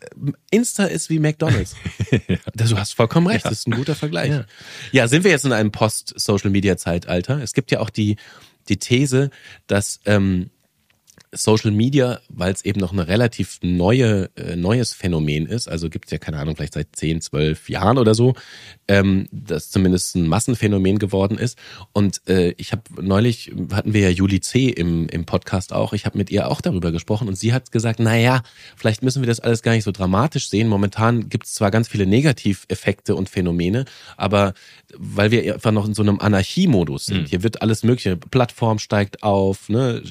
Insta 0.51 0.85
ist 0.85 1.09
wie 1.11 1.21
McDonalds. 1.21 1.77
ja. 2.29 2.37
Du 2.55 2.77
hast 2.77 2.95
vollkommen 2.95 3.29
recht, 3.29 3.45
ja. 3.45 3.51
das 3.51 3.61
ist 3.61 3.69
ein 3.69 3.73
guter 3.73 3.95
Vergleich. 3.95 4.31
Ja. 4.31 4.45
ja, 4.91 5.09
sind 5.09 5.23
wir 5.23 5.31
jetzt 5.31 5.45
in 5.45 5.53
einem 5.53 5.71
Post-Social-Media-Zeitalter? 5.71 7.41
Es 7.41 7.53
gibt 7.53 7.71
ja 7.71 7.79
auch 7.79 7.91
die, 7.91 8.17
die 8.69 8.79
These, 8.79 9.31
dass 9.67 10.01
ähm, 10.05 10.51
Social 11.35 11.71
Media, 11.71 12.21
weil 12.29 12.53
es 12.53 12.63
eben 12.65 12.79
noch 12.79 12.93
ein 12.93 12.99
relativ 12.99 13.59
neue, 13.63 14.29
äh, 14.37 14.55
neues 14.55 14.93
Phänomen 14.93 15.47
ist, 15.47 15.67
also 15.67 15.89
gibt 15.89 16.07
es 16.07 16.11
ja 16.13 16.19
keine 16.19 16.39
Ahnung, 16.39 16.57
vielleicht 16.57 16.75
seit 16.75 16.95
10, 16.95 17.23
12 17.23 17.71
Jahren 17.71 17.97
oder 17.97 18.15
so, 18.15 18.35
ähm, 18.87 19.29
das 19.33 19.71
zumindest 19.71 20.15
ein 20.15 20.29
Massenphänomen 20.29 20.99
geworden 20.99 21.39
ist. 21.39 21.59
Und 21.93 22.21
äh, 22.29 22.51
ich 22.59 22.73
habe 22.73 22.83
neulich, 23.01 23.51
hatten 23.73 23.95
wir 23.95 24.03
ja 24.03 24.11
Juli 24.11 24.41
C. 24.41 24.69
im, 24.69 25.09
im 25.09 25.25
Podcast 25.25 25.73
auch, 25.73 25.95
ich 25.95 26.05
habe 26.05 26.19
mit 26.19 26.31
ihr 26.31 26.49
auch 26.49 26.61
darüber 26.61 26.93
gesprochen 26.93 27.29
und 27.29 27.37
sie 27.37 27.55
hat 27.55 27.73
gesagt, 27.73 27.99
naja, 27.99 28.43
vielleicht 28.77 29.03
müssen 29.03 29.23
wir 29.23 29.27
das 29.27 29.41
alles 29.41 29.63
gar 29.63 29.73
nicht 29.73 29.85
so 29.85 29.93
dramatisch 29.93 30.51
sehen. 30.51 30.69
Momentan 30.69 31.31
gibt 31.31 31.47
es 31.47 31.55
zwar 31.55 31.71
ganz 31.71 31.89
viele 31.89 32.05
Negativeffekte 32.05 33.17
und 33.17 33.31
Phänomene, 33.31 33.87
aber 34.19 34.53
weil 34.95 35.31
wir 35.31 35.55
einfach 35.55 35.73
noch 35.73 35.87
in 35.87 35.95
so 35.95 36.03
einem 36.03 36.21
Anarchiemodus 36.21 37.07
sind. 37.07 37.23
Mhm. 37.23 37.27
Hier 37.27 37.43
wird 37.43 37.63
alles 37.63 37.83
mögliche, 37.85 38.19
Plattform 38.19 38.79
steigt 38.79 39.23
auf, 39.23 39.71
ne, 39.71 40.03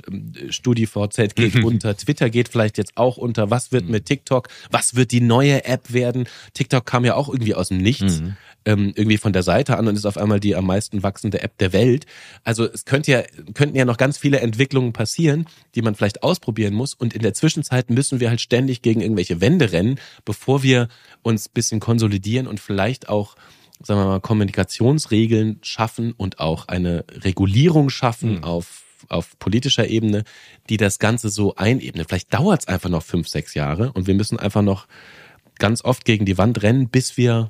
StudiVZ 0.49 1.10
geht 1.17 1.55
unter, 1.63 1.95
Twitter 1.95 2.29
geht 2.29 2.49
vielleicht 2.49 2.77
jetzt 2.77 2.97
auch 2.97 3.17
unter, 3.17 3.49
was 3.49 3.71
wird 3.71 3.85
mhm. 3.85 3.91
mit 3.91 4.05
TikTok, 4.05 4.47
was 4.69 4.95
wird 4.95 5.11
die 5.11 5.21
neue 5.21 5.65
App 5.65 5.93
werden? 5.93 6.27
TikTok 6.53 6.85
kam 6.85 7.05
ja 7.05 7.15
auch 7.15 7.29
irgendwie 7.29 7.55
aus 7.55 7.69
dem 7.69 7.77
Nichts, 7.77 8.21
mhm. 8.21 8.35
ähm, 8.65 8.93
irgendwie 8.95 9.17
von 9.17 9.33
der 9.33 9.43
Seite 9.43 9.77
an 9.77 9.87
und 9.87 9.95
ist 9.95 10.05
auf 10.05 10.17
einmal 10.17 10.39
die 10.39 10.55
am 10.55 10.65
meisten 10.65 11.03
wachsende 11.03 11.41
App 11.41 11.57
der 11.57 11.73
Welt. 11.73 12.05
Also 12.43 12.65
es 12.65 12.85
könnte 12.85 13.11
ja, 13.11 13.23
könnten 13.53 13.75
ja 13.75 13.85
noch 13.85 13.97
ganz 13.97 14.17
viele 14.17 14.39
Entwicklungen 14.39 14.93
passieren, 14.93 15.47
die 15.75 15.81
man 15.81 15.95
vielleicht 15.95 16.23
ausprobieren 16.23 16.73
muss 16.73 16.93
und 16.93 17.13
in 17.13 17.21
der 17.21 17.33
Zwischenzeit 17.33 17.89
müssen 17.89 18.19
wir 18.19 18.29
halt 18.29 18.41
ständig 18.41 18.81
gegen 18.81 19.01
irgendwelche 19.01 19.41
Wände 19.41 19.71
rennen, 19.71 19.99
bevor 20.25 20.63
wir 20.63 20.87
uns 21.21 21.49
bisschen 21.49 21.79
konsolidieren 21.79 22.47
und 22.47 22.59
vielleicht 22.59 23.09
auch 23.09 23.35
sagen 23.83 23.99
wir 23.99 24.05
mal, 24.05 24.19
Kommunikationsregeln 24.19 25.59
schaffen 25.61 26.13
und 26.15 26.39
auch 26.39 26.67
eine 26.67 27.05
Regulierung 27.09 27.89
schaffen 27.89 28.37
mhm. 28.37 28.43
auf, 28.43 28.83
auf 29.11 29.37
politischer 29.39 29.87
Ebene, 29.87 30.23
die 30.69 30.77
das 30.77 30.99
Ganze 30.99 31.29
so 31.29 31.55
einebnet. 31.55 32.07
Vielleicht 32.09 32.33
dauert 32.33 32.61
es 32.61 32.67
einfach 32.67 32.89
noch 32.89 33.03
fünf, 33.03 33.27
sechs 33.27 33.53
Jahre 33.53 33.91
und 33.93 34.07
wir 34.07 34.13
müssen 34.13 34.39
einfach 34.39 34.61
noch 34.61 34.87
ganz 35.59 35.83
oft 35.83 36.05
gegen 36.05 36.25
die 36.25 36.37
Wand 36.37 36.63
rennen, 36.63 36.89
bis 36.89 37.17
wir, 37.17 37.49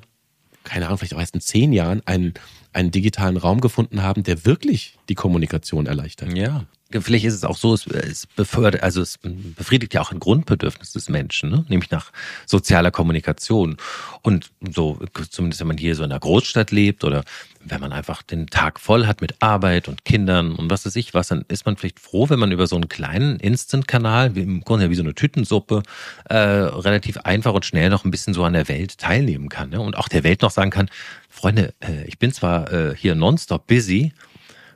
keine 0.64 0.86
Ahnung, 0.86 0.98
vielleicht 0.98 1.14
auch 1.14 1.20
erst 1.20 1.34
in 1.34 1.40
zehn 1.40 1.72
Jahren 1.72 2.02
einen, 2.06 2.34
einen 2.72 2.90
digitalen 2.90 3.36
Raum 3.36 3.60
gefunden 3.60 4.02
haben, 4.02 4.22
der 4.22 4.44
wirklich 4.44 4.98
die 5.08 5.14
Kommunikation 5.14 5.86
erleichtert. 5.86 6.36
Ja, 6.36 6.66
vielleicht 7.00 7.24
ist 7.24 7.34
es 7.34 7.44
auch 7.44 7.56
so, 7.56 7.74
es, 7.74 7.86
es 7.86 8.26
befördert, 8.26 8.82
also 8.82 9.00
es 9.00 9.18
befriedigt 9.22 9.94
ja 9.94 10.00
auch 10.00 10.12
ein 10.12 10.20
Grundbedürfnis 10.20 10.92
des 10.92 11.08
Menschen, 11.08 11.50
ne? 11.50 11.64
nämlich 11.68 11.90
nach 11.90 12.12
sozialer 12.46 12.90
Kommunikation. 12.90 13.76
Und 14.22 14.50
so, 14.60 14.98
zumindest 15.30 15.60
wenn 15.60 15.68
man 15.68 15.78
hier 15.78 15.94
so 15.94 16.04
in 16.04 16.10
einer 16.10 16.20
Großstadt 16.20 16.70
lebt 16.70 17.04
oder 17.04 17.24
wenn 17.64 17.80
man 17.80 17.92
einfach 17.92 18.22
den 18.22 18.48
Tag 18.48 18.80
voll 18.80 19.06
hat 19.06 19.20
mit 19.20 19.36
Arbeit 19.40 19.88
und 19.88 20.04
Kindern 20.04 20.54
und 20.54 20.70
was 20.70 20.84
weiß 20.86 20.96
ich 20.96 21.14
was, 21.14 21.28
dann 21.28 21.44
ist 21.48 21.64
man 21.66 21.76
vielleicht 21.76 22.00
froh, 22.00 22.28
wenn 22.28 22.38
man 22.38 22.52
über 22.52 22.66
so 22.66 22.76
einen 22.76 22.88
kleinen 22.88 23.38
Instant-Kanal, 23.38 24.36
im 24.36 24.62
Grunde 24.62 24.90
wie 24.90 24.94
so 24.94 25.02
eine 25.02 25.14
Tütensuppe, 25.14 25.82
äh, 26.28 26.36
relativ 26.36 27.18
einfach 27.18 27.52
und 27.52 27.64
schnell 27.64 27.90
noch 27.90 28.04
ein 28.04 28.10
bisschen 28.10 28.34
so 28.34 28.44
an 28.44 28.52
der 28.52 28.68
Welt 28.68 28.98
teilnehmen 28.98 29.48
kann. 29.48 29.70
Ne? 29.70 29.80
Und 29.80 29.96
auch 29.96 30.08
der 30.08 30.24
Welt 30.24 30.42
noch 30.42 30.50
sagen 30.50 30.70
kann, 30.70 30.90
Freunde, 31.28 31.74
äh, 31.80 32.04
ich 32.06 32.18
bin 32.18 32.32
zwar 32.32 32.72
äh, 32.72 32.96
hier 32.96 33.14
nonstop 33.14 33.66
busy, 33.66 34.12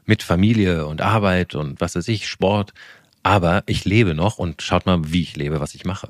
mit 0.07 0.23
Familie 0.23 0.87
und 0.87 1.01
Arbeit 1.01 1.55
und 1.55 1.81
was 1.81 1.97
weiß 1.97 2.09
ich, 2.09 2.29
Sport. 2.29 2.73
Aber 3.23 3.64
ich 3.66 3.85
lebe 3.85 4.14
noch 4.14 4.38
und 4.38 4.62
schaut 4.62 4.87
mal, 4.87 5.12
wie 5.12 5.23
ich 5.23 5.37
lebe, 5.37 5.61
was 5.61 5.75
ich 5.75 5.85
mache. 5.85 6.09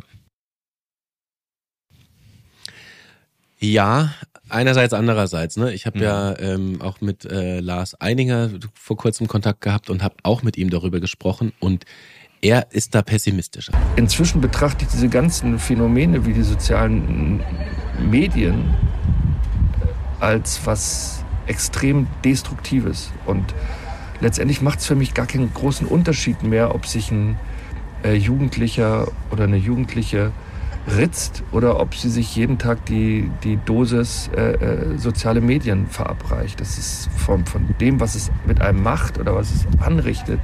Ja, 3.58 4.12
einerseits, 4.50 4.92
andererseits. 4.92 5.56
Ne? 5.56 5.72
Ich 5.72 5.86
habe 5.86 5.98
mhm. 5.98 6.04
ja 6.04 6.38
ähm, 6.38 6.82
auch 6.82 7.00
mit 7.00 7.24
äh, 7.24 7.60
Lars 7.60 7.98
Eininger 8.00 8.50
vor 8.74 8.96
kurzem 8.96 9.28
Kontakt 9.28 9.62
gehabt 9.62 9.88
und 9.88 10.02
habe 10.02 10.16
auch 10.22 10.42
mit 10.42 10.56
ihm 10.56 10.70
darüber 10.70 11.00
gesprochen 11.00 11.52
und 11.58 11.84
er 12.42 12.66
ist 12.70 12.94
da 12.94 13.02
pessimistischer. 13.02 13.72
Inzwischen 13.96 14.40
betrachte 14.40 14.84
ich 14.84 14.90
diese 14.90 15.08
ganzen 15.08 15.58
Phänomene 15.58 16.26
wie 16.26 16.34
die 16.34 16.42
sozialen 16.42 17.42
Medien 17.98 18.74
als 20.20 20.60
was 20.64 21.24
extrem 21.46 22.06
Destruktives 22.24 23.10
und 23.24 23.54
letztendlich 24.20 24.62
macht 24.62 24.80
es 24.80 24.86
für 24.86 24.94
mich 24.94 25.14
gar 25.14 25.26
keinen 25.26 25.52
großen 25.52 25.86
Unterschied 25.86 26.42
mehr, 26.42 26.74
ob 26.74 26.86
sich 26.86 27.10
ein 27.10 27.36
äh, 28.04 28.14
Jugendlicher 28.14 29.08
oder 29.30 29.44
eine 29.44 29.56
Jugendliche 29.56 30.32
ritzt 30.96 31.42
oder 31.50 31.80
ob 31.80 31.94
sie 31.94 32.08
sich 32.08 32.36
jeden 32.36 32.58
Tag 32.58 32.84
die, 32.86 33.30
die 33.42 33.58
Dosis 33.64 34.30
äh, 34.36 34.52
äh, 34.52 34.98
soziale 34.98 35.40
Medien 35.40 35.86
verabreicht. 35.88 36.60
Das 36.60 36.78
ist 36.78 37.08
von, 37.16 37.44
von 37.44 37.74
dem, 37.80 37.98
was 38.00 38.14
es 38.14 38.30
mit 38.46 38.60
einem 38.60 38.82
macht 38.82 39.18
oder 39.18 39.34
was 39.34 39.50
es 39.50 39.66
anrichtet, 39.80 40.40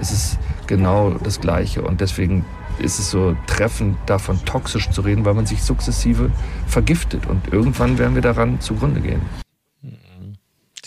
ist 0.00 0.12
es 0.12 0.38
genau 0.66 1.10
das 1.10 1.40
Gleiche. 1.40 1.82
Und 1.82 2.00
deswegen 2.00 2.44
ist 2.78 2.98
es 2.98 3.10
so 3.10 3.36
treffend, 3.46 3.96
davon 4.06 4.42
toxisch 4.44 4.88
zu 4.90 5.00
reden, 5.02 5.24
weil 5.24 5.34
man 5.34 5.46
sich 5.46 5.62
sukzessive 5.62 6.30
vergiftet. 6.66 7.26
Und 7.26 7.52
irgendwann 7.52 7.98
werden 7.98 8.14
wir 8.14 8.22
daran 8.22 8.60
zugrunde 8.60 9.00
gehen. 9.00 9.20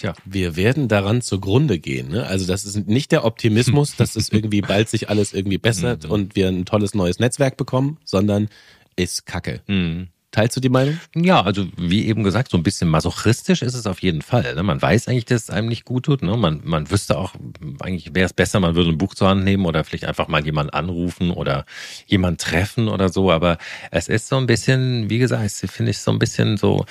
Tja, 0.03 0.13
wir 0.25 0.57
werden 0.57 0.89
daran 0.89 1.21
zugrunde 1.21 1.79
gehen. 1.79 2.09
Ne? 2.09 2.25
Also 2.25 2.45
das 2.45 2.65
ist 2.65 2.89
nicht 2.89 3.13
der 3.13 3.23
Optimismus, 3.23 3.95
dass 3.97 4.17
es 4.17 4.33
irgendwie 4.33 4.59
bald 4.59 4.89
sich 4.89 5.07
alles 5.07 5.31
irgendwie 5.31 5.57
bessert 5.57 6.03
mhm. 6.03 6.11
und 6.11 6.35
wir 6.35 6.49
ein 6.49 6.65
tolles 6.65 6.93
neues 6.93 7.19
Netzwerk 7.19 7.55
bekommen, 7.55 7.97
sondern 8.03 8.49
ist 8.97 9.25
Kacke. 9.25 9.61
Mhm. 9.67 10.09
Teilst 10.33 10.57
du 10.57 10.61
die 10.61 10.69
Meinung? 10.69 10.99
Ja, 11.13 11.43
also 11.43 11.67
wie 11.77 12.07
eben 12.07 12.23
gesagt, 12.23 12.49
so 12.49 12.57
ein 12.57 12.63
bisschen 12.63 12.89
masochistisch 12.89 13.61
ist 13.61 13.75
es 13.75 13.85
auf 13.85 14.01
jeden 14.01 14.23
Fall. 14.23 14.55
Ne? 14.55 14.63
Man 14.63 14.81
weiß 14.81 15.07
eigentlich, 15.07 15.25
dass 15.25 15.43
es 15.43 15.49
einem 15.51 15.67
nicht 15.67 15.85
gut 15.85 16.05
tut. 16.05 16.23
Ne? 16.23 16.35
Man, 16.35 16.61
man 16.63 16.89
wüsste 16.89 17.19
auch, 17.19 17.35
eigentlich 17.81 18.15
wäre 18.15 18.25
es 18.25 18.33
besser, 18.33 18.59
man 18.59 18.73
würde 18.73 18.89
ein 18.89 18.97
Buch 18.97 19.13
zur 19.13 19.27
Hand 19.27 19.43
nehmen 19.43 19.67
oder 19.67 19.83
vielleicht 19.83 20.05
einfach 20.05 20.27
mal 20.27 20.43
jemanden 20.43 20.73
anrufen 20.73 21.29
oder 21.29 21.67
jemanden 22.07 22.39
treffen 22.39 22.87
oder 22.87 23.09
so. 23.09 23.31
Aber 23.31 23.59
es 23.91 24.07
ist 24.07 24.27
so 24.27 24.37
ein 24.37 24.47
bisschen, 24.47 25.07
wie 25.07 25.19
gesagt, 25.19 25.51
finde 25.51 25.91
ich 25.91 25.99
so 25.99 26.09
ein 26.09 26.17
bisschen 26.17 26.57
so, 26.57 26.87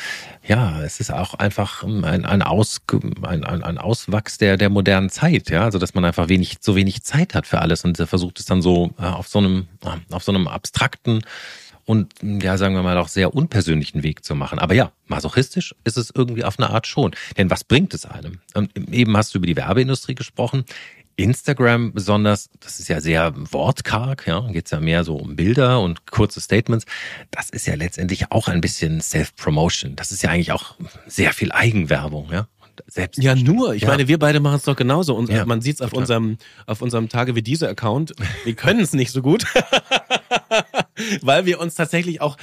ja, 0.47 0.81
es 0.85 1.01
ist 1.01 1.13
auch 1.13 1.35
einfach 1.35 1.83
ein, 1.83 2.05
ein, 2.25 2.43
Aus, 2.43 2.81
ein, 3.23 3.43
ein, 3.45 3.65
ein 3.65 3.79
Auswachs 3.79 4.39
der, 4.39 4.57
der 4.57 4.71
modernen 4.71 5.11
Zeit, 5.11 5.51
ja. 5.51 5.65
Also 5.65 5.81
dass 5.81 5.95
man 5.95 6.05
einfach 6.05 6.29
wenig, 6.29 6.59
so 6.61 6.77
wenig 6.77 7.03
Zeit 7.03 7.35
hat 7.35 7.49
für 7.49 7.61
alles 7.61 7.85
und 7.85 7.97
versucht 7.97 8.39
es 8.39 8.47
dann 8.47 8.63
so 8.63 8.93
äh, 9.01 9.03
auf 9.03 9.27
so 9.27 9.41
einem, 9.41 9.67
äh, 9.85 10.15
auf 10.15 10.23
so 10.23 10.31
einem 10.31 10.47
abstrakten 10.47 11.25
und 11.85 12.13
ja, 12.23 12.57
sagen 12.57 12.75
wir 12.75 12.83
mal 12.83 12.97
auch 12.99 13.09
sehr 13.09 13.35
unpersönlichen 13.35 14.03
Weg 14.03 14.25
zu 14.25 14.35
machen. 14.35 14.59
Aber 14.59 14.75
ja, 14.75 14.93
masochistisch 15.07 15.75
ist 15.85 15.99
es 15.99 16.13
irgendwie 16.15 16.45
auf 16.45 16.59
eine 16.59 16.71
Art 16.71 16.87
schon. 16.87 17.13
Denn 17.37 17.51
was 17.51 17.65
bringt 17.65 17.93
es 17.95 18.07
einem? 18.07 18.41
Und 18.55 18.71
eben 18.93 19.17
hast 19.17 19.35
du 19.35 19.39
über 19.39 19.47
die 19.47 19.57
Werbeindustrie 19.57 20.15
gesprochen. 20.15 20.65
Instagram 21.17 21.93
besonders, 21.93 22.49
das 22.61 22.81
ist 22.81 22.89
ja 22.89 23.01
sehr 23.01 23.35
wortkarg, 23.37 24.27
ja, 24.27 24.41
geht 24.51 24.65
es 24.65 24.71
ja 24.71 24.81
mehr 24.81 25.05
so 25.05 25.17
um 25.17 25.37
Bilder 25.37 25.81
und 25.81 26.07
kurze 26.07 26.41
Statements. 26.41 26.87
Das 27.31 27.51
ist 27.51 27.67
ja 27.67 27.75
letztendlich 27.75 28.33
auch 28.33 28.49
ein 28.49 28.61
bisschen 28.61 29.01
Self-Promotion. 29.01 29.95
Das 29.95 30.11
ist 30.11 30.23
ja 30.23 30.31
eigentlich 30.31 30.53
auch 30.53 30.77
sehr 31.07 31.33
viel 31.33 31.53
Eigenwerbung, 31.53 32.33
ja. 32.33 32.49
Selbst 32.87 33.23
ja, 33.23 33.35
nur. 33.35 33.75
Ich 33.75 33.83
ja. 33.83 33.89
meine, 33.89 34.09
wir 34.09 34.19
beide 34.19 34.41
machen 34.41 34.57
es 34.57 34.65
doch 34.65 34.77
genauso. 34.77 35.15
Und 35.15 35.29
ja, 35.29 35.45
man 35.45 35.61
sieht 35.61 35.77
es 35.77 35.81
auf 35.83 35.93
unserem, 35.93 36.39
auf 36.67 36.83
unserem 36.83 37.09
Tage 37.09 37.35
wie 37.35 37.43
diese 37.43 37.69
Account. 37.69 38.15
Wir 38.45 38.55
können 38.57 38.81
es 38.81 38.93
nicht 38.93 39.13
so 39.13 39.23
gut. 39.23 39.45
weil 41.23 41.47
wir 41.47 41.61
uns 41.61 41.75
tatsächlich 41.75 42.21
auch 42.21 42.37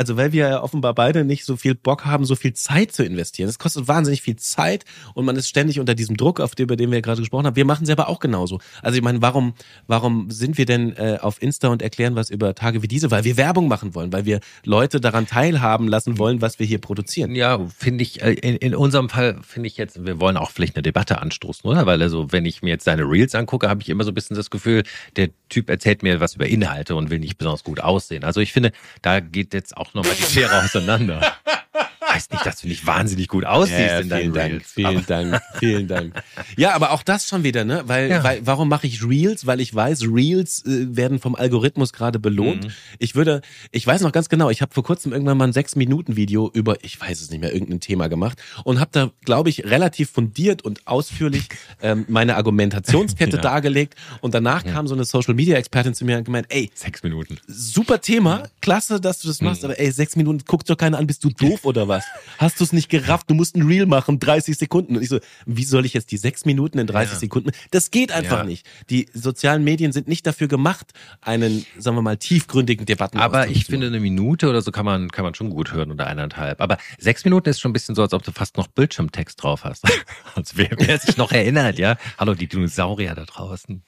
also 0.00 0.16
weil 0.16 0.32
wir 0.32 0.48
ja 0.48 0.62
offenbar 0.62 0.94
beide 0.94 1.26
nicht 1.26 1.44
so 1.44 1.56
viel 1.56 1.74
Bock 1.74 2.06
haben, 2.06 2.24
so 2.24 2.34
viel 2.34 2.54
Zeit 2.54 2.90
zu 2.90 3.04
investieren. 3.04 3.50
Es 3.50 3.58
kostet 3.58 3.86
wahnsinnig 3.86 4.22
viel 4.22 4.36
Zeit 4.36 4.86
und 5.12 5.26
man 5.26 5.36
ist 5.36 5.46
ständig 5.46 5.78
unter 5.78 5.94
diesem 5.94 6.16
Druck, 6.16 6.40
auf 6.40 6.54
den, 6.54 6.64
über 6.64 6.76
den 6.76 6.90
wir 6.90 7.02
gerade 7.02 7.20
gesprochen 7.20 7.44
haben. 7.44 7.54
Wir 7.54 7.66
machen 7.66 7.84
selber 7.84 8.08
auch 8.08 8.18
genauso. 8.18 8.60
Also 8.80 8.96
ich 8.96 9.04
meine, 9.04 9.20
warum, 9.20 9.52
warum 9.88 10.30
sind 10.30 10.56
wir 10.56 10.64
denn 10.64 10.96
äh, 10.96 11.18
auf 11.20 11.42
Insta 11.42 11.68
und 11.68 11.82
erklären 11.82 12.16
was 12.16 12.30
über 12.30 12.54
Tage 12.54 12.82
wie 12.82 12.88
diese? 12.88 13.10
Weil 13.10 13.24
wir 13.24 13.36
Werbung 13.36 13.68
machen 13.68 13.94
wollen, 13.94 14.10
weil 14.10 14.24
wir 14.24 14.40
Leute 14.64 15.02
daran 15.02 15.26
teilhaben 15.26 15.86
lassen 15.86 16.16
wollen, 16.16 16.40
was 16.40 16.58
wir 16.58 16.64
hier 16.64 16.78
produzieren. 16.78 17.34
Ja, 17.34 17.60
finde 17.76 18.02
ich, 18.02 18.22
äh, 18.22 18.32
in, 18.32 18.56
in 18.56 18.74
unserem 18.74 19.10
Fall 19.10 19.36
finde 19.42 19.66
ich 19.66 19.76
jetzt, 19.76 20.02
wir 20.06 20.18
wollen 20.18 20.38
auch 20.38 20.50
vielleicht 20.50 20.76
eine 20.76 20.82
Debatte 20.82 21.20
anstoßen, 21.20 21.68
oder? 21.70 21.84
Weil 21.84 22.00
also, 22.00 22.32
wenn 22.32 22.46
ich 22.46 22.62
mir 22.62 22.70
jetzt 22.70 22.84
seine 22.84 23.02
Reels 23.02 23.34
angucke, 23.34 23.68
habe 23.68 23.82
ich 23.82 23.90
immer 23.90 24.04
so 24.04 24.12
ein 24.12 24.14
bisschen 24.14 24.34
das 24.34 24.48
Gefühl, 24.48 24.82
der 25.16 25.28
Typ 25.50 25.68
erzählt 25.68 26.02
mir 26.02 26.20
was 26.20 26.36
über 26.36 26.46
Inhalte 26.46 26.94
und 26.94 27.10
will 27.10 27.18
nicht 27.18 27.36
besonders 27.36 27.64
gut 27.64 27.80
aussehen. 27.80 28.24
Also 28.24 28.40
ich 28.40 28.54
finde, 28.54 28.72
da 29.02 29.20
geht 29.20 29.52
jetzt 29.52 29.76
auch 29.76 29.89
nochmal 29.94 30.14
die 30.14 30.22
Schere 30.22 30.62
auseinander. 30.62 31.36
heißt 32.12 32.32
nicht, 32.32 32.46
dass 32.46 32.60
du 32.60 32.68
nicht 32.68 32.86
wahnsinnig 32.86 33.28
gut 33.28 33.44
aussiehst 33.44 33.78
ja, 33.78 33.98
in 34.00 34.08
deinen 34.08 34.32
Dank, 34.32 34.52
Reels. 34.52 34.72
Vielen 34.72 35.06
Dank, 35.06 35.42
vielen 35.58 35.88
Dank. 35.88 36.22
Ja, 36.56 36.74
aber 36.74 36.92
auch 36.92 37.02
das 37.02 37.26
schon 37.26 37.44
wieder, 37.44 37.64
ne? 37.64 37.82
Weil, 37.86 38.10
ja. 38.10 38.24
weil 38.24 38.46
warum 38.46 38.68
mache 38.68 38.86
ich 38.86 39.04
Reels? 39.04 39.46
Weil 39.46 39.60
ich 39.60 39.74
weiß, 39.74 40.02
Reels 40.02 40.64
äh, 40.64 40.96
werden 40.96 41.18
vom 41.18 41.34
Algorithmus 41.34 41.92
gerade 41.92 42.18
belohnt. 42.18 42.64
Mhm. 42.64 42.72
Ich 42.98 43.14
würde, 43.14 43.42
ich 43.70 43.86
weiß 43.86 44.02
noch 44.02 44.12
ganz 44.12 44.28
genau, 44.28 44.50
ich 44.50 44.62
habe 44.62 44.72
vor 44.72 44.84
kurzem 44.84 45.12
irgendwann 45.12 45.38
mal 45.38 45.48
ein 45.48 45.52
sechs 45.52 45.76
Minuten 45.76 46.16
Video 46.16 46.50
über, 46.52 46.82
ich 46.82 47.00
weiß 47.00 47.20
es 47.20 47.30
nicht 47.30 47.40
mehr, 47.40 47.52
irgendein 47.52 47.80
Thema 47.80 48.08
gemacht 48.08 48.40
und 48.64 48.80
habe 48.80 48.90
da, 48.92 49.10
glaube 49.24 49.48
ich, 49.48 49.64
relativ 49.64 50.10
fundiert 50.10 50.62
und 50.62 50.86
ausführlich 50.86 51.48
ähm, 51.82 52.04
meine 52.08 52.36
Argumentationskette 52.36 53.36
ja. 53.36 53.42
dargelegt. 53.42 53.94
Und 54.20 54.34
danach 54.34 54.64
kam 54.64 54.86
so 54.86 54.94
eine 54.94 55.04
Social 55.04 55.34
Media 55.34 55.56
Expertin 55.56 55.94
zu 55.94 56.04
mir 56.04 56.18
und 56.18 56.24
gemeint, 56.24 56.46
ey, 56.50 56.70
sechs 56.74 57.02
Minuten, 57.02 57.38
super 57.46 58.00
Thema, 58.00 58.44
klasse, 58.60 59.00
dass 59.00 59.20
du 59.20 59.28
das 59.28 59.40
machst, 59.40 59.62
mhm. 59.62 59.70
aber 59.70 59.80
ey, 59.80 59.90
sechs 59.90 60.16
Minuten 60.16 60.42
guckt 60.46 60.68
doch 60.68 60.76
keiner 60.76 60.98
an, 60.98 61.06
bist 61.06 61.24
du 61.24 61.30
doof 61.30 61.60
oder 61.64 61.88
was? 61.88 61.99
Hast 62.38 62.60
du 62.60 62.64
es 62.64 62.72
nicht 62.72 62.88
gerafft? 62.88 63.28
Du 63.28 63.34
musst 63.34 63.56
ein 63.56 63.62
Reel 63.62 63.86
machen, 63.86 64.18
30 64.18 64.56
Sekunden. 64.56 64.96
Und 64.96 65.02
ich 65.02 65.08
so, 65.08 65.20
wie 65.46 65.64
soll 65.64 65.84
ich 65.84 65.94
jetzt 65.94 66.10
die 66.10 66.16
sechs 66.16 66.44
Minuten 66.44 66.78
in 66.78 66.86
30 66.86 67.14
ja. 67.14 67.18
Sekunden? 67.18 67.50
Das 67.70 67.90
geht 67.90 68.12
einfach 68.12 68.38
ja. 68.38 68.44
nicht. 68.44 68.66
Die 68.88 69.08
sozialen 69.12 69.64
Medien 69.64 69.92
sind 69.92 70.08
nicht 70.08 70.26
dafür 70.26 70.48
gemacht, 70.48 70.92
einen, 71.20 71.66
sagen 71.78 71.96
wir 71.96 72.02
mal, 72.02 72.16
tiefgründigen 72.16 72.86
Debatten 72.86 73.18
Aber 73.18 73.48
ich 73.48 73.66
finde, 73.66 73.88
eine 73.88 74.00
Minute 74.00 74.48
oder 74.48 74.62
so 74.62 74.72
kann 74.72 74.84
man, 74.84 75.10
kann 75.10 75.24
man 75.24 75.34
schon 75.34 75.50
gut 75.50 75.72
hören 75.72 75.90
oder 75.90 76.06
eineinhalb. 76.06 76.60
Aber 76.60 76.78
sechs 76.98 77.24
Minuten 77.24 77.48
ist 77.48 77.60
schon 77.60 77.70
ein 77.70 77.74
bisschen 77.74 77.94
so, 77.94 78.02
als 78.02 78.12
ob 78.12 78.22
du 78.22 78.32
fast 78.32 78.56
noch 78.56 78.66
Bildschirmtext 78.68 79.42
drauf 79.42 79.64
hast. 79.64 79.84
als 80.34 80.56
wer, 80.56 80.70
wer 80.78 80.98
sich 80.98 81.16
noch 81.16 81.32
erinnert, 81.32 81.78
ja? 81.78 81.96
Hallo, 82.18 82.34
die 82.34 82.48
Dinosaurier 82.48 83.14
da 83.14 83.24
draußen. 83.24 83.82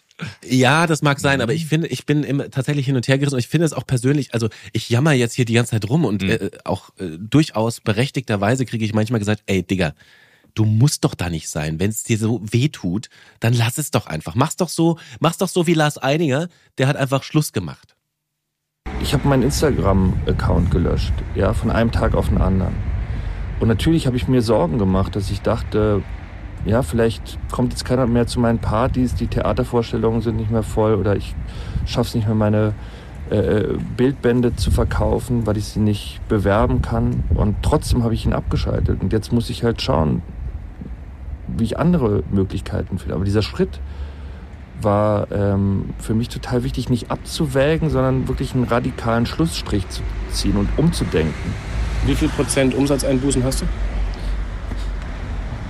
Ja, 0.44 0.86
das 0.86 1.02
mag 1.02 1.20
sein, 1.20 1.40
aber 1.40 1.52
ich 1.52 1.66
finde, 1.66 1.88
ich 1.88 2.06
bin 2.06 2.24
immer 2.24 2.50
tatsächlich 2.50 2.86
hin 2.86 2.96
und 2.96 3.06
her 3.08 3.18
gerissen 3.18 3.34
und 3.34 3.40
ich 3.40 3.48
finde 3.48 3.66
es 3.66 3.72
auch 3.72 3.86
persönlich, 3.86 4.34
also 4.34 4.48
ich 4.72 4.88
jammer 4.88 5.12
jetzt 5.12 5.34
hier 5.34 5.44
die 5.44 5.54
ganze 5.54 5.72
Zeit 5.72 5.88
rum 5.88 6.04
und 6.04 6.22
mhm. 6.22 6.30
äh, 6.30 6.50
auch 6.64 6.90
äh, 6.98 7.18
durchaus 7.18 7.80
berechtigterweise 7.80 8.66
kriege 8.66 8.84
ich 8.84 8.94
manchmal 8.94 9.20
gesagt, 9.20 9.42
ey 9.46 9.62
Digga, 9.62 9.94
du 10.54 10.64
musst 10.64 11.04
doch 11.04 11.14
da 11.14 11.30
nicht 11.30 11.48
sein. 11.48 11.80
Wenn 11.80 11.90
es 11.90 12.02
dir 12.02 12.18
so 12.18 12.40
weh 12.42 12.68
tut, 12.68 13.08
dann 13.40 13.52
lass 13.54 13.78
es 13.78 13.90
doch 13.90 14.06
einfach. 14.06 14.34
Mach's 14.34 14.56
doch 14.56 14.68
so, 14.68 14.98
mach's 15.20 15.38
doch 15.38 15.48
so 15.48 15.66
wie 15.66 15.74
Lars 15.74 15.98
Eininger, 15.98 16.48
der 16.78 16.88
hat 16.88 16.96
einfach 16.96 17.22
Schluss 17.22 17.52
gemacht. 17.52 17.96
Ich 19.00 19.14
habe 19.14 19.26
meinen 19.26 19.42
Instagram-Account 19.42 20.70
gelöscht, 20.70 21.12
ja, 21.34 21.54
von 21.54 21.70
einem 21.70 21.90
Tag 21.90 22.14
auf 22.14 22.28
den 22.28 22.38
anderen. 22.38 22.74
Und 23.60 23.68
natürlich 23.68 24.06
habe 24.06 24.16
ich 24.16 24.28
mir 24.28 24.42
Sorgen 24.42 24.78
gemacht, 24.78 25.16
dass 25.16 25.30
ich 25.30 25.40
dachte, 25.40 26.02
ja, 26.64 26.82
vielleicht 26.82 27.38
kommt 27.50 27.72
jetzt 27.72 27.84
keiner 27.84 28.06
mehr 28.06 28.26
zu 28.26 28.40
meinen 28.40 28.58
Partys, 28.58 29.14
die 29.14 29.26
Theatervorstellungen 29.26 30.20
sind 30.20 30.36
nicht 30.36 30.50
mehr 30.50 30.62
voll 30.62 30.94
oder 30.94 31.16
ich 31.16 31.34
schaffe 31.86 32.08
es 32.08 32.14
nicht 32.14 32.26
mehr, 32.26 32.36
meine 32.36 32.74
äh, 33.30 33.36
äh, 33.36 33.78
Bildbände 33.96 34.56
zu 34.56 34.70
verkaufen, 34.70 35.46
weil 35.46 35.56
ich 35.56 35.64
sie 35.64 35.80
nicht 35.80 36.20
bewerben 36.28 36.82
kann. 36.82 37.24
Und 37.34 37.56
trotzdem 37.62 38.04
habe 38.04 38.14
ich 38.14 38.26
ihn 38.26 38.32
abgeschaltet. 38.32 39.00
Und 39.00 39.12
jetzt 39.12 39.32
muss 39.32 39.48
ich 39.48 39.64
halt 39.64 39.80
schauen, 39.80 40.22
wie 41.46 41.64
ich 41.64 41.78
andere 41.78 42.22
Möglichkeiten 42.30 42.98
finde. 42.98 43.14
Aber 43.14 43.24
dieser 43.24 43.42
Schritt 43.42 43.80
war 44.82 45.30
ähm, 45.32 45.90
für 45.98 46.14
mich 46.14 46.28
total 46.28 46.62
wichtig, 46.64 46.90
nicht 46.90 47.10
abzuwägen, 47.10 47.88
sondern 47.88 48.28
wirklich 48.28 48.54
einen 48.54 48.64
radikalen 48.64 49.24
Schlussstrich 49.24 49.88
zu 49.88 50.02
ziehen 50.30 50.56
und 50.56 50.68
umzudenken. 50.76 51.54
Wie 52.04 52.14
viel 52.14 52.28
Prozent 52.28 52.74
Umsatzeinbußen 52.74 53.44
hast 53.44 53.62
du? 53.62 53.66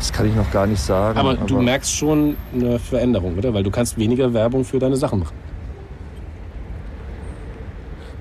Das 0.03 0.13
kann 0.13 0.27
ich 0.27 0.35
noch 0.35 0.51
gar 0.51 0.67
nicht 0.67 0.81
sagen. 0.81 1.17
Aber, 1.17 1.31
aber, 1.31 1.47
du 1.47 1.63
merkst 1.63 1.95
schon 1.95 2.37
eine 2.53 2.81
Veränderung, 2.81 3.39
oder? 3.39 3.55
Weil 3.55 3.63
du 3.63 3.71
kannst 3.71 3.97
weniger 3.97 4.35
Werbung 4.35 4.65
für 4.65 4.81
deine 4.81 4.97
Sachen 4.97 5.21
machen. 5.21 5.37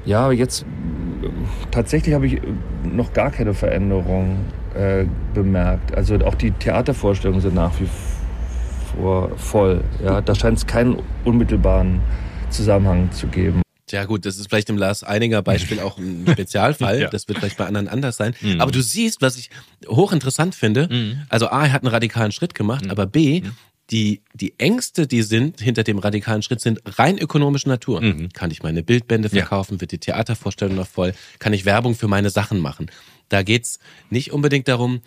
Ja, 0.05 0.25
aber 0.25 0.34
jetzt 0.34 0.63
tatsächlich 1.71 2.13
habe 2.13 2.27
ich 2.27 2.39
noch 2.84 3.13
gar 3.13 3.32
keine 3.32 3.55
Veränderung 3.55 4.41
äh, 4.75 5.05
bemerkt. 5.34 5.95
Also 5.95 6.17
auch 6.23 6.36
die 6.36 6.51
Theatervorstellungen 6.51 7.41
sind 7.41 7.55
nach 7.55 7.71
wie 7.79 7.88
vor 8.95 9.32
voll. 9.38 9.84
Ja, 10.05 10.21
da 10.21 10.36
scheint 10.36 10.59
es 10.59 10.67
keinen 10.67 11.01
unmittelbaren 11.25 11.99
Zusammenhang 12.51 13.11
zu 13.11 13.25
geben. 13.25 13.63
Ja 13.91 14.05
gut, 14.05 14.25
das 14.25 14.37
ist 14.37 14.49
vielleicht 14.49 14.69
im 14.69 14.77
Lars 14.77 15.03
Eininger 15.03 15.41
Beispiel 15.41 15.79
auch 15.79 15.97
ein 15.97 16.25
Spezialfall. 16.31 17.01
ja. 17.01 17.09
Das 17.09 17.27
wird 17.27 17.39
vielleicht 17.39 17.57
bei 17.57 17.65
anderen 17.65 17.87
anders 17.87 18.17
sein. 18.17 18.33
Mhm. 18.41 18.61
Aber 18.61 18.71
du 18.71 18.81
siehst, 18.81 19.21
was 19.21 19.37
ich 19.37 19.49
hochinteressant 19.87 20.55
finde. 20.55 20.87
Mhm. 20.89 21.21
Also 21.29 21.47
A, 21.47 21.65
er 21.65 21.73
hat 21.73 21.83
einen 21.83 21.91
radikalen 21.91 22.31
Schritt 22.31 22.55
gemacht, 22.55 22.85
mhm. 22.85 22.91
aber 22.91 23.05
B, 23.05 23.41
mhm. 23.41 23.51
die, 23.89 24.21
die 24.33 24.53
Ängste, 24.57 25.07
die 25.07 25.21
sind 25.23 25.61
hinter 25.61 25.83
dem 25.83 25.99
radikalen 25.99 26.41
Schritt, 26.41 26.61
sind 26.61 26.79
rein 26.85 27.17
ökonomische 27.17 27.69
Natur. 27.69 28.01
Mhm. 28.01 28.29
Kann 28.33 28.51
ich 28.51 28.63
meine 28.63 28.83
Bildbände 28.83 29.29
verkaufen? 29.29 29.75
Ja. 29.75 29.81
Wird 29.81 29.91
die 29.91 29.99
Theatervorstellung 29.99 30.75
noch 30.75 30.87
voll? 30.87 31.13
Kann 31.39 31.53
ich 31.53 31.65
Werbung 31.65 31.95
für 31.95 32.07
meine 32.07 32.29
Sachen 32.29 32.59
machen? 32.59 32.89
Da 33.29 33.43
geht's 33.43 33.79
nicht 34.09 34.31
unbedingt 34.31 34.67
darum, 34.67 35.01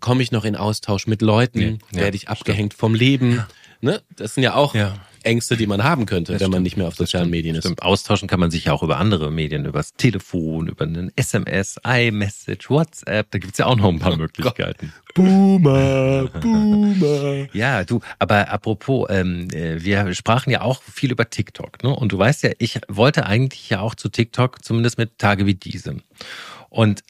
komme 0.00 0.22
ich 0.22 0.32
noch 0.32 0.44
in 0.44 0.56
Austausch 0.56 1.06
mit 1.06 1.22
Leuten? 1.22 1.78
Ja. 1.92 2.00
Werde 2.00 2.16
ich 2.16 2.28
abgehängt 2.28 2.74
vom 2.74 2.94
Leben? 2.94 3.44
Ne? 3.80 4.00
Das 4.16 4.34
sind 4.34 4.42
ja 4.42 4.54
auch 4.54 4.74
Ängste, 5.24 5.56
die 5.56 5.66
man 5.66 5.84
haben 5.84 6.06
könnte, 6.06 6.32
das 6.32 6.40
wenn 6.40 6.44
stimmt, 6.46 6.54
man 6.54 6.62
nicht 6.62 6.76
mehr 6.76 6.88
auf 6.88 6.94
sozialen 6.94 7.30
Medien 7.30 7.56
ist. 7.56 7.64
Stimmt. 7.64 7.82
Austauschen 7.82 8.28
kann 8.28 8.40
man 8.40 8.50
sich 8.50 8.66
ja 8.66 8.72
auch 8.72 8.82
über 8.82 8.98
andere 8.98 9.30
Medien, 9.30 9.64
übers 9.64 9.94
Telefon, 9.94 10.68
über 10.68 10.84
einen 10.84 11.12
SMS, 11.16 11.76
iMessage, 11.86 12.70
WhatsApp, 12.70 13.30
da 13.30 13.38
gibt's 13.38 13.58
ja 13.58 13.66
auch 13.66 13.76
noch 13.76 13.88
ein 13.88 13.98
paar 13.98 14.14
oh 14.14 14.16
Möglichkeiten. 14.16 14.92
Boomer, 15.14 16.28
Boomer. 16.40 17.48
ja, 17.52 17.84
du, 17.84 18.00
aber 18.18 18.50
apropos, 18.50 19.06
ähm, 19.10 19.48
äh, 19.52 19.82
wir 19.82 20.14
sprachen 20.14 20.50
ja 20.50 20.62
auch 20.62 20.82
viel 20.82 21.12
über 21.12 21.28
TikTok, 21.28 21.82
ne? 21.82 21.90
Und 21.90 22.12
du 22.12 22.18
weißt 22.18 22.42
ja, 22.44 22.50
ich 22.58 22.80
wollte 22.88 23.26
eigentlich 23.26 23.68
ja 23.68 23.80
auch 23.80 23.94
zu 23.94 24.08
TikTok, 24.08 24.64
zumindest 24.64 24.98
mit 24.98 25.18
Tage 25.18 25.46
wie 25.46 25.54
diesem. 25.54 26.02
Und 26.70 27.02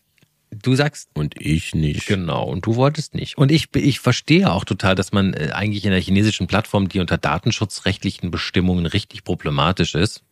Du 0.53 0.75
sagst. 0.75 1.09
Und 1.15 1.41
ich 1.41 1.75
nicht. 1.75 2.07
Genau, 2.07 2.45
und 2.45 2.67
du 2.67 2.77
wolltest 2.77 3.15
nicht. 3.15 3.39
Und 3.39 3.51
ich, 3.51 3.75
ich 3.75 4.01
verstehe 4.01 4.53
auch 4.53 4.65
total, 4.65 4.95
dass 4.95 5.13
man 5.13 5.33
äh, 5.33 5.51
eigentlich 5.53 5.85
in 5.85 5.93
der 5.93 6.01
chinesischen 6.01 6.47
Plattform, 6.47 6.89
die 6.89 7.01
unter 7.01 7.17
datenschutzrechtlichen 7.17 8.31
Bestimmungen 8.31 8.87
richtig 8.87 9.25
problematisch 9.25 9.95
ist, 9.95 10.23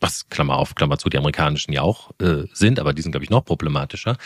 was 0.00 0.28
Klammer 0.28 0.56
auf, 0.56 0.74
Klammer 0.74 0.98
zu, 0.98 1.08
die 1.08 1.18
amerikanischen 1.18 1.72
ja 1.72 1.82
auch 1.82 2.10
äh, 2.20 2.44
sind, 2.52 2.78
aber 2.78 2.92
die 2.92 3.02
sind, 3.02 3.12
glaube 3.12 3.24
ich, 3.24 3.30
noch 3.30 3.44
problematischer, 3.44 4.16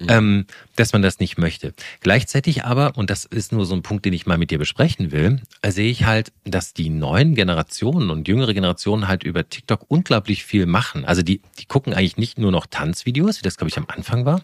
mhm. 0.00 0.06
ähm, 0.08 0.46
dass 0.76 0.92
man 0.92 1.02
das 1.02 1.20
nicht 1.20 1.38
möchte. 1.38 1.72
Gleichzeitig 2.00 2.64
aber, 2.64 2.96
und 2.96 3.10
das 3.10 3.24
ist 3.24 3.52
nur 3.52 3.64
so 3.64 3.74
ein 3.74 3.82
Punkt, 3.82 4.04
den 4.04 4.12
ich 4.12 4.26
mal 4.26 4.38
mit 4.38 4.50
dir 4.50 4.58
besprechen 4.58 5.12
will, 5.12 5.40
äh, 5.62 5.70
sehe 5.70 5.90
ich 5.90 6.04
halt, 6.04 6.32
dass 6.44 6.74
die 6.74 6.90
neuen 6.90 7.34
Generationen 7.34 8.10
und 8.10 8.26
jüngere 8.26 8.54
Generationen 8.54 9.06
halt 9.06 9.22
über 9.22 9.48
TikTok 9.48 9.84
unglaublich 9.88 10.44
viel 10.44 10.66
machen. 10.66 11.04
Also 11.04 11.22
die, 11.22 11.40
die 11.58 11.66
gucken 11.66 11.94
eigentlich 11.94 12.16
nicht 12.16 12.38
nur 12.38 12.50
noch 12.50 12.66
Tanzvideos, 12.66 13.38
wie 13.38 13.42
das, 13.42 13.56
glaube 13.56 13.68
ich, 13.68 13.78
am 13.78 13.86
Anfang 13.88 14.24
war, 14.24 14.42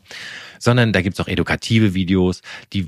sondern 0.59 0.93
da 0.93 1.03
gibt's 1.03 1.21
auch 1.21 1.29
edukative 1.29 1.95
Videos, 1.95 2.43
die 2.73 2.81
äh, 2.81 2.87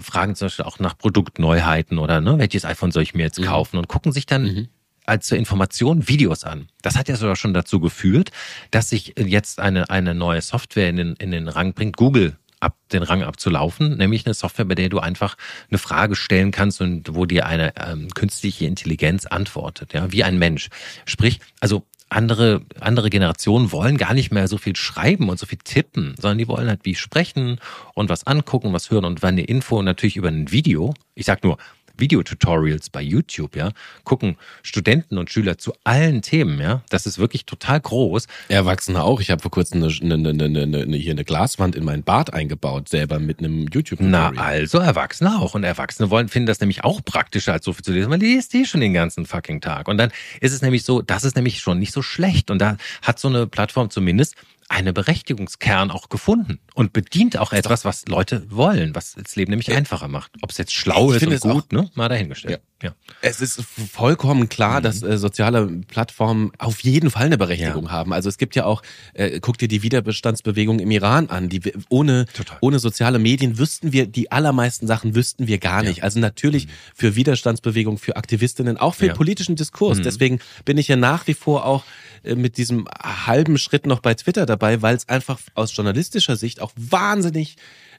fragen 0.00 0.36
zum 0.36 0.46
Beispiel 0.46 0.64
auch 0.64 0.78
nach 0.78 0.96
Produktneuheiten 0.96 1.98
oder 1.98 2.20
ne, 2.20 2.38
welches 2.38 2.64
iPhone 2.64 2.92
soll 2.92 3.02
ich 3.02 3.14
mir 3.14 3.24
jetzt 3.24 3.40
mhm. 3.40 3.46
kaufen 3.46 3.78
und 3.78 3.88
gucken 3.88 4.12
sich 4.12 4.26
dann 4.26 4.42
mhm 4.42 4.68
als 5.06 5.26
zur 5.26 5.38
Information 5.38 6.08
Videos 6.08 6.44
an. 6.44 6.68
Das 6.82 6.96
hat 6.96 7.08
ja 7.08 7.16
sogar 7.16 7.36
schon 7.36 7.54
dazu 7.54 7.80
geführt, 7.80 8.30
dass 8.70 8.90
sich 8.90 9.14
jetzt 9.16 9.60
eine, 9.60 9.90
eine 9.90 10.14
neue 10.14 10.42
Software 10.42 10.88
in 10.88 10.96
den, 10.96 11.14
in 11.14 11.30
den 11.30 11.48
Rang 11.48 11.72
bringt, 11.72 11.96
Google 11.96 12.36
ab, 12.60 12.76
den 12.92 13.02
Rang 13.02 13.22
abzulaufen, 13.22 13.96
nämlich 13.96 14.26
eine 14.26 14.34
Software, 14.34 14.64
bei 14.64 14.74
der 14.74 14.88
du 14.88 14.98
einfach 14.98 15.36
eine 15.70 15.78
Frage 15.78 16.16
stellen 16.16 16.50
kannst 16.50 16.80
und 16.80 17.14
wo 17.14 17.26
dir 17.26 17.46
eine 17.46 17.72
ähm, 17.76 18.08
künstliche 18.14 18.66
Intelligenz 18.66 19.26
antwortet, 19.26 19.92
ja, 19.92 20.10
wie 20.12 20.24
ein 20.24 20.38
Mensch. 20.38 20.68
Sprich, 21.04 21.40
also 21.60 21.84
andere, 22.08 22.62
andere 22.80 23.10
Generationen 23.10 23.72
wollen 23.72 23.96
gar 23.96 24.14
nicht 24.14 24.32
mehr 24.32 24.46
so 24.48 24.58
viel 24.58 24.76
schreiben 24.76 25.28
und 25.28 25.38
so 25.38 25.46
viel 25.46 25.58
tippen, 25.62 26.14
sondern 26.20 26.38
die 26.38 26.48
wollen 26.48 26.68
halt 26.68 26.80
wie 26.84 26.94
sprechen 26.94 27.58
und 27.94 28.08
was 28.08 28.26
angucken, 28.26 28.72
was 28.72 28.90
hören 28.90 29.04
und 29.04 29.22
wenn 29.22 29.30
eine 29.30 29.44
Info 29.44 29.82
natürlich 29.82 30.16
über 30.16 30.28
ein 30.28 30.52
Video, 30.52 30.94
ich 31.14 31.26
sag 31.26 31.42
nur, 31.42 31.58
Videotutorials 31.98 32.90
bei 32.90 33.02
YouTube, 33.02 33.56
ja, 33.56 33.72
gucken 34.04 34.36
Studenten 34.62 35.18
und 35.18 35.30
Schüler 35.30 35.58
zu 35.58 35.72
allen 35.84 36.22
Themen, 36.22 36.60
ja. 36.60 36.82
Das 36.88 37.06
ist 37.06 37.18
wirklich 37.18 37.46
total 37.46 37.80
groß. 37.80 38.26
Erwachsene 38.48 39.02
auch. 39.02 39.20
Ich 39.20 39.30
habe 39.30 39.42
vor 39.42 39.50
kurzem 39.50 39.82
eine, 39.82 40.14
eine, 40.14 40.44
eine, 40.44 40.96
hier 40.96 41.12
eine 41.12 41.24
Glaswand 41.24 41.76
in 41.76 41.84
mein 41.84 42.02
Bad 42.02 42.32
eingebaut, 42.32 42.88
selber 42.88 43.18
mit 43.18 43.38
einem 43.38 43.66
YouTube-Tutorial. 43.68 44.32
Na, 44.34 44.42
also 44.42 44.78
Erwachsene 44.78 45.38
auch. 45.38 45.54
Und 45.54 45.64
Erwachsene 45.64 46.10
wollen, 46.10 46.28
finden 46.28 46.46
das 46.46 46.60
nämlich 46.60 46.84
auch 46.84 47.04
praktischer, 47.04 47.52
als 47.52 47.64
so 47.64 47.72
viel 47.72 47.84
zu 47.84 47.92
lesen, 47.92 48.10
weil 48.10 48.18
die 48.18 48.34
ist 48.34 48.52
die 48.52 48.66
schon 48.66 48.80
den 48.80 48.94
ganzen 48.94 49.26
fucking 49.26 49.60
Tag. 49.60 49.88
Und 49.88 49.98
dann 49.98 50.10
ist 50.40 50.52
es 50.52 50.62
nämlich 50.62 50.84
so, 50.84 51.02
das 51.02 51.24
ist 51.24 51.36
nämlich 51.36 51.60
schon 51.60 51.78
nicht 51.78 51.92
so 51.92 52.02
schlecht. 52.02 52.50
Und 52.50 52.58
da 52.60 52.76
hat 53.02 53.18
so 53.18 53.28
eine 53.28 53.46
Plattform 53.46 53.90
zumindest 53.90 54.36
eine 54.68 54.92
Berechtigungskern 54.92 55.90
auch 55.90 56.08
gefunden 56.08 56.58
und 56.74 56.92
bedient 56.92 57.38
auch 57.38 57.52
etwas, 57.52 57.84
was 57.84 58.06
Leute 58.08 58.50
wollen, 58.50 58.94
was 58.94 59.12
das 59.12 59.36
Leben 59.36 59.50
nämlich 59.50 59.72
einfacher 59.72 60.08
macht. 60.08 60.32
Ob 60.42 60.50
es 60.50 60.58
jetzt 60.58 60.72
schlau 60.72 61.12
ich 61.12 61.22
ist 61.22 61.44
und 61.44 61.52
gut, 61.52 61.72
ne? 61.72 61.90
Mal 61.94 62.08
dahingestellt. 62.08 62.60
Ja. 62.60 62.60
Ja. 62.82 62.94
Es 63.22 63.40
ist 63.40 63.62
vollkommen 63.62 64.50
klar, 64.50 64.80
mhm. 64.80 64.84
dass 64.84 65.02
äh, 65.02 65.16
soziale 65.16 65.66
Plattformen 65.88 66.52
auf 66.58 66.80
jeden 66.80 67.10
Fall 67.10 67.24
eine 67.24 67.38
Berechtigung 67.38 67.86
ja. 67.86 67.90
haben. 67.90 68.12
Also 68.12 68.28
es 68.28 68.36
gibt 68.36 68.54
ja 68.54 68.66
auch, 68.66 68.82
äh, 69.14 69.40
guck 69.40 69.56
dir 69.56 69.68
die 69.68 69.82
Widerbestandsbewegung 69.82 70.78
im 70.78 70.90
Iran 70.90 71.30
an. 71.30 71.48
Die 71.48 71.62
ohne 71.88 72.26
ohne 72.60 72.78
soziale 72.78 73.18
Medien 73.18 73.56
wüssten 73.58 73.92
wir 73.92 74.06
die 74.06 74.30
allermeisten 74.30 74.86
Sachen 74.86 75.14
wüssten 75.14 75.46
wir 75.46 75.56
gar 75.58 75.82
nicht. 75.82 75.98
Ja. 75.98 76.04
Also 76.04 76.20
natürlich 76.20 76.66
mhm. 76.66 76.70
für 76.94 77.16
Widerstandsbewegung, 77.16 77.96
für 77.96 78.16
Aktivistinnen, 78.16 78.76
auch 78.76 78.94
für 78.94 79.08
politischen 79.14 79.56
Diskurs. 79.56 79.98
Mhm. 79.98 80.02
Deswegen 80.02 80.40
bin 80.66 80.76
ich 80.76 80.88
ja 80.88 80.96
nach 80.96 81.26
wie 81.26 81.34
vor 81.34 81.64
auch 81.64 81.84
äh, 82.24 82.34
mit 82.34 82.58
diesem 82.58 82.86
halben 83.02 83.56
Schritt 83.56 83.86
noch 83.86 84.00
bei 84.00 84.12
Twitter 84.14 84.44
dabei, 84.44 84.82
weil 84.82 84.96
es 84.96 85.08
einfach 85.08 85.38
aus 85.54 85.74
journalistischer 85.74 86.36
Sicht 86.36 86.60
auch 86.60 86.72
wahnsinnig 86.76 87.56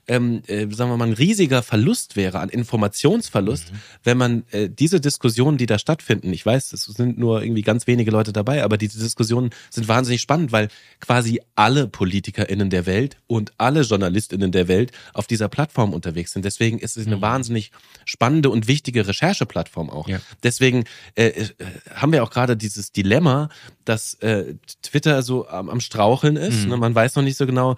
ähm, 0.08 0.42
äh, 0.48 0.68
sagen 0.72 0.90
wir 0.90 0.98
mal, 0.98 1.08
ein 1.08 1.14
riesiger 1.14 1.62
Verlust 1.64 2.16
wäre 2.16 2.40
an 2.40 2.50
Informationsverlust, 2.50 3.72
mhm. 3.72 3.78
wenn 4.04 4.18
man 4.18 4.44
äh, 4.52 4.70
diese 4.70 5.02
Diskussionen, 5.02 5.58
die 5.58 5.66
da 5.66 5.78
stattfinden, 5.80 6.32
ich 6.32 6.46
weiß, 6.46 6.74
es 6.74 6.86
sind 6.86 7.18
nur 7.18 7.42
irgendwie 7.42 7.62
ganz 7.62 7.88
wenige 7.88 8.12
Leute 8.12 8.32
dabei, 8.34 8.64
aber 8.64 8.78
diese 8.78 9.00
Diskussionen 9.00 9.50
sind 9.70 9.88
wahnsinnig 9.88 10.22
spannend, 10.22 10.52
weil 10.52 10.70
quasi 11.00 11.42
alle 11.56 11.88
PolitikerInnen 11.88 12.70
der 12.70 12.86
Welt 12.86 13.18
und 13.28 13.52
alle 13.58 13.82
JournalistInnen 13.82 14.52
der 14.52 14.68
Welt 14.68 14.92
auf 15.14 15.28
dieser 15.28 15.50
Plattform 15.50 15.94
unterwegs 15.94 16.32
sind. 16.32 16.46
Deswegen 16.46 16.80
ist 16.80 16.98
es 16.98 17.06
eine 17.06 17.18
mhm. 17.18 17.22
wahnsinnig 17.22 17.72
spannende 18.06 18.50
und 18.50 18.68
wichtige 18.68 19.08
Rechercheplattform 19.08 19.90
auch. 19.90 20.08
Ja. 20.08 20.20
Deswegen 20.44 20.86
äh, 21.16 21.28
äh, 21.28 21.50
haben 21.94 22.12
wir 22.12 22.24
auch 22.24 22.32
gerade 22.32 22.56
dieses 22.56 22.92
Dilemma, 22.92 23.50
dass 23.84 24.16
äh, 24.16 24.56
Twitter 24.82 25.22
so 25.22 25.48
am, 25.48 25.70
am 25.70 25.82
Straucheln 25.82 26.38
ist. 26.38 26.64
Mhm. 26.64 26.70
Ne? 26.70 26.78
Man 26.78 26.96
weiß 26.96 27.16
noch 27.16 27.24
nicht 27.24 27.38
so 27.38 27.46
genau, 27.46 27.76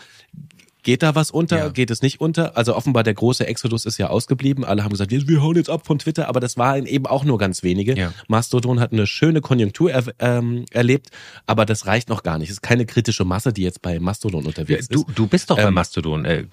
Geht 0.84 1.04
da 1.04 1.14
was 1.14 1.30
unter? 1.30 1.58
Ja. 1.58 1.70
Geht 1.70 1.92
es 1.92 2.02
nicht 2.02 2.22
unter? 2.22 2.56
Also 2.56 2.76
offenbar 2.76 3.04
der 3.04 3.14
große 3.14 3.46
Exodus 3.46 3.86
ist 3.86 3.98
ja 3.98 4.08
ausgeblieben. 4.08 4.64
Alle 4.64 4.84
haben 4.84 4.92
gesagt, 4.92 5.12
wir 5.12 5.42
hauen 5.42 5.56
jetzt 5.58 5.70
ab 5.70 5.86
von 5.86 6.00
Twitter, 6.00 6.30
aber 6.30 6.40
das 6.40 6.58
waren 6.58 6.86
eben 6.86 7.06
auch 7.06 7.26
nur 7.26 7.38
ganz 7.38 7.64
wenige. 7.64 7.98
Ja. 7.98 8.14
Mastodon 8.28 8.80
hat 8.80 8.94
eine 8.94 9.06
schöne 9.06 9.42
Konjunktur 9.42 9.92
er, 9.92 10.06
ähm, 10.20 10.66
erlebt, 10.72 11.10
aber 11.46 11.66
das 11.66 11.86
reicht 11.86 12.08
noch 12.08 12.24
gar 12.24 12.38
nicht. 12.38 12.50
Es 12.50 12.54
ist 12.56 12.62
keine 12.62 12.86
kritische 12.86 13.26
Masse, 13.26 13.52
die 13.52 13.64
jetzt 13.64 13.82
bei 13.82 14.00
Mastodon 14.00 14.46
unterwegs 14.46 14.82
ist. 14.82 14.96
Du, 14.96 15.06
du 15.14 15.28
bist 15.28 15.50
doch 15.50 15.58
ähm, 15.58 15.66
bei 15.66 15.72
Mastodon. 15.72 16.24
Äh, 16.24 16.46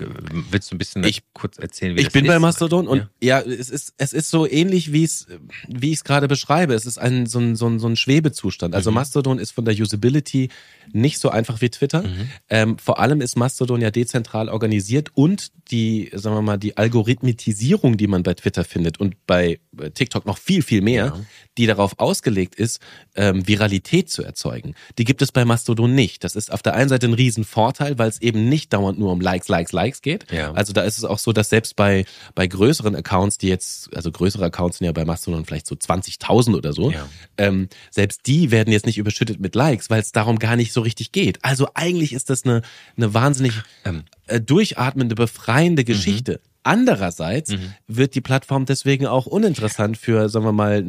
willst 0.50 0.72
du 0.72 0.74
ein 0.74 0.78
bisschen 0.78 1.04
ich, 1.04 1.22
kurz 1.32 1.58
erzählen, 1.58 1.94
wie 1.94 2.00
ich 2.00 2.06
das 2.06 2.12
bin 2.12 2.24
ist? 2.24 2.28
bei 2.28 2.38
Mastodon 2.40 2.88
und 2.88 3.08
ja. 3.20 3.40
ja, 3.40 3.40
es 3.40 3.70
ist 3.70 3.94
es 3.96 4.12
ist 4.12 4.30
so 4.30 4.46
ähnlich 4.46 4.92
wie 4.92 5.04
es 5.04 5.28
wie 5.68 5.92
ich 5.92 5.98
es 5.98 6.04
gerade 6.04 6.26
beschreibe. 6.26 6.74
Es 6.74 6.84
ist 6.84 6.98
ein 6.98 7.26
so 7.26 7.38
ein 7.38 7.54
so 7.54 7.68
ein, 7.68 7.78
so 7.78 7.86
ein 7.86 7.94
Schwebezustand. 7.94 8.74
Also 8.74 8.90
mhm. 8.90 8.96
Mastodon 8.96 9.38
ist 9.38 9.52
von 9.52 9.64
der 9.64 9.74
Usability 9.74 10.50
nicht 10.92 11.18
so 11.18 11.30
einfach 11.30 11.60
wie 11.60 11.70
Twitter. 11.70 12.02
Mhm. 12.02 12.28
Ähm, 12.48 12.78
vor 12.78 12.98
allem 12.98 13.20
ist 13.20 13.36
Mastodon 13.36 13.80
ja 13.80 13.90
dezentral 13.90 14.48
organisiert 14.48 15.10
und 15.14 15.52
die, 15.70 16.10
sagen 16.12 16.36
wir 16.36 16.42
mal, 16.42 16.56
die 16.56 16.76
Algorithmitisierung, 16.76 17.96
die 17.96 18.06
man 18.06 18.22
bei 18.22 18.34
Twitter 18.34 18.64
findet 18.64 18.98
und 18.98 19.26
bei 19.26 19.60
TikTok 19.94 20.26
noch 20.26 20.38
viel, 20.38 20.62
viel 20.62 20.80
mehr, 20.80 21.06
ja. 21.06 21.20
die 21.58 21.66
darauf 21.66 21.98
ausgelegt 21.98 22.54
ist, 22.54 22.80
ähm, 23.14 23.46
Viralität 23.46 24.10
zu 24.10 24.22
erzeugen. 24.22 24.74
Die 24.98 25.04
gibt 25.04 25.22
es 25.22 25.32
bei 25.32 25.44
Mastodon 25.44 25.94
nicht. 25.94 26.24
Das 26.24 26.36
ist 26.36 26.52
auf 26.52 26.62
der 26.62 26.74
einen 26.74 26.88
Seite 26.88 27.06
ein 27.06 27.14
Riesenvorteil, 27.14 27.98
weil 27.98 28.08
es 28.08 28.20
eben 28.20 28.48
nicht 28.48 28.72
dauernd 28.72 28.98
nur 28.98 29.12
um 29.12 29.20
Likes, 29.20 29.48
Likes, 29.48 29.72
Likes 29.72 30.02
geht. 30.02 30.30
Ja. 30.32 30.52
Also 30.52 30.72
da 30.72 30.82
ist 30.82 30.98
es 30.98 31.04
auch 31.04 31.18
so, 31.18 31.32
dass 31.32 31.48
selbst 31.48 31.76
bei, 31.76 32.04
bei 32.34 32.46
größeren 32.46 32.94
Accounts, 32.94 33.38
die 33.38 33.48
jetzt, 33.48 33.94
also 33.94 34.10
größere 34.10 34.46
Accounts 34.46 34.78
sind 34.78 34.86
ja 34.86 34.92
bei 34.92 35.04
Mastodon 35.04 35.44
vielleicht 35.44 35.66
so 35.66 35.74
20.000 35.74 36.56
oder 36.56 36.72
so, 36.72 36.90
ja. 36.90 37.08
ähm, 37.38 37.68
selbst 37.90 38.22
die 38.26 38.50
werden 38.50 38.72
jetzt 38.72 38.86
nicht 38.86 38.98
überschüttet 38.98 39.40
mit 39.40 39.54
Likes, 39.54 39.90
weil 39.90 40.00
es 40.00 40.12
darum 40.12 40.38
gar 40.38 40.56
nicht 40.56 40.72
so 40.72 40.80
richtig 40.80 41.12
geht. 41.12 41.38
Also 41.42 41.68
eigentlich 41.74 42.12
ist 42.12 42.30
das 42.30 42.44
eine, 42.44 42.62
eine 42.96 43.14
wahnsinnig 43.14 43.52
ähm, 43.84 44.04
äh, 44.26 44.40
durchatmende, 44.40 45.14
befreiende 45.14 45.82
mhm. 45.82 45.86
Geschichte. 45.86 46.32
Mhm. 46.32 46.55
Andererseits 46.66 47.52
mhm. 47.52 47.74
wird 47.86 48.16
die 48.16 48.20
Plattform 48.20 48.64
deswegen 48.64 49.06
auch 49.06 49.26
uninteressant 49.26 49.96
für, 49.96 50.28
sagen 50.28 50.44
wir 50.44 50.50
mal, 50.50 50.84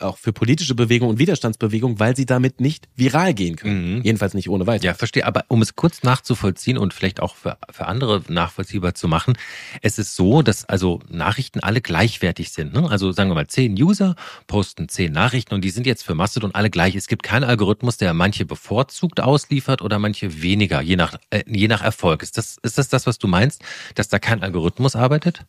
auch 0.00 0.18
für 0.18 0.34
politische 0.34 0.74
Bewegungen 0.74 1.12
und 1.12 1.18
Widerstandsbewegungen, 1.18 1.98
weil 1.98 2.14
sie 2.14 2.26
damit 2.26 2.60
nicht 2.60 2.88
viral 2.94 3.32
gehen 3.32 3.56
können. 3.56 3.96
Mhm. 3.96 4.02
Jedenfalls 4.02 4.34
nicht 4.34 4.50
ohne 4.50 4.66
weiteres. 4.66 4.84
Ja, 4.84 4.92
verstehe. 4.92 5.24
Aber 5.24 5.46
um 5.48 5.62
es 5.62 5.76
kurz 5.76 6.02
nachzuvollziehen 6.02 6.76
und 6.76 6.92
vielleicht 6.92 7.20
auch 7.20 7.36
für, 7.36 7.56
für 7.70 7.86
andere 7.86 8.22
nachvollziehbar 8.28 8.94
zu 8.94 9.08
machen, 9.08 9.32
es 9.80 9.98
ist 9.98 10.14
so, 10.14 10.42
dass 10.42 10.66
also 10.66 11.00
Nachrichten 11.08 11.60
alle 11.60 11.80
gleichwertig 11.80 12.52
sind. 12.52 12.74
Ne? 12.74 12.90
Also 12.90 13.10
sagen 13.10 13.30
wir 13.30 13.34
mal, 13.34 13.46
zehn 13.46 13.82
User 13.82 14.16
posten 14.46 14.90
zehn 14.90 15.10
Nachrichten 15.10 15.54
und 15.54 15.64
die 15.64 15.70
sind 15.70 15.86
jetzt 15.86 16.04
für 16.04 16.14
Mastodon 16.14 16.54
alle 16.54 16.68
gleich. 16.68 16.96
Es 16.96 17.08
gibt 17.08 17.22
keinen 17.22 17.44
Algorithmus, 17.44 17.96
der 17.96 18.12
manche 18.12 18.44
bevorzugt 18.44 19.20
ausliefert 19.20 19.80
oder 19.80 19.98
manche 19.98 20.42
weniger, 20.42 20.82
je 20.82 20.96
nach, 20.96 21.16
äh, 21.30 21.44
je 21.46 21.66
nach 21.66 21.80
Erfolg. 21.80 22.22
Ist 22.22 22.36
das, 22.36 22.58
ist 22.62 22.76
das 22.76 22.90
das, 22.90 23.06
was 23.06 23.16
du 23.16 23.26
meinst, 23.26 23.62
dass 23.94 24.10
da 24.10 24.18
kein 24.18 24.42
Algorithmus 24.42 24.94
arbeitet? 24.94 25.13
Arbeitet? 25.14 25.46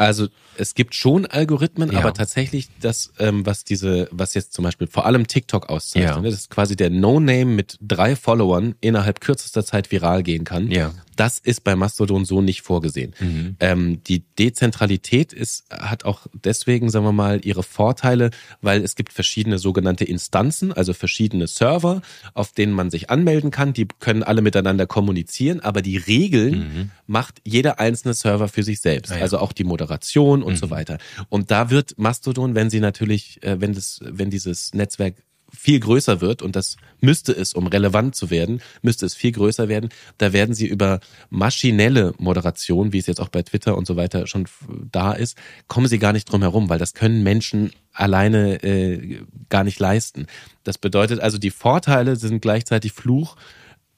Also 0.00 0.28
es 0.56 0.74
gibt 0.74 0.94
schon 0.94 1.26
Algorithmen, 1.26 1.92
ja. 1.92 1.98
aber 1.98 2.14
tatsächlich 2.14 2.68
das, 2.80 3.12
ähm, 3.18 3.44
was 3.44 3.64
diese, 3.64 4.08
was 4.10 4.32
jetzt 4.32 4.54
zum 4.54 4.64
Beispiel 4.64 4.86
vor 4.86 5.04
allem 5.04 5.26
TikTok 5.26 5.68
auszeichnet, 5.68 6.16
ja. 6.16 6.22
das 6.22 6.34
ist 6.34 6.50
quasi 6.50 6.74
der 6.74 6.88
No-Name 6.88 7.44
mit 7.44 7.76
drei 7.82 8.16
Followern 8.16 8.74
innerhalb 8.80 9.20
kürzester 9.20 9.62
Zeit 9.62 9.92
viral 9.92 10.22
gehen 10.22 10.44
kann. 10.44 10.70
Ja. 10.70 10.92
Das 11.16 11.38
ist 11.38 11.64
bei 11.64 11.76
Mastodon 11.76 12.24
so 12.24 12.40
nicht 12.40 12.62
vorgesehen. 12.62 13.14
Mhm. 13.20 13.56
Ähm, 13.60 14.04
die 14.04 14.20
Dezentralität 14.38 15.34
ist, 15.34 15.64
hat 15.70 16.06
auch 16.06 16.26
deswegen, 16.32 16.88
sagen 16.88 17.04
wir 17.04 17.12
mal, 17.12 17.44
ihre 17.44 17.62
Vorteile, 17.62 18.30
weil 18.62 18.82
es 18.82 18.94
gibt 18.94 19.12
verschiedene 19.12 19.58
sogenannte 19.58 20.04
Instanzen, 20.04 20.72
also 20.72 20.94
verschiedene 20.94 21.46
Server, 21.46 22.00
auf 22.32 22.52
denen 22.52 22.72
man 22.72 22.90
sich 22.90 23.10
anmelden 23.10 23.50
kann. 23.50 23.74
Die 23.74 23.86
können 23.98 24.22
alle 24.22 24.40
miteinander 24.40 24.86
kommunizieren, 24.86 25.60
aber 25.60 25.82
die 25.82 25.98
Regeln 25.98 26.58
mhm. 26.58 26.90
macht 27.06 27.42
jeder 27.44 27.78
einzelne 27.80 28.14
Server 28.14 28.48
für 28.48 28.62
sich 28.62 28.80
selbst. 28.80 29.12
Ah. 29.12 29.16
Also 29.16 29.38
auch 29.38 29.52
die 29.52 29.64
Moderation 29.64 29.89
und 29.98 30.54
mhm. 30.54 30.56
so 30.56 30.70
weiter. 30.70 30.98
Und 31.28 31.50
da 31.50 31.70
wird 31.70 31.98
Mastodon, 31.98 32.54
wenn 32.54 32.70
sie 32.70 32.80
natürlich, 32.80 33.42
äh, 33.42 33.60
wenn 33.60 33.72
das, 33.72 34.00
wenn 34.02 34.30
dieses 34.30 34.74
Netzwerk 34.74 35.14
viel 35.52 35.80
größer 35.80 36.20
wird 36.20 36.42
und 36.42 36.56
das 36.56 36.76
müsste 37.00 37.32
es, 37.32 37.54
um 37.54 37.66
relevant 37.66 38.14
zu 38.14 38.30
werden, 38.30 38.60
müsste 38.82 39.06
es 39.06 39.14
viel 39.14 39.32
größer 39.32 39.68
werden. 39.68 39.90
Da 40.18 40.32
werden 40.32 40.54
sie 40.54 40.66
über 40.66 41.00
maschinelle 41.28 42.14
Moderation, 42.18 42.92
wie 42.92 42.98
es 42.98 43.06
jetzt 43.06 43.20
auch 43.20 43.28
bei 43.28 43.42
Twitter 43.42 43.76
und 43.76 43.86
so 43.86 43.96
weiter 43.96 44.26
schon 44.26 44.46
da 44.90 45.12
ist, 45.12 45.36
kommen 45.66 45.88
sie 45.88 45.98
gar 45.98 46.12
nicht 46.12 46.30
drum 46.30 46.42
herum, 46.42 46.68
weil 46.68 46.78
das 46.78 46.94
können 46.94 47.22
Menschen 47.22 47.72
alleine 47.92 48.62
äh, 48.62 49.20
gar 49.48 49.64
nicht 49.64 49.80
leisten. 49.80 50.26
Das 50.62 50.78
bedeutet 50.78 51.20
also, 51.20 51.38
die 51.38 51.50
Vorteile 51.50 52.16
sind 52.16 52.40
gleichzeitig 52.40 52.92
Fluch 52.92 53.36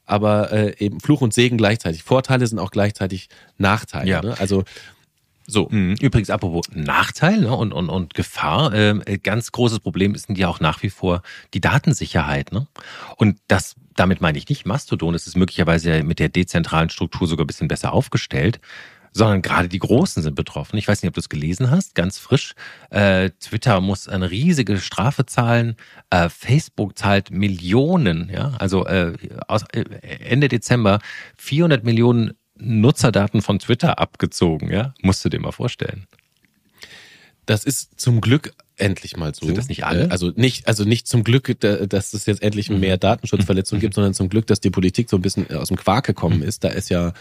aber 0.05 0.53
äh, 0.53 0.75
eben 0.79 1.01
Fluch 1.01 1.21
und 1.21 1.33
Segen 1.33 1.57
gleichzeitig. 1.57 2.03
Vorteile 2.03 2.47
sind 2.47 2.59
auch 2.59 2.73
gleichzeitig 2.73 3.29
Nachteile. 3.57 4.11
Ja. 4.11 4.21
Ne? 4.21 4.35
Also 4.39 4.65
so. 5.47 5.69
Mhm. 5.71 5.97
Übrigens, 6.01 6.31
apropos 6.31 6.67
Nachteil 6.75 7.41
ne, 7.41 7.55
und, 7.55 7.73
und, 7.73 7.89
und 7.89 8.15
Gefahr, 8.15 8.73
äh, 8.73 9.19
ganz 9.23 9.53
großes 9.53 9.81
Problem 9.81 10.15
ist 10.15 10.29
ja 10.31 10.49
auch 10.49 10.61
nach 10.61 10.83
wie 10.83 10.91
vor 10.91 11.23
die 11.55 11.61
Datensicherheit. 11.61 12.53
Ne? 12.53 12.67
Und 13.17 13.39
das, 13.49 13.75
damit 13.97 14.21
meine 14.21 14.39
ich 14.39 14.49
nicht 14.49 14.67
Mastodon, 14.67 15.15
es 15.15 15.27
ist 15.27 15.37
möglicherweise 15.37 16.03
mit 16.03 16.19
der 16.19 16.29
dezentralen 16.29 16.91
Struktur 16.91 17.27
sogar 17.27 17.45
ein 17.45 17.49
bisschen 17.49 17.69
besser 17.69 17.93
aufgestellt, 17.93 18.61
sondern 19.13 19.43
gerade 19.43 19.69
die 19.69 19.79
Großen 19.79 20.23
sind 20.23 20.35
betroffen. 20.35 20.79
Ich 20.79 20.89
weiß 20.89 21.03
nicht, 21.03 21.09
ob 21.09 21.15
du 21.15 21.21
es 21.21 21.29
gelesen 21.29 21.71
hast, 21.71 21.95
ganz 21.95 22.19
frisch. 22.19 22.55
Äh, 22.91 23.31
Twitter 23.41 23.81
muss 23.81 24.09
eine 24.09 24.31
riesige 24.31 24.79
Strafe 24.79 25.27
zahlen. 25.27 25.77
Äh, 26.11 26.29
Facebook 26.31 26.99
zahlt 26.99 27.31
Millionen, 27.31 28.31
ja, 28.33 28.53
also 28.59 28.87
äh, 28.87 29.13
aus, 29.49 29.65
äh, 29.73 29.85
Ende 30.01 30.49
Dezember 30.49 31.01
400 31.37 31.85
Millionen 31.85 32.33
Nutzerdaten 32.57 33.43
von 33.43 33.59
Twitter 33.59 33.99
abgezogen, 33.99 34.71
ja? 34.71 34.95
Musst 35.03 35.25
du 35.25 35.29
dir 35.29 35.41
mal 35.41 35.53
vorstellen. 35.53 36.07
Das 37.47 37.65
ist 37.65 38.01
zum 38.01 38.21
Glück 38.21 38.53
endlich 38.77 39.17
mal 39.17 39.35
so. 39.35 39.47
Sind 39.47 39.59
das 39.59 39.69
nicht 39.69 39.85
alle? 39.85 40.05
Äh, 40.05 40.11
also 40.11 40.33
nicht, 40.35 40.69
also 40.69 40.85
nicht 40.85 41.07
zum 41.07 41.25
Glück, 41.25 41.59
dass 41.61 42.15
es 42.15 42.27
jetzt 42.27 42.43
endlich 42.43 42.71
mhm. 42.71 42.81
mehr 42.81 42.99
Datenschutzverletzungen 42.99 43.81
gibt, 43.81 43.95
sondern 43.95 44.15
zum 44.15 44.29
Glück, 44.29 44.47
dass 44.47 44.61
die 44.61 44.71
Politik 44.71 45.11
so 45.11 45.17
ein 45.17 45.23
bisschen 45.23 45.51
aus 45.55 45.69
dem 45.69 45.77
Quark 45.77 46.07
gekommen 46.07 46.39
mhm. 46.39 46.45
ist. 46.45 46.65
Da 46.65 46.69
ist 46.69 46.89
ja 46.89 47.13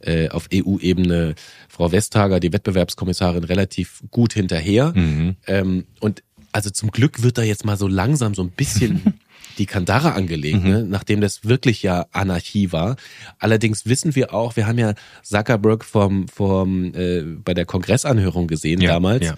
äh, 0.00 0.28
auf 0.28 0.48
EU-Ebene 0.52 1.34
Frau 1.68 1.92
Vestager, 1.92 2.40
die 2.40 2.52
Wettbewerbskommissarin, 2.52 3.44
relativ 3.44 4.02
gut 4.10 4.32
hinterher. 4.32 4.92
Mhm. 4.94 5.36
Ähm, 5.46 5.86
und 6.00 6.22
also 6.52 6.70
zum 6.70 6.90
Glück 6.90 7.22
wird 7.22 7.38
da 7.38 7.42
jetzt 7.42 7.64
mal 7.64 7.76
so 7.76 7.88
langsam 7.88 8.34
so 8.34 8.42
ein 8.42 8.50
bisschen 8.50 9.14
die 9.58 9.66
Kandara 9.66 10.12
angelegt, 10.12 10.62
mhm. 10.62 10.70
ne? 10.70 10.84
nachdem 10.84 11.20
das 11.20 11.44
wirklich 11.44 11.82
ja 11.82 12.06
Anarchie 12.12 12.72
war. 12.72 12.96
Allerdings 13.38 13.86
wissen 13.86 14.14
wir 14.14 14.32
auch, 14.32 14.56
wir 14.56 14.66
haben 14.66 14.78
ja 14.78 14.94
Zuckerberg 15.22 15.84
vom, 15.84 16.28
vom 16.28 16.94
äh, 16.94 17.22
bei 17.22 17.54
der 17.54 17.66
Kongressanhörung 17.66 18.46
gesehen 18.46 18.80
ja, 18.80 18.92
damals. 18.92 19.26
Ja. 19.26 19.34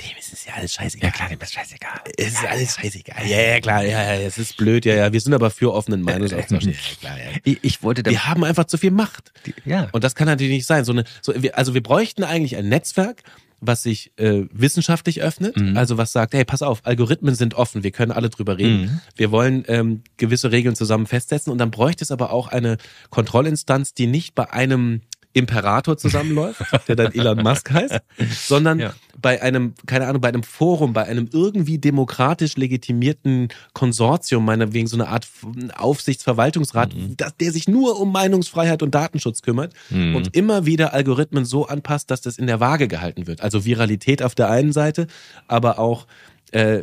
Dem 0.00 0.18
ist 0.18 0.32
es 0.32 0.44
ja 0.44 0.54
alles 0.54 0.72
scheißegal. 0.72 1.10
Ja 1.10 1.14
klar, 1.14 1.28
dem 1.28 1.40
ist 1.40 1.52
scheißegal. 1.52 2.00
Es 2.16 2.32
ist 2.32 2.44
alles 2.44 2.74
scheißegal. 2.74 3.26
Ja, 3.26 3.40
ja, 3.40 3.60
klar, 3.60 3.84
ja, 3.84 4.02
ja, 4.02 4.26
es 4.26 4.38
ist 4.38 4.56
blöd, 4.56 4.84
ja, 4.84 4.94
ja. 4.94 5.12
Wir 5.12 5.20
sind 5.20 5.32
aber 5.34 5.50
für 5.50 5.72
offenen 5.72 6.02
Meinungsaustausch. 6.02 6.64
ja, 6.64 6.72
klar, 7.00 7.16
ja. 7.16 7.30
Ich, 7.44 7.58
ich 7.62 7.82
wollte 7.84 8.04
Wir 8.04 8.26
haben 8.26 8.42
einfach 8.42 8.64
zu 8.64 8.76
viel 8.76 8.90
Macht. 8.90 9.32
Ja. 9.64 9.88
Und 9.92 10.02
das 10.02 10.16
kann 10.16 10.26
natürlich 10.26 10.52
nicht 10.52 10.66
sein. 10.66 10.84
So 10.84 10.90
eine, 10.90 11.04
so, 11.22 11.32
also 11.52 11.74
wir 11.74 11.82
bräuchten 11.82 12.24
eigentlich 12.24 12.56
ein 12.56 12.68
Netzwerk, 12.68 13.22
was 13.66 13.82
sich 13.82 14.12
äh, 14.16 14.44
wissenschaftlich 14.52 15.22
öffnet, 15.22 15.56
mhm. 15.56 15.76
also 15.76 15.98
was 15.98 16.12
sagt, 16.12 16.34
hey, 16.34 16.44
pass 16.44 16.62
auf, 16.62 16.80
Algorithmen 16.84 17.34
sind 17.34 17.54
offen, 17.54 17.82
wir 17.82 17.90
können 17.90 18.12
alle 18.12 18.30
drüber 18.30 18.58
reden. 18.58 18.82
Mhm. 18.82 19.00
Wir 19.16 19.30
wollen 19.30 19.64
ähm, 19.68 20.02
gewisse 20.16 20.52
Regeln 20.52 20.76
zusammen 20.76 21.06
festsetzen 21.06 21.52
und 21.52 21.58
dann 21.58 21.70
bräuchte 21.70 22.04
es 22.04 22.10
aber 22.10 22.32
auch 22.32 22.48
eine 22.48 22.76
Kontrollinstanz, 23.10 23.94
die 23.94 24.06
nicht 24.06 24.34
bei 24.34 24.50
einem 24.50 25.00
Imperator 25.34 25.98
zusammenläuft, 25.98 26.62
der 26.88 26.96
dann 26.96 27.12
Elon 27.12 27.42
Musk 27.42 27.70
heißt, 27.70 28.00
sondern 28.30 28.78
ja. 28.78 28.94
Bei 29.24 29.40
einem, 29.40 29.72
keine 29.86 30.06
Ahnung, 30.06 30.20
bei 30.20 30.28
einem 30.28 30.42
Forum, 30.42 30.92
bei 30.92 31.04
einem 31.04 31.30
irgendwie 31.32 31.78
demokratisch 31.78 32.58
legitimierten 32.58 33.48
Konsortium, 33.72 34.44
meinetwegen 34.44 34.86
so 34.86 34.96
eine 34.98 35.08
Art 35.08 35.26
Aufsichtsverwaltungsrat, 35.78 36.94
mhm. 36.94 37.16
der 37.40 37.50
sich 37.50 37.66
nur 37.66 37.98
um 37.98 38.12
Meinungsfreiheit 38.12 38.82
und 38.82 38.94
Datenschutz 38.94 39.40
kümmert 39.40 39.72
mhm. 39.88 40.14
und 40.14 40.36
immer 40.36 40.66
wieder 40.66 40.92
Algorithmen 40.92 41.46
so 41.46 41.66
anpasst, 41.66 42.10
dass 42.10 42.20
das 42.20 42.36
in 42.36 42.46
der 42.46 42.60
Waage 42.60 42.86
gehalten 42.86 43.26
wird. 43.26 43.40
Also 43.40 43.64
Viralität 43.64 44.22
auf 44.22 44.34
der 44.34 44.50
einen 44.50 44.72
Seite, 44.72 45.06
aber 45.48 45.78
auch 45.78 46.06
äh, 46.50 46.82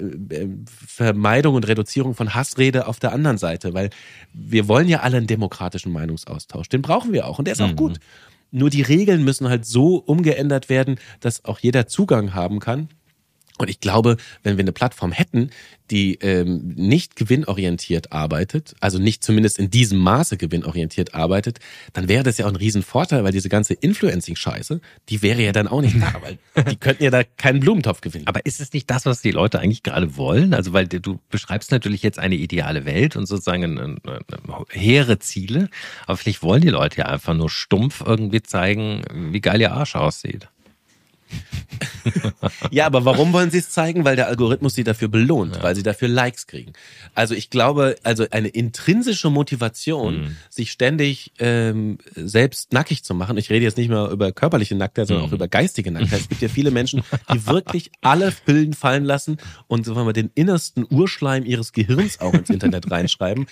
Vermeidung 0.65 1.53
und 1.53 1.67
Reduzierung 1.67 2.15
von 2.15 2.33
Hassrede 2.33 2.87
auf 2.87 2.99
der 2.99 3.11
anderen 3.11 3.37
Seite, 3.37 3.75
weil 3.75 3.91
wir 4.33 4.67
wollen 4.67 4.87
ja 4.87 5.01
alle 5.01 5.17
einen 5.17 5.27
demokratischen 5.27 5.91
Meinungsaustausch. 5.91 6.69
Den 6.69 6.81
brauchen 6.81 7.13
wir 7.13 7.27
auch 7.27 7.37
und 7.37 7.45
der 7.45 7.51
ist 7.51 7.61
auch 7.61 7.69
mhm. 7.69 7.75
gut. 7.75 7.99
Nur 8.51 8.69
die 8.69 8.81
Regeln 8.81 9.23
müssen 9.23 9.47
halt 9.47 9.65
so 9.65 9.95
umgeändert 9.95 10.69
werden, 10.69 10.99
dass 11.21 11.45
auch 11.45 11.59
jeder 11.59 11.87
Zugang 11.87 12.33
haben 12.33 12.59
kann. 12.59 12.89
Und 13.61 13.69
ich 13.69 13.79
glaube, 13.79 14.17
wenn 14.43 14.57
wir 14.57 14.63
eine 14.63 14.71
Plattform 14.71 15.11
hätten, 15.11 15.51
die 15.91 16.15
ähm, 16.21 16.73
nicht 16.75 17.17
gewinnorientiert 17.17 18.13
arbeitet, 18.13 18.75
also 18.79 18.97
nicht 18.97 19.23
zumindest 19.23 19.59
in 19.59 19.69
diesem 19.69 19.99
Maße 19.99 20.37
gewinnorientiert 20.37 21.13
arbeitet, 21.13 21.59
dann 21.91 22.07
wäre 22.07 22.23
das 22.23 22.37
ja 22.37 22.45
auch 22.45 22.49
ein 22.49 22.55
Riesenvorteil, 22.55 23.25
weil 23.25 23.33
diese 23.33 23.49
ganze 23.49 23.73
Influencing-Scheiße, 23.73 24.79
die 25.09 25.21
wäre 25.21 25.41
ja 25.41 25.51
dann 25.51 25.67
auch 25.67 25.81
nicht 25.81 26.01
da, 26.01 26.15
weil 26.21 26.37
die 26.63 26.77
könnten 26.77 27.03
ja 27.03 27.09
da 27.09 27.23
keinen 27.23 27.59
Blumentopf 27.59 27.99
gewinnen. 27.99 28.27
Aber 28.27 28.45
ist 28.45 28.61
es 28.61 28.71
nicht 28.71 28.89
das, 28.89 29.05
was 29.05 29.21
die 29.21 29.31
Leute 29.31 29.59
eigentlich 29.59 29.83
gerade 29.83 30.15
wollen? 30.15 30.53
Also 30.53 30.71
weil 30.71 30.87
du 30.87 31.19
beschreibst 31.29 31.71
natürlich 31.71 32.03
jetzt 32.03 32.19
eine 32.19 32.35
ideale 32.35 32.85
Welt 32.85 33.17
und 33.17 33.25
sozusagen 33.25 33.63
eine, 33.63 33.97
eine, 34.03 34.65
hehre 34.69 35.19
Ziele, 35.19 35.69
aber 36.07 36.15
vielleicht 36.15 36.41
wollen 36.41 36.61
die 36.61 36.69
Leute 36.69 36.99
ja 36.99 37.05
einfach 37.07 37.33
nur 37.33 37.49
stumpf 37.49 38.01
irgendwie 38.05 38.41
zeigen, 38.41 39.03
wie 39.13 39.41
geil 39.41 39.59
ihr 39.59 39.73
Arsch 39.73 39.95
aussieht. 39.95 40.47
ja, 42.71 42.85
aber 42.85 43.05
warum 43.05 43.33
wollen 43.33 43.51
sie 43.51 43.59
es 43.59 43.69
zeigen? 43.69 44.05
Weil 44.05 44.15
der 44.15 44.27
Algorithmus 44.27 44.75
sie 44.75 44.83
dafür 44.83 45.07
belohnt, 45.07 45.57
ja. 45.57 45.63
weil 45.63 45.75
sie 45.75 45.83
dafür 45.83 46.07
Likes 46.07 46.47
kriegen. 46.47 46.73
Also 47.15 47.35
ich 47.35 47.49
glaube, 47.49 47.95
also 48.03 48.25
eine 48.31 48.47
intrinsische 48.47 49.29
Motivation, 49.29 50.21
mhm. 50.21 50.35
sich 50.49 50.71
ständig 50.71 51.33
ähm, 51.39 51.97
selbst 52.15 52.73
nackig 52.73 53.03
zu 53.03 53.13
machen. 53.13 53.37
Ich 53.37 53.49
rede 53.49 53.65
jetzt 53.65 53.77
nicht 53.77 53.89
mehr 53.89 54.09
über 54.09 54.31
körperliche 54.31 54.75
Nacktheit, 54.75 55.07
sondern 55.07 55.25
mhm. 55.25 55.29
auch 55.29 55.35
über 55.35 55.47
geistige 55.47 55.91
Nacktheit. 55.91 56.21
Es 56.21 56.29
gibt 56.29 56.41
ja 56.41 56.49
viele 56.49 56.71
Menschen, 56.71 57.03
die 57.31 57.45
wirklich 57.47 57.91
alle 58.01 58.33
Hüllen 58.45 58.73
fallen 58.73 59.05
lassen 59.05 59.37
und 59.67 59.85
wir 59.87 60.03
mal, 60.03 60.13
den 60.13 60.31
innersten 60.35 60.85
Urschleim 60.89 61.45
ihres 61.45 61.73
Gehirns 61.73 62.19
auch 62.19 62.33
ins 62.33 62.49
Internet 62.49 62.89
reinschreiben 62.89 63.47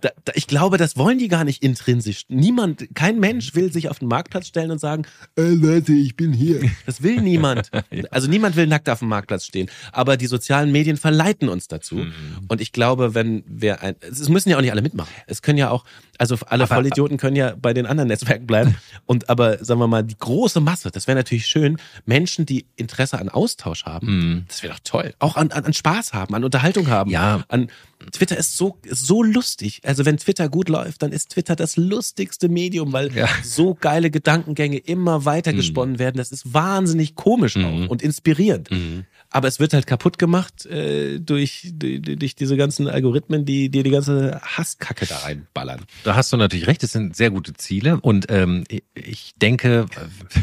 da, 0.00 0.10
da, 0.24 0.32
ich 0.34 0.46
glaube, 0.46 0.78
das 0.78 0.96
wollen 0.96 1.18
die 1.18 1.28
gar 1.28 1.44
nicht 1.44 1.62
intrinsisch. 1.62 2.24
Niemand, 2.28 2.88
kein 2.94 3.18
Mensch 3.18 3.54
will 3.54 3.72
sich 3.72 3.88
auf 3.88 3.98
den 3.98 4.08
Marktplatz 4.08 4.46
stellen 4.46 4.70
und 4.70 4.78
sagen, 4.78 5.04
äh, 5.36 5.42
Leute, 5.42 5.92
ich 5.92 6.16
bin 6.16 6.32
hier. 6.32 6.60
Das 6.86 7.02
will 7.02 7.20
niemand. 7.20 7.70
Also 8.10 8.28
niemand 8.28 8.56
will 8.56 8.66
nackt 8.66 8.88
auf 8.88 9.00
dem 9.00 9.08
Marktplatz 9.08 9.44
stehen. 9.44 9.68
Aber 9.92 10.16
die 10.16 10.26
sozialen 10.26 10.72
Medien 10.72 10.96
verleiten 10.96 11.48
uns 11.48 11.68
dazu. 11.68 11.96
Mhm. 11.96 12.12
Und 12.48 12.60
ich 12.60 12.72
glaube, 12.72 13.14
wenn 13.14 13.44
wir 13.46 13.82
ein, 13.82 13.96
es 14.00 14.28
müssen 14.28 14.48
ja 14.48 14.56
auch 14.56 14.62
nicht 14.62 14.70
alle 14.70 14.80
mitmachen. 14.80 15.10
Es 15.26 15.42
können 15.42 15.58
ja 15.58 15.70
auch, 15.70 15.84
also 16.18 16.36
alle 16.46 16.64
aber, 16.64 16.76
Vollidioten 16.76 17.18
können 17.18 17.36
ja 17.36 17.54
bei 17.60 17.74
den 17.74 17.84
anderen 17.84 18.08
Netzwerken 18.08 18.46
bleiben. 18.46 18.76
Und 19.06 19.28
aber, 19.28 19.62
sagen 19.62 19.80
wir 19.80 19.86
mal, 19.86 20.02
die 20.02 20.16
große 20.16 20.60
Masse, 20.60 20.90
das 20.90 21.06
wäre 21.06 21.16
natürlich 21.16 21.46
schön, 21.46 21.76
Menschen, 22.06 22.46
die 22.46 22.66
Interesse 22.76 23.18
an 23.18 23.28
Austausch 23.28 23.84
haben, 23.84 24.06
mhm. 24.06 24.44
das 24.48 24.62
wäre 24.62 24.74
doch 24.74 24.80
toll. 24.84 25.14
Auch 25.18 25.36
an, 25.36 25.50
an, 25.50 25.64
an 25.64 25.72
Spaß 25.72 26.14
haben, 26.14 26.34
an 26.34 26.44
Unterhaltung 26.44 26.88
haben, 26.88 27.10
ja. 27.10 27.44
an 27.48 27.68
Twitter 28.12 28.36
ist 28.36 28.56
so, 28.56 28.78
so 28.88 29.22
lustig. 29.22 29.80
Also 29.84 30.04
wenn 30.04 30.16
Twitter 30.18 30.48
gut 30.48 30.68
läuft, 30.68 31.02
dann 31.02 31.12
ist 31.12 31.30
Twitter 31.30 31.56
das 31.56 31.76
lustigste 31.76 32.48
Medium, 32.48 32.92
weil 32.92 33.12
ja. 33.14 33.28
so 33.42 33.74
geile 33.74 34.10
Gedankengänge 34.10 34.78
immer 34.78 35.24
weiter 35.24 35.52
gesponnen 35.52 35.94
mhm. 35.94 35.98
werden. 35.98 36.16
Das 36.18 36.30
ist 36.30 36.54
wahnsinnig 36.54 37.16
komisch 37.16 37.56
mhm. 37.56 37.64
auch 37.64 37.88
und 37.88 38.02
inspirierend. 38.02 38.70
Mhm. 38.70 39.04
Aber 39.30 39.48
es 39.48 39.60
wird 39.60 39.74
halt 39.74 39.86
kaputt 39.86 40.18
gemacht 40.18 40.64
äh, 40.66 41.18
durch, 41.18 41.70
durch, 41.74 42.34
diese 42.34 42.56
ganzen 42.56 42.88
Algorithmen, 42.88 43.44
die 43.44 43.68
dir 43.68 43.82
die 43.82 43.90
ganze 43.90 44.40
Hasskacke 44.42 45.04
da 45.06 45.18
reinballern. 45.18 45.84
Da 46.04 46.14
hast 46.14 46.32
du 46.32 46.36
natürlich 46.36 46.66
recht, 46.66 46.82
es 46.82 46.92
sind 46.92 47.14
sehr 47.14 47.30
gute 47.30 47.52
Ziele 47.54 48.00
und 48.00 48.26
ähm, 48.30 48.64
ich 48.94 49.34
denke. 49.36 49.86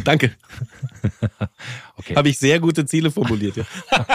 Danke. 0.03 0.32
okay. 1.97 2.16
Habe 2.16 2.30
ich 2.30 2.38
sehr 2.38 2.60
gute 2.60 2.86
Ziele 2.86 3.10
formuliert, 3.10 3.58
ja. 3.58 3.66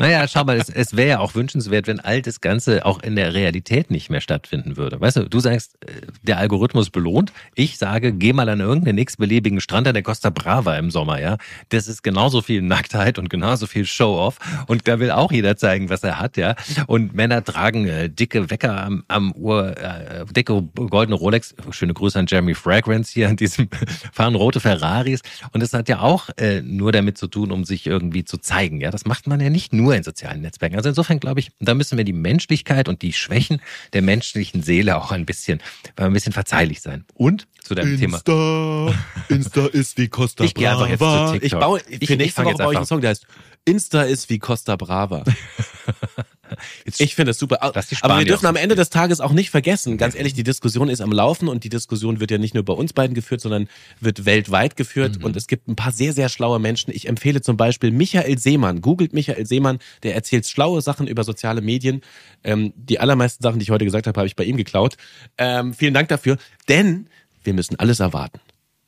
Naja, 0.00 0.26
schau 0.26 0.44
mal, 0.44 0.56
es, 0.56 0.70
es 0.70 0.96
wäre 0.96 1.08
ja 1.08 1.18
auch 1.18 1.34
wünschenswert, 1.34 1.86
wenn 1.86 2.00
all 2.00 2.22
das 2.22 2.40
Ganze 2.40 2.86
auch 2.86 3.02
in 3.02 3.14
der 3.14 3.34
Realität 3.34 3.90
nicht 3.90 4.08
mehr 4.08 4.22
stattfinden 4.22 4.78
würde. 4.78 4.98
Weißt 4.98 5.18
du, 5.18 5.28
du 5.28 5.38
sagst, 5.38 5.76
äh, 5.84 6.06
der 6.22 6.38
Algorithmus 6.38 6.88
belohnt. 6.88 7.32
Ich 7.54 7.76
sage, 7.76 8.12
geh 8.14 8.32
mal 8.32 8.48
an 8.48 8.60
irgendeinen 8.60 8.94
nächstbeliebigen 8.94 9.60
Strand 9.60 9.86
an 9.86 9.94
der 9.94 10.02
Costa 10.02 10.30
Brava 10.30 10.76
im 10.76 10.90
Sommer, 10.90 11.20
ja. 11.20 11.36
Das 11.68 11.88
ist 11.88 12.02
genauso 12.02 12.40
viel 12.40 12.62
Nacktheit 12.62 13.18
und 13.18 13.28
genauso 13.28 13.66
viel 13.66 13.84
Show-off. 13.84 14.38
Und 14.66 14.88
da 14.88 14.98
will 14.98 15.10
auch 15.10 15.30
jeder 15.30 15.56
zeigen, 15.58 15.90
was 15.90 16.02
er 16.02 16.18
hat, 16.18 16.38
ja. 16.38 16.54
Und 16.86 17.14
Männer 17.14 17.44
tragen 17.44 17.86
äh, 17.86 18.08
dicke 18.08 18.48
Wecker 18.50 18.82
am, 18.82 19.04
am 19.08 19.32
Uhr, 19.32 19.76
äh, 19.76 20.24
dicke 20.24 20.62
goldene 20.62 21.16
Rolex. 21.16 21.54
Schöne 21.70 21.92
Grüße 21.92 22.18
an 22.18 22.26
Jeremy 22.26 22.54
Fragrance 22.54 23.12
hier 23.12 23.28
an 23.28 23.36
diesem, 23.36 23.68
fahren 24.12 24.36
rote 24.36 24.60
Ferraris. 24.60 25.20
Und 25.52 25.62
das 25.62 25.74
hat 25.74 25.90
ja 25.90 26.00
auch 26.00 26.30
äh, 26.38 26.62
nur 26.62 26.92
damit 26.92 27.18
zu 27.18 27.26
tun, 27.26 27.52
um 27.52 27.64
sich 27.64 27.86
irgendwie 27.86 28.24
zu 28.24 28.38
zeigen, 28.38 28.80
ja. 28.80 28.90
Das 28.90 29.04
macht 29.04 29.26
man 29.26 29.38
ja 29.40 29.50
nicht 29.50 29.74
nur 29.74 29.81
nur 29.82 29.94
in 29.94 30.02
sozialen 30.02 30.40
Netzwerken. 30.40 30.76
Also 30.76 30.88
insofern 30.88 31.20
glaube 31.20 31.40
ich, 31.40 31.50
da 31.60 31.74
müssen 31.74 31.98
wir 31.98 32.04
die 32.04 32.12
Menschlichkeit 32.12 32.88
und 32.88 33.02
die 33.02 33.12
Schwächen 33.12 33.60
der 33.92 34.02
menschlichen 34.02 34.62
Seele 34.62 34.96
auch 34.96 35.12
ein 35.12 35.26
bisschen, 35.26 35.60
ein 35.96 36.12
bisschen 36.12 36.32
verzeihlich 36.32 36.80
sein. 36.80 37.04
Und 37.14 37.46
zu 37.62 37.74
deinem 37.74 38.00
Insta, 38.00 38.22
Thema. 38.22 38.94
Insta 39.28 39.66
ist 39.66 39.98
wie 39.98 40.08
Costa 40.08 40.44
ich 40.44 40.54
Brava. 40.54 40.86
Ich 40.86 40.98
gehe 40.98 41.06
einfach 41.06 41.22
jetzt 41.22 41.32
zu 41.32 41.38
TikTok. 41.40 41.44
Ich 41.44 41.64
baue, 41.64 41.80
ich, 41.88 42.08
für 42.08 42.16
nächste 42.16 42.44
Woche 42.44 42.56
baue 42.56 42.72
ich 42.72 42.78
einen 42.78 42.86
Song, 42.86 43.00
der 43.00 43.10
heißt 43.10 43.26
Insta 43.64 44.02
ist 44.02 44.30
wie 44.30 44.38
Costa 44.38 44.76
Brava. 44.76 45.24
Jetzt 46.84 47.00
ich 47.00 47.14
finde 47.14 47.30
es 47.30 47.38
super. 47.38 47.62
Aber 47.62 48.18
wir 48.18 48.24
dürfen 48.24 48.46
am 48.46 48.56
Ende 48.56 48.74
des 48.74 48.90
Tages 48.90 49.20
auch 49.20 49.32
nicht 49.32 49.50
vergessen, 49.50 49.98
ganz 49.98 50.14
ehrlich, 50.14 50.34
die 50.34 50.42
Diskussion 50.42 50.88
ist 50.88 51.00
am 51.00 51.12
Laufen 51.12 51.48
und 51.48 51.64
die 51.64 51.68
Diskussion 51.68 52.20
wird 52.20 52.30
ja 52.30 52.38
nicht 52.38 52.54
nur 52.54 52.64
bei 52.64 52.72
uns 52.72 52.92
beiden 52.92 53.14
geführt, 53.14 53.40
sondern 53.40 53.68
wird 54.00 54.24
weltweit 54.24 54.76
geführt 54.76 55.18
mhm. 55.18 55.24
und 55.24 55.36
es 55.36 55.46
gibt 55.46 55.68
ein 55.68 55.76
paar 55.76 55.92
sehr, 55.92 56.12
sehr 56.12 56.28
schlaue 56.28 56.58
Menschen. 56.58 56.92
Ich 56.94 57.08
empfehle 57.08 57.40
zum 57.40 57.56
Beispiel 57.56 57.90
Michael 57.90 58.38
Seemann. 58.38 58.80
Googelt 58.80 59.12
Michael 59.12 59.46
Seemann, 59.46 59.78
der 60.02 60.14
erzählt 60.14 60.46
schlaue 60.46 60.80
Sachen 60.82 61.06
über 61.06 61.24
soziale 61.24 61.60
Medien. 61.60 62.02
Ähm, 62.44 62.72
die 62.76 62.98
allermeisten 63.00 63.42
Sachen, 63.42 63.58
die 63.58 63.64
ich 63.64 63.70
heute 63.70 63.84
gesagt 63.84 64.06
habe, 64.06 64.18
habe 64.18 64.26
ich 64.26 64.36
bei 64.36 64.44
ihm 64.44 64.56
geklaut. 64.56 64.96
Ähm, 65.38 65.74
vielen 65.74 65.94
Dank 65.94 66.08
dafür, 66.08 66.38
denn 66.68 67.08
wir 67.44 67.54
müssen 67.54 67.78
alles 67.78 68.00
erwarten. 68.00 68.40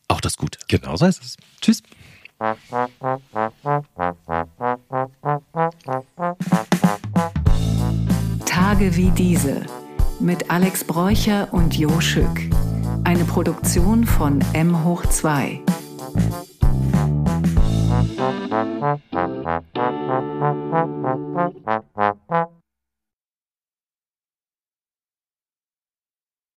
Auch 0.09 0.21
das 0.21 0.37
Gute. 0.37 0.59
Genau 0.69 0.97
so 0.97 1.07
ist 1.07 1.23
es. 1.23 1.37
Tschüss. 1.61 1.83
Tage 8.65 8.97
wie 8.97 9.11
diese 9.11 9.61
mit 10.21 10.51
Alex 10.51 10.85
Bräucher 10.85 11.49
und 11.53 11.77
Jo 11.77 12.01
Schück. 12.01 12.41
Eine 13.05 13.25
Produktion 13.25 14.07
von 14.07 14.41
M 14.55 14.85
hoch 14.85 15.05
2. 15.05 15.61